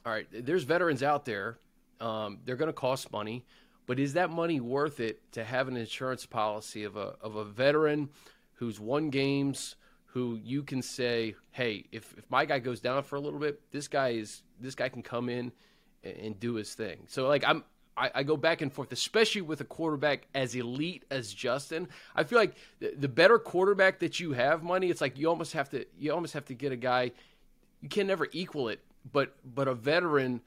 all 0.06 0.14
right, 0.14 0.28
there's 0.32 0.64
veterans 0.64 1.04
out 1.04 1.26
there. 1.26 1.58
Um, 2.00 2.40
they're 2.46 2.56
going 2.56 2.68
to 2.68 2.74
cost 2.74 3.12
money, 3.12 3.46
but 3.86 4.00
is 4.00 4.14
that 4.14 4.30
money 4.30 4.62
worth 4.62 5.02
it 5.02 5.30
to 5.34 5.44
have 5.44 5.68
an 5.68 5.76
insurance 5.76 6.26
policy 6.26 6.86
of 6.86 6.96
a 6.96 7.16
of 7.22 7.36
a 7.36 7.44
veteran 7.44 8.10
who's 8.54 8.80
won 8.80 9.10
games, 9.10 9.76
who 10.14 10.40
you 10.44 10.64
can 10.64 10.82
say, 10.82 11.36
hey, 11.52 11.86
if, 11.92 12.14
if 12.18 12.30
my 12.30 12.46
guy 12.46 12.60
goes 12.60 12.80
down 12.80 13.04
for 13.04 13.16
a 13.16 13.20
little 13.20 13.40
bit, 13.40 13.62
this 13.72 13.88
guy 13.88 14.10
is 14.10 14.42
this 14.60 14.76
guy 14.76 14.90
can 14.90 15.04
come 15.04 15.30
in 15.30 15.52
and, 16.04 16.18
and 16.18 16.40
do 16.40 16.56
his 16.56 16.74
thing. 16.74 17.04
So 17.08 17.28
like 17.28 17.44
I'm 17.46 17.64
I, 17.96 18.12
I, 18.16 18.24
go 18.24 18.38
back 18.38 18.62
and 18.62 18.72
forth, 18.72 18.94
especially 18.94 19.42
with 19.42 19.60
a 19.60 19.66
quarterback 19.66 20.28
as 20.34 20.56
elite 20.56 21.04
as 21.12 21.34
Justin. 21.34 21.90
I 22.16 22.24
feel 22.24 22.40
like 22.40 22.56
the, 22.80 22.94
the 22.98 23.10
better 23.10 23.38
quarterback 23.38 24.00
that 24.00 24.22
you 24.22 24.32
have, 24.32 24.64
money, 24.64 24.90
it's 24.90 25.02
like 25.02 25.18
you 25.18 25.28
almost 25.28 25.52
have 25.54 25.70
to 25.72 25.86
you 25.98 26.14
almost 26.14 26.34
have 26.34 26.46
to 26.46 26.54
get 26.54 26.72
a 26.72 26.78
guy. 26.78 27.12
You 27.82 27.90
can 27.90 28.08
never 28.08 28.28
equal 28.32 28.70
it 28.70 28.82
but 29.12 29.36
but 29.44 29.68
a 29.68 29.74
veteran 29.74 30.42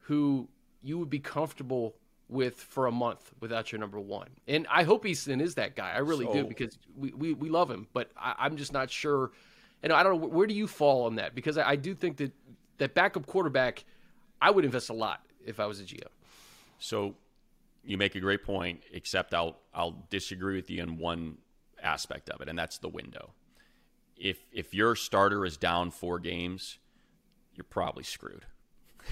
who 0.00 0.48
you 0.82 0.98
would 0.98 1.10
be 1.10 1.18
comfortable 1.18 1.94
with 2.30 2.54
for 2.54 2.86
a 2.86 2.92
month 2.92 3.32
without 3.40 3.72
your 3.72 3.78
number 3.78 3.98
one. 3.98 4.28
And 4.46 4.66
I 4.70 4.84
hope 4.84 5.04
Easton 5.04 5.40
is 5.40 5.56
that 5.56 5.74
guy. 5.74 5.92
I 5.92 5.98
really 5.98 6.26
so, 6.26 6.32
do 6.32 6.44
because 6.44 6.78
we, 6.96 7.12
we, 7.12 7.34
we 7.34 7.48
love 7.48 7.70
him, 7.70 7.88
but 7.92 8.10
I, 8.16 8.46
am 8.46 8.56
just 8.56 8.72
not 8.72 8.90
sure. 8.90 9.32
And 9.82 9.92
I 9.92 10.02
don't 10.02 10.20
know 10.20 10.28
where 10.28 10.46
do 10.46 10.54
you 10.54 10.66
fall 10.66 11.06
on 11.06 11.16
that 11.16 11.34
because 11.34 11.58
I, 11.58 11.70
I 11.70 11.76
do 11.76 11.94
think 11.94 12.18
that 12.18 12.32
that 12.78 12.94
backup 12.94 13.26
quarterback, 13.26 13.84
I 14.40 14.50
would 14.50 14.64
invest 14.64 14.90
a 14.90 14.94
lot 14.94 15.26
if 15.44 15.58
I 15.60 15.66
was 15.66 15.80
a 15.80 15.84
GM. 15.84 16.02
So 16.78 17.16
you 17.84 17.98
make 17.98 18.14
a 18.14 18.20
great 18.20 18.44
point, 18.44 18.82
except 18.92 19.34
I'll 19.34 19.58
I'll 19.74 20.04
disagree 20.10 20.56
with 20.56 20.70
you 20.70 20.82
in 20.82 20.98
one 20.98 21.38
aspect 21.82 22.30
of 22.30 22.40
it, 22.40 22.48
and 22.48 22.58
that's 22.58 22.78
the 22.78 22.88
window. 22.88 23.32
If 24.16 24.38
if 24.52 24.74
your 24.74 24.94
starter 24.94 25.44
is 25.44 25.56
down 25.56 25.90
four 25.90 26.18
games, 26.18 26.78
you're 27.54 27.64
probably 27.64 28.04
screwed. 28.04 28.46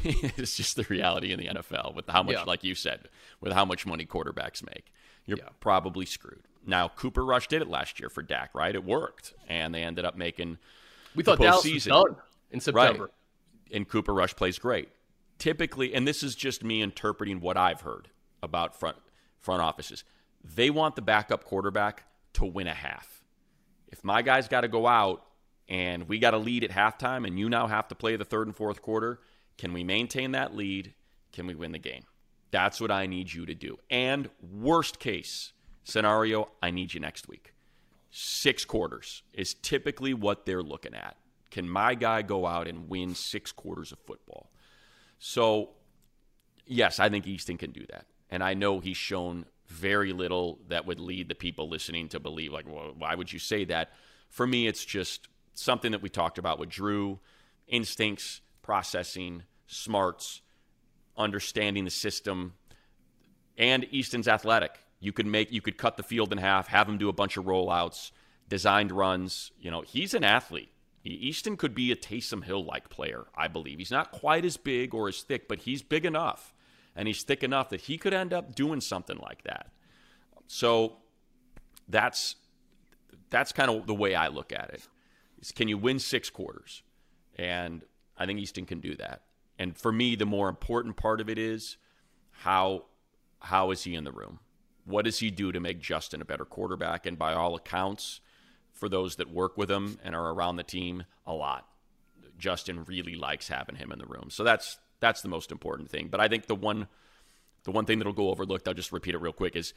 it's 0.37 0.57
just 0.57 0.77
the 0.77 0.85
reality 0.85 1.33
in 1.33 1.39
the 1.39 1.47
NFL 1.47 1.95
with 1.95 2.09
how 2.09 2.23
much, 2.23 2.35
yeah. 2.35 2.43
like 2.45 2.65
you 2.65 2.75
said, 2.75 3.09
with 3.41 3.53
how 3.53 3.65
much 3.65 3.87
money 3.87 4.07
quarterbacks 4.07 4.65
make. 4.65 4.93
You're 5.27 5.39
yeah. 5.39 5.49
probably 5.61 6.07
screwed. 6.07 6.43
Now, 6.67 6.89
Cooper 6.89 7.25
Rush 7.25 7.49
did 7.49 7.63
it 7.63 7.69
last 7.69 8.01
year 8.01 8.09
for 8.09 8.23
Dak, 8.23 8.55
right? 8.55 8.75
It 8.75 8.85
worked, 8.85 9.35
and 9.49 9.75
they 9.75 9.83
ended 9.83 10.05
up 10.05 10.17
making. 10.17 10.59
We 11.15 11.23
thought 11.23 11.39
Dallas 11.39 11.65
was 11.65 11.85
done 11.85 12.17
in 12.51 12.61
September, 12.61 13.05
right. 13.05 13.11
and 13.73 13.89
Cooper 13.89 14.15
Rush 14.15 14.35
plays 14.35 14.59
great. 14.59 14.89
Typically, 15.39 15.95
and 15.95 16.07
this 16.07 16.23
is 16.23 16.35
just 16.35 16.65
me 16.65 16.83
interpreting 16.83 17.41
what 17.41 17.57
I've 17.57 17.83
heard 17.83 18.09
about 18.43 18.79
front 18.79 18.97
front 19.39 19.63
offices. 19.63 20.05
They 20.43 20.71
want 20.71 20.97
the 20.97 21.03
backup 21.03 21.45
quarterback 21.45 22.05
to 22.35 22.45
win 22.45 22.67
a 22.67 22.75
half. 22.75 23.23
If 23.89 24.05
my 24.05 24.23
guy's 24.23 24.49
got 24.49 24.63
to 24.63 24.69
go 24.69 24.87
out 24.87 25.25
and 25.69 26.09
we 26.09 26.19
got 26.19 26.35
a 26.35 26.39
lead 26.39 26.65
at 26.65 26.71
halftime, 26.71 27.27
and 27.27 27.39
you 27.39 27.49
now 27.49 27.67
have 27.67 27.89
to 27.89 27.95
play 27.95 28.17
the 28.17 28.25
third 28.25 28.47
and 28.47 28.57
fourth 28.57 28.83
quarter. 28.83 29.21
Can 29.59 29.73
we 29.73 29.85
maintain 29.85 30.33
that 30.33 30.55
lead? 30.55 30.95
Can 31.33 31.47
we 31.47 31.55
win 31.55 31.73
the 31.73 31.79
game? 31.79 32.05
That's 32.51 32.81
what 32.81 32.91
I 32.91 33.07
need 33.07 33.33
you 33.33 33.45
to 33.45 33.55
do. 33.55 33.79
And 33.91 34.31
worst 34.41 34.99
case 34.99 35.53
scenario, 35.85 36.49
I 36.63 36.71
need 36.71 36.95
you 36.95 37.01
next 37.01 37.29
week. 37.29 37.53
Six 38.11 38.65
quarters 38.65 39.23
is 39.35 39.55
typically 39.55 40.15
what 40.15 40.47
they're 40.47 40.63
looking 40.63 40.95
at. 40.95 41.17
Can 41.51 41.69
my 41.69 41.95
guy 41.95 42.23
go 42.23 42.47
out 42.47 42.69
and 42.69 42.89
win 42.89 43.15
six 43.15 43.53
quarters 43.53 43.93
of 43.93 43.99
football? 44.07 44.51
So, 45.19 45.71
yes, 46.67 47.01
I 47.01 47.09
think 47.09 47.27
Easton 47.27 47.59
can 47.59 47.73
do 47.73 47.85
that. 47.91 48.07
And 48.31 48.43
I 48.43 48.55
know 48.55 48.81
he's 48.81 48.97
shown 48.97 49.47
very 49.67 50.13
little 50.13 50.59
that 50.69 50.87
would 50.87 51.01
lead 51.01 51.29
the 51.29 51.35
people 51.35 51.69
listening 51.69 52.09
to 52.09 52.21
believe, 52.21 52.53
like, 52.53 52.67
well, 52.67 52.95
why 52.97 53.15
would 53.15 53.33
you 53.33 53.39
say 53.39 53.65
that? 53.67 53.93
For 54.31 54.47
me, 54.47 54.67
it's 54.67 54.85
just 54.85 55.29
something 55.55 55.93
that 55.93 56.03
we 56.03 56.09
talked 56.09 56.39
about 56.39 56.59
with 56.59 56.69
Drue 56.69 57.19
instincts, 57.67 58.41
processing, 58.69 59.45
smarts, 59.67 60.43
understanding 61.17 61.87
the 61.87 61.91
system, 61.91 62.53
and 63.57 63.87
Easton's 63.91 64.29
athletic. 64.29 64.79
You 65.01 65.11
could 65.11 65.25
make 65.25 65.51
you 65.51 65.63
could 65.63 65.79
cut 65.79 65.97
the 65.97 66.03
field 66.03 66.33
in 66.33 66.39
half, 66.39 66.69
have 66.69 66.87
him 66.87 66.99
do 66.99 67.09
a 67.09 67.15
bunch 67.15 67.39
of 67.39 67.47
rollouts, 67.47 68.11
designed 68.47 68.93
runs. 68.93 69.53
You 69.59 69.71
know, 69.71 69.81
he's 69.81 70.13
an 70.13 70.23
athlete. 70.23 70.69
Easton 71.03 71.57
could 71.57 71.75
be 71.75 71.91
a 71.91 71.97
Taysom 71.97 72.45
Hill 72.45 72.63
like 72.63 72.91
player, 72.91 73.25
I 73.35 73.49
believe. 73.49 73.79
He's 73.79 73.91
not 73.91 74.11
quite 74.13 74.45
as 74.45 74.59
big 74.59 74.93
or 74.93 75.09
as 75.09 75.23
thick, 75.23 75.49
but 75.49 75.61
he's 75.61 75.83
big 75.83 76.05
enough 76.05 76.53
and 76.95 77.09
he's 77.09 77.23
thick 77.23 77.43
enough 77.43 77.71
that 77.71 77.81
he 77.81 77.97
could 77.97 78.13
end 78.13 78.35
up 78.35 78.55
doing 78.55 78.83
something 78.83 79.17
like 79.17 79.45
that. 79.45 79.69
So 80.47 80.99
that's 81.89 82.37
that's 83.31 83.51
kind 83.53 83.71
of 83.71 83.87
the 83.87 83.95
way 83.95 84.15
I 84.15 84.29
look 84.29 84.53
at 84.53 84.69
it. 84.75 84.87
Is 85.41 85.53
can 85.53 85.69
you 85.69 85.79
win 85.79 86.01
six 86.01 86.29
quarters? 86.29 86.83
And 87.39 87.83
I 88.19 88.27
think 88.27 88.41
Easton 88.41 88.67
can 88.67 88.81
do 88.81 88.95
that. 88.97 89.23
And 89.59 89.77
for 89.77 89.93
me, 89.93 90.15
the 90.17 90.27
more 90.27 90.49
important 90.49 90.97
part 90.97 91.21
of 91.21 91.29
it 91.29 91.39
is 91.39 91.77
how 92.31 92.85
how 93.41 93.71
is 93.71 93.85
he 93.85 93.95
in 93.95 94.05
the 94.05 94.13
room? 94.13 94.41
What 94.85 95.05
does 95.05 95.21
he 95.21 95.31
do 95.31 95.53
to 95.53 95.61
make 95.61 95.81
Justin 95.81 96.21
a 96.21 96.25
better 96.25 96.45
quarterback? 96.45 97.07
And 97.07 97.19
by 97.19 97.35
all 97.35 97.55
accounts, 97.55 98.21
for 98.73 98.89
those 98.89 99.17
that 99.17 99.31
work 99.31 99.57
with 99.57 99.71
him 99.71 99.99
and 100.03 100.15
are 100.15 100.31
around 100.31 100.57
the 100.57 100.63
team, 100.63 101.05
a 101.27 101.35
lot. 101.35 101.67
Justin 102.39 102.85
really 102.85 103.17
likes 103.17 103.49
having 103.49 103.77
him 103.77 103.93
in 103.93 103.99
the 103.99 104.07
room. 104.07 104.29
So 104.31 104.45
that's 104.45 104.79
that's 105.01 105.23
the 105.23 105.29
most 105.29 105.53
important 105.53 105.91
thing. 105.91 106.09
But 106.09 106.21
I 106.21 106.29
think 106.29 106.47
the 106.47 106.55
one 106.55 106.89
the 107.65 107.71
one 107.73 107.85
thing 107.85 107.99
that'll 107.99 108.13
go 108.13 108.31
overlooked, 108.31 108.67
I'll 108.67 108.75
just 108.75 108.93
repeat 108.93 109.15
it 109.15 109.21
real 109.21 109.33
quick, 109.33 109.57
is 109.57 109.75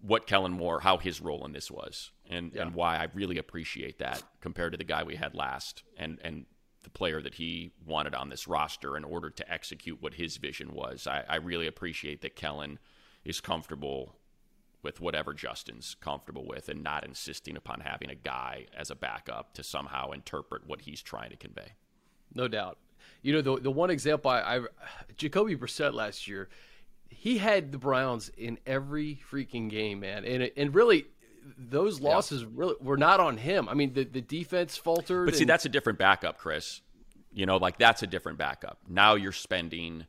what 0.00 0.26
Kellen 0.26 0.52
Moore, 0.52 0.80
how 0.80 0.98
his 0.98 1.20
role 1.20 1.44
in 1.44 1.52
this 1.52 1.70
was, 1.70 2.12
and 2.28 2.52
yeah. 2.54 2.62
and 2.62 2.74
why 2.74 2.96
I 2.96 3.08
really 3.14 3.38
appreciate 3.38 3.98
that 3.98 4.22
compared 4.40 4.72
to 4.72 4.78
the 4.78 4.84
guy 4.84 5.02
we 5.02 5.16
had 5.16 5.34
last, 5.34 5.82
and 5.96 6.18
and 6.22 6.46
the 6.84 6.90
player 6.90 7.20
that 7.20 7.34
he 7.34 7.72
wanted 7.86 8.14
on 8.14 8.28
this 8.28 8.46
roster 8.46 8.96
in 8.96 9.04
order 9.04 9.30
to 9.30 9.52
execute 9.52 10.00
what 10.00 10.14
his 10.14 10.36
vision 10.36 10.72
was. 10.72 11.06
I, 11.06 11.24
I 11.28 11.36
really 11.36 11.66
appreciate 11.66 12.22
that 12.22 12.36
Kellen 12.36 12.78
is 13.24 13.40
comfortable 13.40 14.16
with 14.82 15.00
whatever 15.00 15.32
Justin's 15.32 15.96
comfortable 16.00 16.46
with, 16.46 16.68
and 16.68 16.82
not 16.82 17.04
insisting 17.04 17.56
upon 17.56 17.80
having 17.80 18.10
a 18.10 18.14
guy 18.14 18.66
as 18.76 18.90
a 18.90 18.94
backup 18.94 19.54
to 19.54 19.62
somehow 19.62 20.10
interpret 20.10 20.66
what 20.66 20.82
he's 20.82 21.02
trying 21.02 21.30
to 21.30 21.36
convey. 21.36 21.72
No 22.34 22.48
doubt. 22.48 22.78
You 23.22 23.32
know 23.32 23.40
the 23.40 23.60
the 23.60 23.70
one 23.70 23.90
example 23.90 24.30
I, 24.30 24.40
I 24.40 24.60
Jacoby 25.16 25.56
Brissett 25.56 25.94
last 25.94 26.28
year 26.28 26.48
he 27.08 27.38
had 27.38 27.72
the 27.72 27.78
Browns 27.78 28.30
in 28.36 28.58
every 28.66 29.20
freaking 29.30 29.70
game, 29.70 30.00
man, 30.00 30.24
and 30.24 30.50
and 30.56 30.74
really 30.74 31.06
those 31.58 32.00
losses 32.00 32.42
yeah. 32.42 32.48
really 32.54 32.74
were 32.80 32.96
not 32.96 33.20
on 33.20 33.36
him. 33.36 33.68
I 33.68 33.74
mean, 33.74 33.92
the 33.92 34.04
the 34.04 34.20
defense 34.20 34.76
faltered. 34.76 35.26
But 35.26 35.36
see, 35.36 35.44
that's 35.44 35.64
a 35.64 35.68
different 35.68 35.98
backup, 35.98 36.38
Chris. 36.38 36.80
You 37.32 37.46
know, 37.46 37.56
like 37.56 37.78
that's 37.78 38.02
a 38.02 38.06
different 38.06 38.38
backup. 38.38 38.78
Now 38.88 39.14
you're 39.14 39.32
spending, 39.32 40.06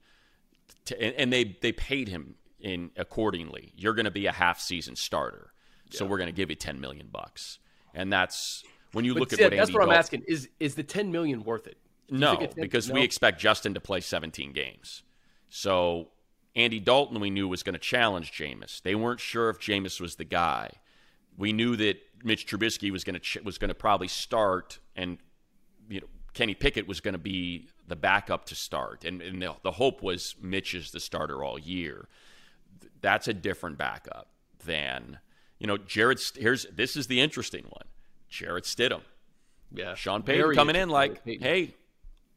to, 0.86 1.02
and, 1.02 1.16
and, 1.16 1.34
they 1.34 1.58
they 1.62 1.72
paid 1.72 2.08
him 2.08 2.36
in 2.60 2.92
accordingly. 2.98 3.74
You're 3.76 3.96
going 3.96 4.06
to 4.06 4.12
be 4.12 4.28
a 4.28 4.32
half 4.32 4.60
season 4.60 4.96
starter, 4.96 5.52
yeah. 5.90 5.98
so 5.98 6.06
we're 6.06 6.18
going 6.18 6.30
to 6.30 6.36
give 6.36 6.50
you 6.50 6.56
ten 6.56 6.80
million 6.80 7.08
bucks, 7.12 7.60
and 7.94 8.14
that's 8.14 8.64
when 8.92 9.06
you 9.06 9.14
but 9.14 9.22
look 9.22 9.32
see, 9.32 9.44
at 9.44 9.52
what 9.52 9.58
that's 9.58 9.70
Andy 9.70 9.80
what 9.80 9.90
I'm 9.90 9.96
asking 9.96 10.24
is 10.28 10.50
is 10.60 10.76
the 10.76 10.84
ten 10.84 11.12
million 11.12 11.44
worth 11.44 11.68
it? 11.68 11.78
no, 12.10 12.48
because 12.56 12.90
no? 12.90 12.96
we 12.96 13.04
expect 13.04 13.40
Justin 13.40 13.74
to 13.74 13.80
play 13.80 14.02
17 14.02 14.54
games. 14.54 15.04
So 15.50 16.10
Andy 16.56 16.80
Dalton, 16.80 17.20
we 17.20 17.30
knew, 17.30 17.48
was 17.48 17.64
going 17.64 17.74
to 17.74 17.80
challenge 17.80 18.32
Jameis. 18.32 18.82
They 18.82 18.96
weren't 18.96 19.20
sure 19.20 19.50
if 19.50 19.60
Jameis 19.60 20.00
was 20.00 20.16
the 20.16 20.24
guy. 20.24 20.72
We 21.38 21.54
knew 21.54 21.76
that 21.76 21.98
Mitch 22.24 22.48
Trubisky 22.48 22.92
was 22.92 23.04
going 23.04 23.16
to 23.16 23.20
ch- 23.20 23.44
was 23.44 23.58
going 23.58 23.70
to 23.70 23.76
probably 23.76 24.08
start, 24.08 24.80
and 24.96 25.18
you 25.90 26.02
know 26.02 26.08
Kenny 26.34 26.56
Pickett 26.56 26.88
was 26.88 27.02
going 27.02 27.14
to 27.14 27.20
be 27.20 27.68
the 27.88 27.96
backup 27.96 28.46
to 28.46 28.56
start, 28.56 29.06
and, 29.06 29.22
and 29.22 29.42
the, 29.42 29.54
the 29.64 29.72
hope 29.72 30.02
was 30.02 30.36
Mitch 30.42 30.74
is 30.74 30.92
the 30.92 31.00
starter 31.00 31.44
all 31.44 31.60
year. 31.60 32.08
That's 33.02 33.28
a 33.28 33.34
different 33.34 33.78
backup 33.78 34.30
than 34.66 35.20
you 35.60 35.68
know 35.68 35.78
Jarrett. 35.78 36.32
Here's 36.36 36.66
this 36.66 36.96
is 36.96 37.08
the 37.08 37.22
interesting 37.22 37.66
one. 37.66 37.88
Jarrett 38.30 38.64
Stidham. 38.64 39.02
Yeah, 39.74 39.96
Sean 39.96 40.24
Payton 40.24 40.56
coming 40.56 40.76
in 40.76 40.90
like, 40.90 41.22
hey, 41.26 41.76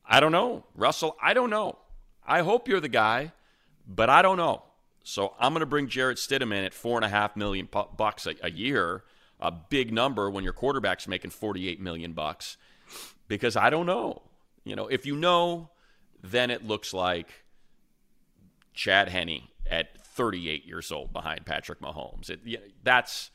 I 0.05 0.21
don't 0.21 0.33
know, 0.33 0.65
Russell. 0.75 1.17
I 1.23 1.35
don't 1.35 1.51
know. 1.51 1.79
I 2.27 2.41
hope 2.41 2.69
you're 2.69 2.81
the 2.81 2.89
guy 2.89 3.33
but 3.89 4.11
I 4.11 4.23
don't 4.23 4.37
know. 4.37 4.63
So 5.03 5.35
I'm 5.39 5.53
going 5.53 5.61
to 5.61 5.67
bring 5.67 5.89
Jarrett 5.89 6.19
Stidham 6.19 6.53
in 6.53 6.65
at 6.65 6.75
four 6.75 6.97
and 6.97 7.05
a 7.05 7.09
half 7.09 7.37
million 7.37 7.69
bucks 7.97 8.27
a, 8.27 8.35
a 8.43 8.51
year, 8.51 9.05
a 9.41 9.51
big 9.51 9.93
number 9.93 10.31
when 10.31 10.45
your 10.45 10.53
quarterback's 10.53 11.09
making 11.09 11.31
48 11.31 11.81
million 11.81 12.13
bucks, 12.13 12.57
because 13.27 13.57
I 13.57 13.71
don't 13.71 13.87
know. 13.87 14.23
You 14.65 14.77
know, 14.77 14.87
if 14.87 15.07
you 15.07 15.17
know, 15.17 15.71
then 16.23 16.51
it 16.51 16.67
looks 16.67 16.93
like 16.93 17.45
Chad 18.75 19.09
Henne 19.09 19.49
at 19.71 19.99
38 20.03 20.67
years 20.67 20.93
old 20.93 21.13
behind 21.13 21.47
Patrick 21.47 21.81
Mahomes. 21.81 22.29
It, 22.29 22.73
that's 22.83 23.31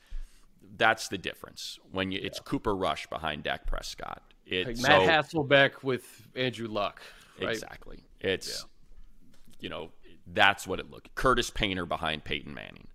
that's 0.76 1.08
the 1.08 1.18
difference 1.18 1.78
when 1.92 2.12
you, 2.12 2.20
it's 2.22 2.40
Cooper 2.40 2.74
Rush 2.74 3.06
behind 3.06 3.42
Dak 3.44 3.66
Prescott. 3.66 4.22
It, 4.46 4.66
like 4.66 4.76
Matt 4.78 5.32
so, 5.32 5.42
Hasselbeck 5.42 5.82
with 5.82 6.04
Andrew 6.34 6.68
Luck. 6.68 7.00
Right? 7.40 7.50
Exactly. 7.50 8.04
It's 8.20 8.60
yeah. 8.60 9.60
you 9.60 9.68
know 9.68 9.90
that's 10.26 10.66
what 10.66 10.80
it 10.80 10.90
looked. 10.90 11.14
Curtis 11.14 11.50
Painter 11.50 11.86
behind 11.86 12.24
Peyton 12.24 12.54
Manning, 12.54 12.88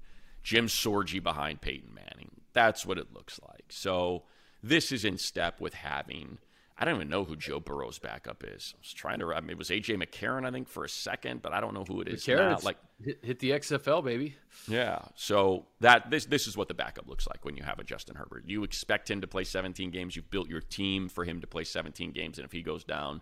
Jim 0.44 0.68
Sorgi 0.68 1.22
behind 1.22 1.62
Peyton 1.62 1.94
Manning. 1.94 2.32
That's 2.54 2.86
what 2.86 2.98
it 2.98 3.14
looks 3.14 3.40
like. 3.48 3.66
So 3.70 4.24
this 4.64 4.92
is 4.92 5.06
in 5.06 5.18
step 5.18 5.62
with 5.62 5.74
having. 5.74 6.40
I 6.82 6.86
don't 6.86 6.96
even 6.96 7.10
know 7.10 7.26
who 7.26 7.36
Joe 7.36 7.60
Burrow's 7.60 8.00
backup 8.00 8.42
is. 8.42 8.74
I 8.74 8.80
was 8.80 8.94
trying 8.94 9.20
to. 9.20 9.34
I 9.34 9.42
mean, 9.42 9.52
it 9.52 9.58
was 9.58 9.70
AJ 9.70 10.02
McCarron, 10.02 10.46
I 10.46 10.52
think, 10.52 10.70
for 10.70 10.86
a 10.86 10.90
second, 10.90 11.42
but 11.42 11.52
I 11.52 11.60
don't 11.60 11.74
know 11.74 11.84
who 11.84 12.00
it 12.00 12.08
is 12.08 12.24
McCarron, 12.26 12.52
now. 12.52 12.60
Like 12.64 12.78
hit, 13.04 13.20
hit, 13.22 13.40
the 13.40 13.52
XFL, 13.52 14.04
baby. 14.04 14.36
Yeah. 14.68 15.00
So 15.16 15.66
that 15.82 16.10
this 16.10 16.26
this 16.26 16.48
is 16.48 16.56
what 16.56 16.70
the 16.70 16.74
backup 16.74 17.08
looks 17.10 17.28
like 17.28 17.44
when 17.44 17.58
you 17.58 17.64
have 17.64 17.80
a 17.80 17.84
Justin 17.84 18.16
Herbert. 18.16 18.46
You 18.48 18.64
expect 18.64 19.12
him 19.12 19.20
to 19.20 19.28
play 19.28 19.44
17 19.44 19.92
games. 19.92 20.16
You've 20.16 20.32
built 20.32 20.48
your 20.48 20.62
team 20.62 21.10
for 21.10 21.26
him 21.26 21.42
to 21.42 21.48
play 21.48 21.66
17 21.66 22.12
games, 22.14 22.38
and 22.38 22.46
if 22.46 22.54
he 22.54 22.62
goes 22.62 22.86
down, 22.86 23.22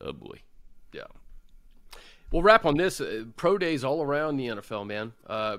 oh 0.00 0.12
boy. 0.12 0.38
Yeah. 0.92 1.02
We'll 2.34 2.42
wrap 2.42 2.66
on 2.66 2.76
this. 2.76 3.00
Uh, 3.00 3.26
pro 3.36 3.58
days 3.58 3.84
all 3.84 4.02
around 4.02 4.38
the 4.38 4.48
NFL, 4.48 4.88
man. 4.88 5.12
Uh, 5.24 5.58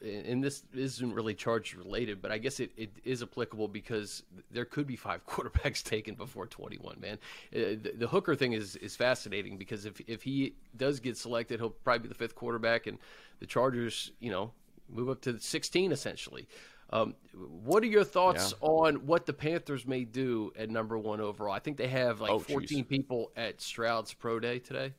and 0.00 0.42
this 0.42 0.62
isn't 0.72 1.12
really 1.12 1.34
charge 1.34 1.74
related, 1.74 2.22
but 2.22 2.32
I 2.32 2.38
guess 2.38 2.60
it, 2.60 2.70
it 2.78 2.92
is 3.04 3.22
applicable 3.22 3.68
because 3.68 4.22
there 4.50 4.64
could 4.64 4.86
be 4.86 4.96
five 4.96 5.26
quarterbacks 5.28 5.82
taken 5.82 6.14
before 6.14 6.46
21, 6.46 6.98
man. 6.98 7.18
Uh, 7.54 7.76
the, 7.82 7.92
the, 7.94 8.06
Hooker 8.06 8.34
thing 8.34 8.54
is, 8.54 8.76
is 8.76 8.96
fascinating 8.96 9.58
because 9.58 9.84
if, 9.84 10.00
if 10.06 10.22
he 10.22 10.54
does 10.78 10.98
get 10.98 11.18
selected, 11.18 11.60
he'll 11.60 11.68
probably 11.68 12.04
be 12.04 12.08
the 12.08 12.14
fifth 12.14 12.34
quarterback, 12.34 12.86
and 12.86 12.96
the 13.40 13.46
Chargers, 13.46 14.12
you 14.18 14.30
know, 14.30 14.52
move 14.88 15.10
up 15.10 15.20
to 15.20 15.38
16 15.38 15.92
essentially. 15.92 16.48
Um, 16.88 17.16
what 17.34 17.82
are 17.82 17.86
your 17.86 18.04
thoughts 18.04 18.54
yeah. 18.62 18.66
on 18.66 18.94
what 19.06 19.26
the 19.26 19.34
Panthers 19.34 19.86
may 19.86 20.04
do 20.04 20.54
at 20.58 20.70
number 20.70 20.96
one 20.96 21.20
overall? 21.20 21.52
I 21.52 21.58
think 21.58 21.76
they 21.76 21.88
have 21.88 22.22
like 22.22 22.30
oh, 22.30 22.38
14 22.38 22.66
geez. 22.66 22.86
people 22.86 23.30
at 23.36 23.60
Stroud's 23.60 24.14
Pro 24.14 24.40
Day 24.40 24.58
today. 24.58 24.94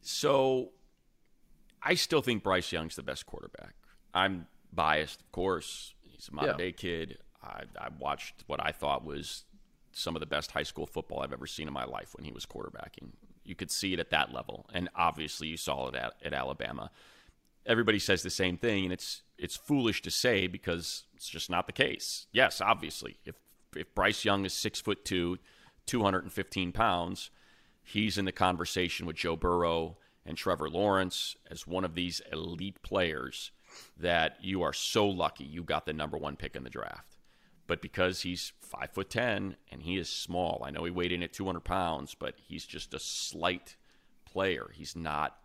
So 0.00 0.70
I 1.82 1.94
still 1.94 2.22
think 2.22 2.42
Bryce 2.42 2.72
Young's 2.72 2.96
the 2.96 3.02
best 3.02 3.26
quarterback. 3.26 3.74
I'm 4.14 4.46
biased, 4.72 5.20
of 5.20 5.32
course. 5.32 5.94
He's 6.02 6.28
a 6.28 6.34
modern 6.34 6.50
yeah. 6.58 6.64
day 6.64 6.72
kid. 6.72 7.18
I, 7.42 7.62
I, 7.78 7.88
watched 7.98 8.44
what 8.46 8.64
I 8.64 8.70
thought 8.70 9.04
was 9.04 9.44
some 9.92 10.14
of 10.14 10.20
the 10.20 10.26
best 10.26 10.50
high 10.50 10.62
school 10.62 10.86
football 10.86 11.20
I've 11.20 11.32
ever 11.32 11.46
seen 11.46 11.68
in 11.68 11.72
my 11.72 11.84
life 11.84 12.14
when 12.14 12.24
he 12.24 12.32
was 12.32 12.44
quarterbacking. 12.44 13.12
You 13.44 13.54
could 13.54 13.70
see 13.70 13.94
it 13.94 13.98
at 13.98 14.10
that 14.10 14.32
level, 14.32 14.66
and 14.74 14.90
obviously 14.94 15.48
you 15.48 15.56
saw 15.56 15.88
it 15.88 15.94
at, 15.94 16.12
at 16.22 16.34
Alabama. 16.34 16.90
Everybody 17.64 17.98
says 17.98 18.22
the 18.22 18.30
same 18.30 18.58
thing, 18.58 18.84
and 18.84 18.92
it's 18.92 19.22
it's 19.38 19.56
foolish 19.56 20.02
to 20.02 20.10
say 20.10 20.46
because 20.46 21.04
it's 21.14 21.28
just 21.28 21.48
not 21.48 21.66
the 21.66 21.72
case. 21.72 22.26
Yes, 22.32 22.60
obviously, 22.60 23.16
if 23.24 23.36
if 23.74 23.94
Bryce 23.94 24.24
Young 24.24 24.44
is 24.44 24.52
six 24.52 24.80
foot 24.80 25.04
two, 25.04 25.38
two 25.86 26.02
hundred 26.02 26.24
and 26.24 26.32
fifteen 26.32 26.72
pounds, 26.72 27.30
he's 27.90 28.18
in 28.18 28.24
the 28.24 28.32
conversation 28.32 29.06
with 29.06 29.16
Joe 29.16 29.36
Burrow 29.36 29.96
and 30.24 30.36
Trevor 30.36 30.68
Lawrence 30.68 31.36
as 31.50 31.66
one 31.66 31.84
of 31.84 31.94
these 31.94 32.22
elite 32.32 32.82
players 32.82 33.50
that 33.96 34.36
you 34.40 34.62
are 34.62 34.72
so 34.72 35.08
lucky 35.08 35.44
you 35.44 35.62
got 35.62 35.86
the 35.86 35.92
number 35.92 36.16
one 36.16 36.36
pick 36.36 36.54
in 36.54 36.64
the 36.64 36.70
draft. 36.70 37.16
But 37.66 37.82
because 37.82 38.22
he's 38.22 38.52
five 38.60 38.90
foot 38.90 39.10
ten 39.10 39.56
and 39.70 39.82
he 39.82 39.96
is 39.96 40.08
small, 40.08 40.62
I 40.64 40.70
know 40.70 40.84
he 40.84 40.90
weighed 40.90 41.12
in 41.12 41.22
at 41.22 41.32
200 41.32 41.60
pounds, 41.60 42.14
but 42.14 42.34
he's 42.36 42.64
just 42.64 42.94
a 42.94 42.98
slight 42.98 43.76
player. 44.24 44.70
He's 44.74 44.96
not. 44.96 45.36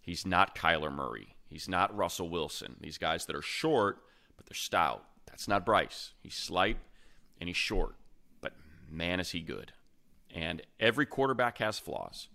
He's 0.00 0.26
not 0.26 0.56
Kyler 0.56 0.92
Murray. 0.92 1.36
He's 1.46 1.68
not 1.68 1.94
Russell 1.94 2.30
Wilson. 2.30 2.76
These 2.80 2.98
guys 2.98 3.26
that 3.26 3.36
are 3.36 3.42
short, 3.42 3.98
but 4.36 4.46
they're 4.46 4.54
stout. 4.54 5.04
That's 5.26 5.48
not 5.48 5.66
Bryce. 5.66 6.12
He's 6.22 6.34
slight 6.34 6.78
and 7.38 7.48
he's 7.48 7.56
short, 7.56 7.96
but 8.40 8.54
man, 8.90 9.20
is 9.20 9.30
he 9.30 9.40
good. 9.40 9.72
And 10.34 10.62
every 10.78 11.06
quarterback 11.06 11.58
has 11.58 11.78
flaws, 11.78 12.28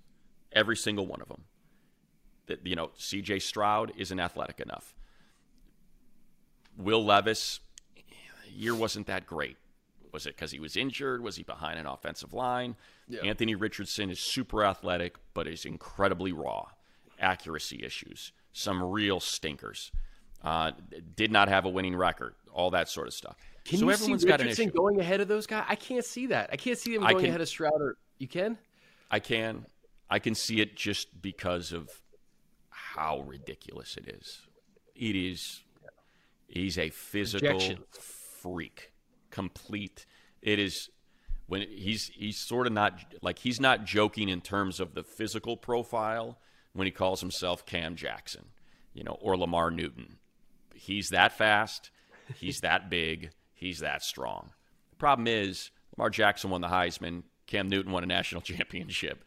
every 0.51 0.75
single 0.75 1.07
one 1.07 1.21
of 1.21 1.27
them. 1.27 1.43
That 2.47 2.65
you 2.65 2.75
know, 2.75 2.91
C.J. 2.95 3.39
Stroud 3.39 3.91
isn't 3.97 4.19
athletic 4.19 4.59
enough. 4.59 4.93
Will 6.77 7.03
Levis, 7.03 7.61
year 8.53 8.75
wasn't 8.75 9.07
that 9.07 9.25
great. 9.25 9.57
Was 10.11 10.25
it 10.25 10.35
because 10.35 10.51
he 10.51 10.59
was 10.59 10.77
injured? 10.77 11.21
Was 11.21 11.35
he 11.35 11.43
behind 11.43 11.77
an 11.77 11.85
offensive 11.85 12.33
line? 12.33 12.75
Yeah. 13.07 13.21
Anthony 13.21 13.55
Richardson 13.55 14.09
is 14.09 14.19
super 14.19 14.63
athletic, 14.63 15.15
but 15.33 15.47
is 15.47 15.65
incredibly 15.65 16.31
raw. 16.31 16.67
Accuracy 17.19 17.83
issues, 17.83 18.31
some 18.53 18.81
real 18.81 19.19
stinkers. 19.19 19.91
Uh, 20.43 20.71
did 21.15 21.31
not 21.31 21.49
have 21.49 21.65
a 21.65 21.69
winning 21.69 21.95
record, 21.95 22.35
all 22.55 22.71
that 22.71 22.89
sort 22.89 23.07
of 23.07 23.13
stuff. 23.13 23.35
Can 23.65 23.79
so 23.79 23.85
you 23.85 23.91
everyone's 23.91 24.21
see 24.21 24.27
got 24.27 24.39
an 24.39 24.47
Richardson 24.47 24.69
going 24.69 24.99
ahead 24.99 25.21
of 25.21 25.27
those 25.27 25.45
guys? 25.45 25.65
I 25.67 25.75
can't 25.75 26.05
see 26.05 26.27
that. 26.27 26.49
I 26.51 26.55
can't 26.55 26.77
see 26.77 26.95
him 26.95 27.01
going 27.01 27.17
can- 27.17 27.29
ahead 27.29 27.41
of 27.41 27.49
Stroud. 27.49 27.79
Or, 27.79 27.97
you 28.17 28.27
can? 28.27 28.57
I 29.11 29.19
can. 29.19 29.65
I 30.09 30.19
can 30.19 30.33
see 30.33 30.61
it 30.61 30.75
just 30.75 31.21
because 31.21 31.73
of 31.73 31.89
how 32.69 33.21
ridiculous 33.21 33.97
it 33.97 34.07
is. 34.07 34.47
It 34.95 35.15
is. 35.15 35.61
He's 36.47 36.77
a 36.77 36.89
physical 36.89 37.59
freak. 38.41 38.93
Complete. 39.31 40.05
It 40.41 40.59
is 40.59 40.89
when 41.47 41.61
he's 41.61 42.07
he's 42.15 42.37
sort 42.37 42.67
of 42.67 42.73
not 42.73 42.93
like 43.21 43.39
he's 43.39 43.59
not 43.59 43.83
joking 43.83 44.29
in 44.29 44.41
terms 44.41 44.79
of 44.79 44.93
the 44.93 45.03
physical 45.03 45.57
profile 45.57 46.37
when 46.73 46.85
he 46.85 46.91
calls 46.91 47.19
himself 47.19 47.65
Cam 47.65 47.95
Jackson, 47.95 48.45
you 48.93 49.03
know, 49.03 49.17
or 49.21 49.35
Lamar 49.35 49.71
Newton. 49.71 50.17
He's 50.73 51.09
that 51.09 51.37
fast. 51.37 51.89
He's 52.35 52.61
that 52.61 52.89
big. 52.89 53.31
He's 53.53 53.79
that 53.79 54.03
strong. 54.03 54.51
The 54.91 54.95
problem 54.97 55.27
is 55.27 55.71
Lamar 55.95 56.09
Jackson 56.09 56.49
won 56.49 56.61
the 56.61 56.67
Heisman. 56.67 57.23
Cam 57.47 57.69
Newton 57.69 57.91
won 57.91 58.03
a 58.03 58.07
national 58.07 58.41
championship. 58.41 59.23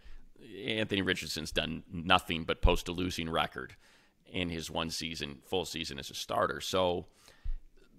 Anthony 0.66 1.02
Richardson's 1.02 1.52
done 1.52 1.82
nothing 1.92 2.44
but 2.44 2.62
post 2.62 2.88
a 2.88 2.92
losing 2.92 3.30
record 3.30 3.76
in 4.30 4.50
his 4.50 4.70
one 4.70 4.90
season, 4.90 5.38
full 5.46 5.64
season 5.64 5.98
as 5.98 6.10
a 6.10 6.14
starter. 6.14 6.60
So 6.60 7.06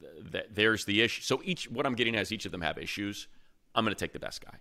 th- 0.02 0.32
th- 0.32 0.46
there's 0.52 0.86
the 0.86 1.02
issue. 1.02 1.22
So 1.22 1.42
each, 1.44 1.70
what 1.70 1.86
I'm 1.86 1.96
getting 1.96 2.16
is 2.16 2.32
each 2.32 2.46
of 2.46 2.52
them 2.52 2.62
have 2.62 2.78
issues. 2.78 3.28
I'm 3.76 3.84
going 3.84 3.96
to 3.96 4.00
take 4.00 4.14
the 4.14 4.20
best 4.20 4.44
guy 4.44 4.58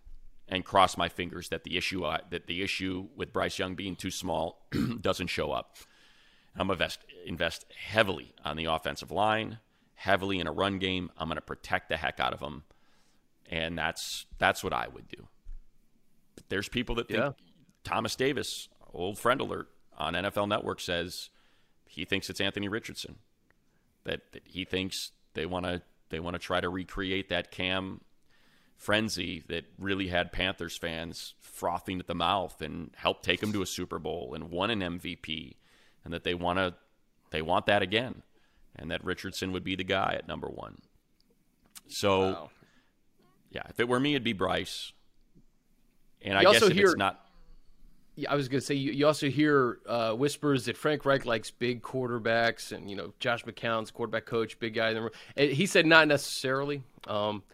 and 0.49 0.65
cross 0.65 0.97
my 0.97 1.09
fingers 1.09 1.49
that 1.51 1.65
the 1.65 1.77
issue 1.77 2.05
uh, 2.05 2.19
that 2.31 2.47
the 2.47 2.63
issue 2.63 3.09
with 3.17 3.33
Bryce 3.33 3.59
Young 3.59 3.75
being 3.75 3.97
too 3.97 4.11
small 4.11 4.67
doesn't 5.01 5.29
show 5.29 5.53
up. 5.53 5.77
I'm 6.57 6.71
invest, 6.71 7.01
invest 7.25 7.67
heavily 7.77 8.35
on 8.45 8.57
the 8.57 8.65
offensive 8.65 9.11
line, 9.11 9.59
heavily 9.99 10.39
in 10.39 10.47
a 10.47 10.53
run 10.53 10.79
game. 10.79 11.11
I'm 11.19 11.29
going 11.29 11.37
to 11.37 11.43
protect 11.43 11.89
the 11.89 11.97
heck 11.97 12.21
out 12.21 12.33
of 12.33 12.41
them, 12.41 12.63
and 13.51 13.77
that's 13.77 14.27
that's 14.39 14.63
what 14.63 14.73
I 14.73 14.87
would 14.89 15.09
do. 15.09 15.27
But 16.37 16.49
there's 16.49 16.69
people 16.69 16.95
that 16.97 17.09
think 17.09 17.19
Yeah. 17.21 17.33
Thomas 17.83 18.15
Davis, 18.15 18.69
old 18.95 19.19
friend 19.19 19.41
alert 19.41 19.69
on 19.97 20.15
NFL 20.15 20.49
Network, 20.49 20.81
says 20.81 21.31
he 21.87 22.05
thinks 22.05 22.31
it's 22.31 22.41
Anthony 22.41 22.69
Richardson. 22.69 23.17
That, 24.05 24.33
that 24.33 24.43
he 24.47 24.65
thinks 24.65 25.11
they 25.35 25.45
want 25.45 25.67
to 25.67 25.83
they 26.11 26.21
want 26.21 26.35
to 26.35 26.39
try 26.39 26.61
to 26.61 26.69
recreate 26.69 27.29
that 27.29 27.51
Cam 27.51 28.01
frenzy 28.77 29.43
that 29.49 29.65
really 29.79 30.07
had 30.07 30.31
Panthers 30.33 30.79
fans 30.79 31.35
frothing 31.41 31.99
at 31.99 32.07
the 32.07 32.15
mouth 32.15 32.63
and 32.63 32.93
helped 32.97 33.25
take 33.25 33.41
them 33.41 33.53
to 33.53 33.61
a 33.63 33.67
Super 33.67 33.99
Bowl 33.99 34.33
and 34.35 34.51
won 34.51 34.71
an 34.71 34.81
MVP, 34.81 35.57
and 36.05 36.15
that 36.15 36.23
they 36.23 36.35
want 36.35 36.59
to 36.59 36.75
they 37.31 37.43
want 37.43 37.67
that 37.67 37.83
again, 37.83 38.23
and 38.79 38.91
that 38.91 39.05
Richardson 39.05 39.53
would 39.53 39.65
be 39.65 39.75
the 39.77 39.85
guy 39.85 40.15
at 40.19 40.29
number 40.29 40.49
one. 40.49 40.79
So, 41.89 42.21
Wow. 42.21 42.51
yeah, 43.51 43.63
if 43.69 43.81
it 43.81 43.89
were 43.89 43.99
me, 44.01 44.13
it'd 44.15 44.25
be 44.25 44.33
Bryce. 44.33 44.93
And 46.23 46.37
I 46.37 46.43
You 46.43 46.49
guess 46.53 46.63
also 46.63 46.67
if 46.71 46.73
hear- 46.77 46.87
it's 46.87 46.97
not, 46.97 47.25
Yeah, 48.17 48.33
I 48.33 48.35
was 48.35 48.49
going 48.49 48.59
to 48.61 48.67
say 48.67 48.75
you, 48.75 48.91
you 48.93 49.07
also 49.07 49.29
hear 49.31 49.79
uh, 49.87 50.13
whispers 50.13 50.65
that 50.65 50.77
Frank 50.77 51.05
Reich 51.05 51.25
likes 51.25 51.53
big 51.53 51.83
quarterbacks, 51.83 52.73
and 52.73 52.91
you 52.91 52.97
know 52.97 53.13
Josh 53.21 53.45
McCown's 53.45 53.93
quarterback 53.93 54.27
coach, 54.27 54.59
big 54.59 54.75
guy. 54.75 54.89
in 54.89 54.95
the 54.97 55.03
room. 55.03 55.11
He 55.37 55.67
said 55.67 55.87
not 55.87 56.09
necessarily. 56.09 56.83
Um, 57.07 57.45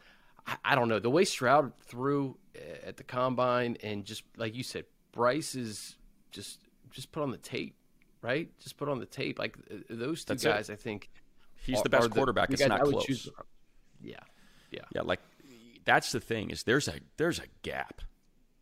I, 0.47 0.57
I 0.64 0.75
don't 0.75 0.89
know 0.89 0.99
the 0.99 1.11
way 1.11 1.27
Stroud 1.27 1.72
threw 1.83 2.39
uh, 2.57 2.87
at 2.89 2.97
the 2.97 3.05
combine, 3.05 3.77
and 3.83 4.07
just 4.07 4.22
like 4.39 4.55
you 4.55 4.62
said, 4.62 4.87
Bryce 5.12 5.55
is 5.55 5.97
just 6.31 6.61
just 6.91 7.12
put 7.12 7.22
on 7.22 7.31
the 7.31 7.37
tape, 7.37 7.77
right? 8.25 8.49
Just 8.59 8.77
put 8.79 8.89
on 8.89 8.99
the 8.99 9.07
tape. 9.07 9.39
Like 9.39 9.57
uh, 9.70 9.77
those 9.91 10.25
two 10.25 10.33
That's 10.35 10.45
it. 10.45 10.49
guys, 10.49 10.70
I 10.70 10.77
think 10.77 11.11
he's 11.64 11.79
are- 11.79 11.83
the 11.83 11.91
best 11.91 12.11
quarterback. 12.11 12.49
the 12.49 12.55
it's 12.55 12.66
not 12.66 12.81
close. 12.81 13.05
choose. 13.05 13.29
Yeah, 14.01 14.16
yeah. 14.70 14.81
Yeah, 14.95 15.03
like 15.03 15.20
that's 15.85 16.11
the 16.11 16.20
thing 16.20 16.51
is 16.51 16.62
there's 16.64 16.89
a 16.89 16.95
there's 17.18 17.39
a 17.39 17.47
gap. 17.62 18.01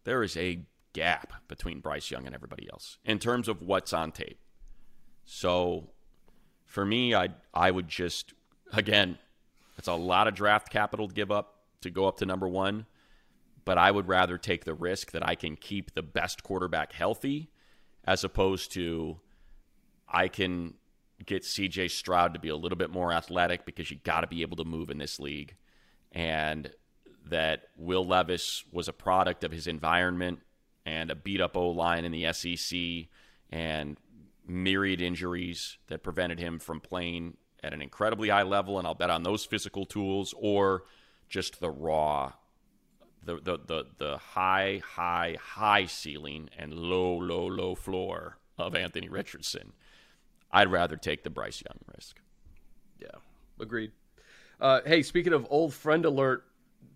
There 0.04 0.22
is 0.24 0.36
a 0.36 0.58
gap 0.92 1.32
between 1.46 1.78
Bryce 1.80 2.10
Young 2.10 2.26
and 2.26 2.34
everybody 2.34 2.68
else 2.70 2.98
in 3.04 3.18
terms 3.20 3.46
of 3.48 3.62
what's 3.62 3.92
on 3.92 4.10
tape. 4.12 4.38
So 5.24 5.90
for 6.66 6.84
me, 6.84 7.14
I 7.14 7.28
I 7.54 7.70
would 7.70 7.88
just 7.88 8.34
again, 8.72 9.18
it's 9.78 9.88
a 9.88 9.94
lot 9.94 10.26
of 10.26 10.34
draft 10.34 10.70
capital 10.70 11.06
to 11.08 11.14
give 11.14 11.30
up 11.30 11.60
to 11.82 11.90
go 11.90 12.06
up 12.06 12.16
to 12.18 12.26
number 12.26 12.46
1, 12.48 12.86
but 13.64 13.76
I 13.78 13.90
would 13.90 14.06
rather 14.08 14.38
take 14.38 14.64
the 14.64 14.74
risk 14.74 15.10
that 15.12 15.26
I 15.26 15.34
can 15.34 15.56
keep 15.56 15.94
the 15.94 16.02
best 16.02 16.42
quarterback 16.44 16.92
healthy 16.92 17.50
as 18.04 18.22
opposed 18.24 18.72
to 18.72 19.18
I 20.12 20.28
can 20.28 20.74
get 21.24 21.42
CJ 21.42 21.90
Stroud 21.90 22.34
to 22.34 22.40
be 22.40 22.48
a 22.48 22.56
little 22.56 22.76
bit 22.76 22.90
more 22.90 23.12
athletic 23.12 23.64
because 23.64 23.90
you 23.90 23.98
got 24.02 24.20
to 24.20 24.26
be 24.26 24.42
able 24.42 24.56
to 24.56 24.64
move 24.64 24.90
in 24.90 24.98
this 24.98 25.18
league. 25.18 25.56
And 26.12 26.70
that 27.26 27.68
Will 27.76 28.04
Levis 28.04 28.64
was 28.72 28.88
a 28.88 28.92
product 28.92 29.44
of 29.44 29.52
his 29.52 29.66
environment 29.66 30.40
and 30.84 31.10
a 31.10 31.14
beat 31.14 31.40
up 31.40 31.56
O 31.56 31.70
line 31.70 32.04
in 32.04 32.12
the 32.12 32.32
SEC 32.32 33.08
and 33.50 33.96
myriad 34.46 35.00
injuries 35.00 35.78
that 35.86 36.02
prevented 36.02 36.38
him 36.38 36.58
from 36.58 36.80
playing 36.80 37.36
at 37.62 37.72
an 37.72 37.80
incredibly 37.80 38.28
high 38.28 38.42
level. 38.42 38.78
And 38.78 38.86
I'll 38.86 38.94
bet 38.94 39.10
on 39.10 39.22
those 39.22 39.44
physical 39.44 39.86
tools 39.86 40.34
or 40.36 40.84
just 41.28 41.60
the 41.60 41.70
raw 41.70 42.32
the, 43.24 43.36
the, 43.36 43.58
the, 43.66 43.86
the 43.98 44.18
high, 44.18 44.82
high, 44.84 45.36
high 45.40 45.86
ceiling 45.86 46.48
and 46.58 46.72
low, 46.72 47.16
low, 47.16 47.46
low 47.46 47.74
floor 47.74 48.38
of 48.58 48.74
Anthony 48.74 49.08
Richardson. 49.08 49.72
I'd 50.53 50.70
rather 50.70 50.96
take 50.96 51.24
the 51.24 51.30
Bryce 51.30 51.62
Young 51.66 51.78
risk. 51.94 52.20
Yeah, 53.00 53.09
agreed. 53.61 53.92
Uh, 54.61 54.80
hey, 54.86 55.03
speaking 55.03 55.32
of 55.32 55.46
old 55.50 55.74
friend 55.74 56.05
alert 56.05 56.44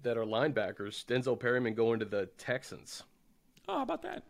that 0.03 0.17
are 0.17 0.25
linebackers, 0.25 1.05
Denzel 1.07 1.39
Perryman 1.39 1.75
going 1.75 1.99
to 1.99 2.05
the 2.05 2.27
Texans. 2.39 3.03
Oh, 3.69 3.77
how 3.79 3.83
about 3.83 4.03
that? 4.03 4.23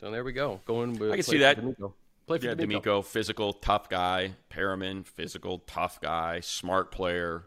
So 0.00 0.10
there 0.10 0.24
we 0.24 0.32
go. 0.32 0.60
Going. 0.66 0.98
With, 0.98 1.12
I 1.12 1.16
can 1.16 1.24
see 1.24 1.38
that. 1.38 1.58
DeMeco. 1.58 1.92
Play 2.26 2.38
for 2.38 2.46
Yeah, 2.46 2.54
DeMeco. 2.54 2.82
DeMeco, 2.82 3.04
physical, 3.04 3.52
tough 3.52 3.88
guy. 3.88 4.32
Perryman, 4.48 5.04
physical, 5.04 5.58
tough 5.60 6.00
guy. 6.00 6.40
Smart 6.40 6.90
player. 6.90 7.44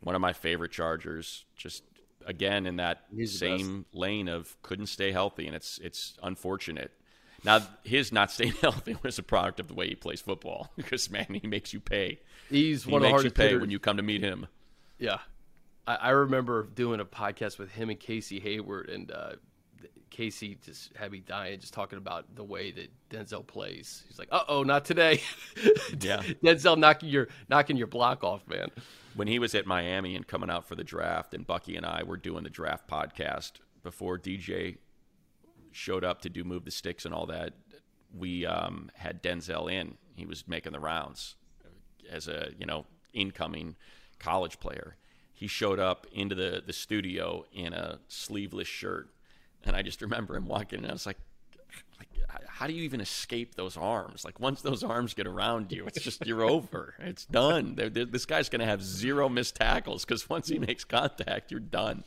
One 0.00 0.14
of 0.14 0.20
my 0.20 0.32
favorite 0.32 0.72
Chargers. 0.72 1.44
Just 1.56 1.84
again 2.26 2.66
in 2.66 2.76
that 2.76 3.04
He's 3.14 3.32
the 3.32 3.38
same 3.38 3.86
lane 3.92 4.28
of 4.28 4.60
couldn't 4.62 4.86
stay 4.86 5.12
healthy, 5.12 5.46
and 5.46 5.54
it's 5.54 5.78
it's 5.78 6.18
unfortunate. 6.22 6.90
Now 7.44 7.60
his 7.84 8.12
not 8.12 8.30
staying 8.30 8.52
healthy 8.60 8.96
was 9.02 9.18
a 9.18 9.22
product 9.22 9.60
of 9.60 9.68
the 9.68 9.74
way 9.74 9.88
he 9.88 9.94
plays 9.94 10.20
football 10.20 10.70
because 10.76 11.10
man, 11.10 11.26
he 11.40 11.46
makes 11.46 11.72
you 11.72 11.80
pay. 11.80 12.20
He's 12.48 12.84
He 12.84 12.90
one 12.90 13.02
of 13.02 13.08
the 13.08 13.12
makes 13.12 13.24
you 13.24 13.30
hardest 13.30 13.34
pay 13.36 13.56
when 13.56 13.70
you 13.70 13.78
come 13.78 13.96
to 13.96 14.02
meet 14.02 14.22
him. 14.22 14.46
Yeah, 14.98 15.18
I, 15.86 15.94
I 15.96 16.10
remember 16.10 16.64
doing 16.74 17.00
a 17.00 17.04
podcast 17.04 17.58
with 17.58 17.70
him 17.72 17.88
and 17.90 17.98
Casey 17.98 18.38
Hayward, 18.40 18.90
and 18.90 19.10
uh, 19.10 19.32
Casey 20.10 20.58
just 20.62 20.94
had 20.96 21.12
me 21.12 21.20
dying 21.20 21.60
just 21.60 21.72
talking 21.72 21.96
about 21.96 22.34
the 22.34 22.44
way 22.44 22.70
that 22.72 22.90
Denzel 23.08 23.46
plays. 23.46 24.04
He's 24.08 24.18
like, 24.18 24.28
"Uh 24.30 24.42
oh, 24.48 24.62
not 24.62 24.84
today." 24.84 25.22
Yeah. 26.00 26.22
Denzel 26.42 26.78
knocking 26.78 27.08
your 27.08 27.28
knocking 27.48 27.76
your 27.76 27.86
block 27.86 28.22
off, 28.24 28.46
man. 28.46 28.70
when 29.14 29.28
he 29.28 29.38
was 29.38 29.54
at 29.54 29.66
Miami 29.66 30.14
and 30.16 30.26
coming 30.26 30.48
out 30.50 30.66
for 30.66 30.74
the 30.74 30.84
draft, 30.84 31.34
and 31.34 31.46
Bucky 31.46 31.76
and 31.76 31.84
I 31.84 32.02
were 32.04 32.16
doing 32.16 32.44
the 32.44 32.50
draft 32.50 32.88
podcast 32.88 33.52
before 33.82 34.18
DJ 34.18 34.78
showed 35.72 36.04
up 36.04 36.22
to 36.22 36.28
do 36.28 36.44
move 36.44 36.64
the 36.64 36.70
sticks 36.70 37.04
and 37.04 37.14
all 37.14 37.26
that, 37.26 37.52
we 38.16 38.44
um, 38.46 38.90
had 38.94 39.22
Denzel 39.22 39.70
in. 39.72 39.96
He 40.14 40.26
was 40.26 40.46
making 40.48 40.72
the 40.72 40.80
rounds 40.80 41.36
as 42.10 42.28
a 42.28 42.50
you 42.58 42.66
know 42.66 42.86
incoming 43.12 43.76
college 44.18 44.60
player. 44.60 44.96
He 45.32 45.46
showed 45.46 45.78
up 45.78 46.06
into 46.12 46.34
the 46.34 46.62
the 46.64 46.72
studio 46.72 47.44
in 47.52 47.72
a 47.72 47.98
sleeveless 48.08 48.68
shirt, 48.68 49.08
and 49.64 49.74
I 49.76 49.82
just 49.82 50.02
remember 50.02 50.36
him 50.36 50.46
walking 50.46 50.78
in. 50.80 50.84
And 50.84 50.90
I 50.92 50.94
was 50.94 51.06
like. 51.06 51.18
Like, 51.98 52.08
how 52.48 52.66
do 52.66 52.72
you 52.72 52.82
even 52.84 53.00
escape 53.00 53.54
those 53.56 53.76
arms? 53.76 54.24
Like, 54.24 54.40
once 54.40 54.62
those 54.62 54.82
arms 54.82 55.12
get 55.14 55.26
around 55.26 55.70
you, 55.70 55.84
it's 55.86 56.02
just 56.02 56.26
you're 56.26 56.42
over. 56.42 56.94
It's 56.98 57.26
done. 57.26 57.74
They're, 57.74 57.90
they're- 57.90 58.06
this 58.06 58.24
guy's 58.24 58.48
going 58.48 58.60
to 58.60 58.66
have 58.66 58.82
zero 58.82 59.28
missed 59.28 59.56
tackles 59.56 60.04
because 60.04 60.28
once 60.28 60.48
he 60.48 60.58
makes 60.58 60.82
contact, 60.82 61.50
you're 61.50 61.60
done. 61.60 62.04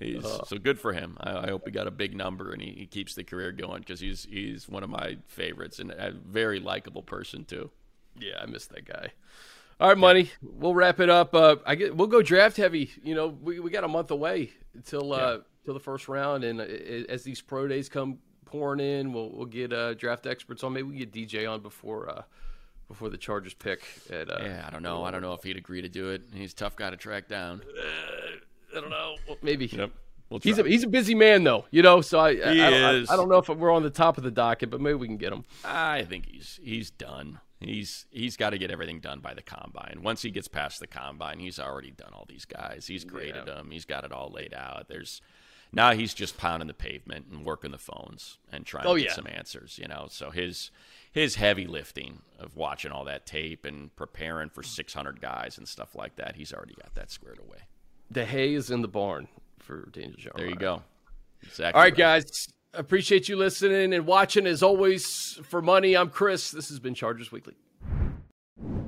He's, 0.00 0.22
so 0.22 0.56
good 0.58 0.78
for 0.78 0.92
him. 0.92 1.16
I, 1.20 1.38
I 1.38 1.46
hope 1.48 1.62
he 1.66 1.70
got 1.70 1.86
a 1.86 1.90
big 1.90 2.16
number 2.16 2.52
and 2.52 2.62
he, 2.62 2.70
he 2.72 2.86
keeps 2.86 3.14
the 3.14 3.24
career 3.24 3.52
going 3.52 3.80
because 3.80 4.00
he's 4.00 4.24
he's 4.24 4.68
one 4.68 4.82
of 4.82 4.88
my 4.90 5.18
favorites 5.26 5.78
and 5.78 5.90
a 5.90 6.12
very 6.12 6.60
likable 6.60 7.02
person 7.02 7.44
too. 7.44 7.70
Yeah, 8.18 8.34
I 8.42 8.46
miss 8.46 8.66
that 8.66 8.86
guy. 8.86 9.12
All 9.80 9.88
right, 9.88 9.98
money. 9.98 10.30
We'll 10.42 10.74
wrap 10.74 11.00
it 11.00 11.10
up. 11.10 11.34
Uh, 11.34 11.56
I 11.66 11.74
get, 11.74 11.96
we'll 11.96 12.06
go 12.06 12.22
draft 12.22 12.56
heavy. 12.56 12.90
You 13.02 13.14
know, 13.14 13.28
we, 13.28 13.58
we 13.60 13.70
got 13.70 13.84
a 13.84 13.88
month 13.88 14.10
away 14.10 14.50
until 14.74 15.12
uh, 15.12 15.16
Yeah. 15.18 15.36
till 15.64 15.74
the 15.74 15.80
first 15.80 16.08
round, 16.08 16.44
and 16.44 16.60
uh, 16.60 16.64
as 16.64 17.22
these 17.24 17.40
pro 17.40 17.66
days 17.68 17.88
come 17.88 18.18
pouring 18.44 18.80
in, 18.80 19.12
we'll 19.12 19.30
we'll 19.30 19.46
get 19.46 19.72
uh, 19.72 19.94
draft 19.94 20.26
experts 20.26 20.62
on. 20.62 20.72
Maybe 20.72 20.88
we 20.88 20.96
get 21.04 21.12
DJ 21.12 21.50
on 21.50 21.60
before 21.62 22.08
uh, 22.08 22.22
before 22.88 23.08
the 23.08 23.16
Chargers 23.18 23.54
pick. 23.54 23.82
At 24.10 24.30
uh, 24.30 24.38
Yeah, 24.42 24.64
I 24.66 24.70
don't 24.70 24.82
know. 24.82 25.04
I 25.04 25.10
don't 25.10 25.22
know 25.22 25.32
if 25.32 25.42
he'd 25.42 25.56
agree 25.56 25.82
to 25.82 25.88
do 25.88 26.10
it. 26.10 26.22
He's 26.32 26.52
a 26.52 26.56
tough 26.56 26.76
guy 26.76 26.90
to 26.90 26.96
track 26.96 27.26
down. 27.28 27.62
I 28.76 28.80
don't 28.80 28.90
know. 28.90 29.16
Maybe. 29.42 29.66
Yep. 29.66 29.90
We'll 30.30 30.40
He's 30.40 30.58
a, 30.58 30.62
he's 30.62 30.82
a 30.82 30.88
busy 30.88 31.14
man 31.14 31.44
though, 31.44 31.66
you 31.70 31.82
know. 31.82 32.00
So 32.00 32.18
I 32.18 32.30
I, 32.30 32.32
I, 32.32 32.70
don't. 32.70 33.10
I, 33.10 33.12
I 33.12 33.16
don't 33.16 33.28
know 33.28 33.36
if 33.38 33.48
we're 33.48 33.70
on 33.70 33.82
the 33.82 33.90
top 33.90 34.16
of 34.16 34.24
the 34.24 34.30
docket, 34.30 34.70
but 34.70 34.80
maybe 34.80 34.94
we 34.94 35.06
can 35.06 35.18
get 35.18 35.30
him. 35.32 35.44
I 35.64 36.04
think 36.04 36.26
he's 36.26 36.58
he's 36.62 36.90
done. 36.90 37.40
He's 37.60 38.06
he's 38.10 38.36
got 38.38 38.50
to 38.50 38.58
get 38.58 38.70
everything 38.70 39.00
done 39.00 39.20
by 39.20 39.34
the 39.34 39.42
combine. 39.42 40.00
Once 40.02 40.22
he 40.22 40.30
gets 40.30 40.48
past 40.48 40.80
the 40.80 40.86
combine, 40.86 41.38
he's 41.38 41.60
already 41.60 41.90
done 41.90 42.12
all 42.14 42.24
these 42.28 42.46
guys. 42.46 42.86
He's 42.86 43.04
graded 43.04 43.44
them. 43.46 43.70
He's 43.70 43.84
got 43.84 44.04
it 44.04 44.12
all 44.12 44.30
laid 44.30 44.54
out. 44.54 44.88
There's 44.88 45.20
now 45.70 45.92
he's 45.92 46.14
just 46.14 46.38
pounding 46.38 46.66
the 46.66 46.74
pavement 46.74 47.26
and 47.30 47.44
working 47.44 47.70
the 47.70 47.78
phones 47.78 48.38
and 48.50 48.64
trying 48.64 48.86
Oh, 48.86 48.94
to 48.94 49.00
get 49.00 49.10
yeah. 49.10 49.14
some 49.14 49.26
answers. 49.28 49.78
You 49.80 49.88
know, 49.88 50.06
so 50.10 50.30
his 50.30 50.70
his 51.12 51.34
heavy 51.34 51.66
lifting 51.66 52.22
of 52.38 52.56
watching 52.56 52.90
all 52.90 53.04
that 53.04 53.26
tape 53.26 53.66
and 53.66 53.94
preparing 53.96 54.48
for 54.48 54.62
600 54.62 55.20
guys 55.20 55.58
and 55.58 55.68
stuff 55.68 55.94
like 55.94 56.16
that, 56.16 56.36
he's 56.36 56.54
already 56.54 56.74
got 56.74 56.94
that 56.94 57.10
squared 57.10 57.38
away. 57.38 57.58
The 58.12 58.26
hay 58.26 58.52
is 58.52 58.70
in 58.70 58.82
the 58.82 58.88
barn 58.88 59.26
for 59.58 59.88
Daniel 59.90 60.16
Jones. 60.18 60.34
There 60.36 60.48
you 60.48 60.56
go. 60.56 60.82
Exactly. 61.42 61.78
All 61.78 61.80
right, 61.80 61.96
guys. 61.96 62.46
Appreciate 62.74 63.26
you 63.26 63.36
listening 63.36 63.94
and 63.94 64.06
watching. 64.06 64.46
As 64.46 64.62
always, 64.62 65.40
for 65.44 65.62
money, 65.62 65.96
I'm 65.96 66.10
Chris. 66.10 66.50
This 66.50 66.68
has 66.68 66.78
been 66.78 66.94
Chargers 66.94 67.32
Weekly. 67.32 67.54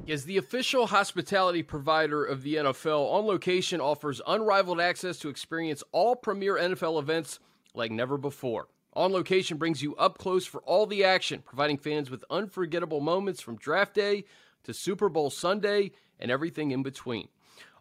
As 0.07 0.25
the 0.25 0.37
official 0.37 0.89
hospitality 0.89 1.63
provider 1.63 2.23
of 2.23 2.43
the 2.43 2.57
NFL, 2.57 3.11
On 3.11 3.25
Location 3.25 3.81
offers 3.81 4.21
unrivaled 4.27 4.79
access 4.79 5.19
to 5.21 5.31
experience 5.31 5.83
all 5.93 6.15
premier 6.17 6.57
NFL 6.57 7.01
events 7.01 7.41
like 7.75 7.91
never 7.91 8.19
before. 8.19 8.69
On 8.93 9.11
Location 9.11 9.57
brings 9.57 9.83
you 9.83 9.97
up 9.97 10.19
close 10.19 10.45
for 10.45 10.61
all 10.63 10.87
the 10.87 11.03
action, 11.03 11.43
providing 11.43 11.79
fans 11.79 12.11
with 12.11 12.25
unforgettable 12.29 13.01
moments 13.01 13.41
from 13.41 13.57
draft 13.57 13.95
day 13.95 14.25
to 14.65 14.75
Super 14.75 15.09
Bowl 15.09 15.31
Sunday 15.31 15.93
and 16.21 16.31
everything 16.31 16.71
in 16.71 16.83
between. 16.83 17.29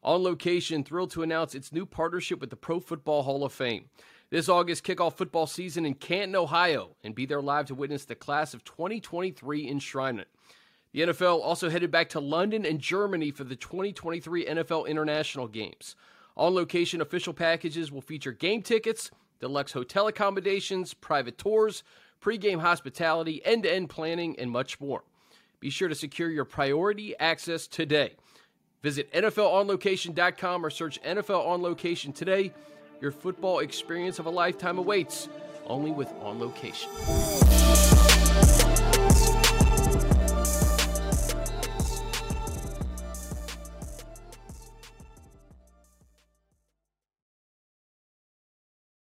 On 0.04 0.22
Location, 0.22 0.84
thrilled 0.84 1.12
to 1.12 1.24
announce 1.24 1.56
its 1.56 1.72
new 1.72 1.86
partnership 1.86 2.42
with 2.42 2.50
the 2.50 2.58
Pro 2.58 2.82
Football 2.82 3.24
Hall 3.24 3.46
of 3.46 3.54
Fame. 3.54 3.86
This 4.30 4.50
August, 4.50 4.84
kick 4.84 5.00
off 5.00 5.18
football 5.18 5.48
season 5.48 5.86
in 5.86 5.94
Canton, 5.94 6.36
Ohio, 6.36 6.98
and 7.06 7.16
be 7.16 7.26
there 7.26 7.42
live 7.42 7.68
to 7.68 7.76
witness 7.76 8.04
the 8.04 8.16
class 8.16 8.54
of 8.54 8.66
2023 8.66 9.72
enshrinement. 9.72 10.26
The 10.92 11.02
NFL 11.02 11.42
also 11.42 11.70
headed 11.70 11.90
back 11.90 12.10
to 12.10 12.20
London 12.20 12.66
and 12.66 12.80
Germany 12.80 13.32
for 13.32 13.46
the 13.46 13.56
2023 13.56 14.46
NFL 14.46 14.88
International 14.88 15.48
Games. 15.48 15.96
On 16.36 16.54
location 16.54 17.00
official 17.00 17.34
packages 17.34 17.90
will 17.90 18.02
feature 18.02 18.34
game 18.34 18.62
tickets, 18.62 19.10
deluxe 19.40 19.72
hotel 19.72 20.08
accommodations, 20.08 20.94
private 20.94 21.38
tours, 21.38 21.84
pregame 22.22 22.60
hospitality, 22.60 23.44
end 23.46 23.64
to 23.64 23.74
end 23.74 23.90
planning, 23.90 24.38
and 24.38 24.52
much 24.52 24.82
more. 24.82 25.04
Be 25.62 25.70
sure 25.70 25.88
to 25.88 25.96
secure 25.96 26.30
your 26.30 26.44
priority 26.44 27.16
access 27.20 27.68
today. 27.68 28.18
Visit 28.84 29.12
NFLOnLocation.com 29.14 30.66
or 30.66 30.70
search 30.70 31.02
NFL 31.02 31.48
On 31.48 31.62
Location 31.62 32.12
today. 32.12 32.52
Your 33.02 33.12
football 33.12 33.60
experience 33.60 34.20
of 34.20 34.26
a 34.26 34.30
lifetime 34.30 34.78
awaits 34.78 35.30
only 35.66 35.92
with 35.92 36.12
On 36.22 36.38
Location. 36.40 36.90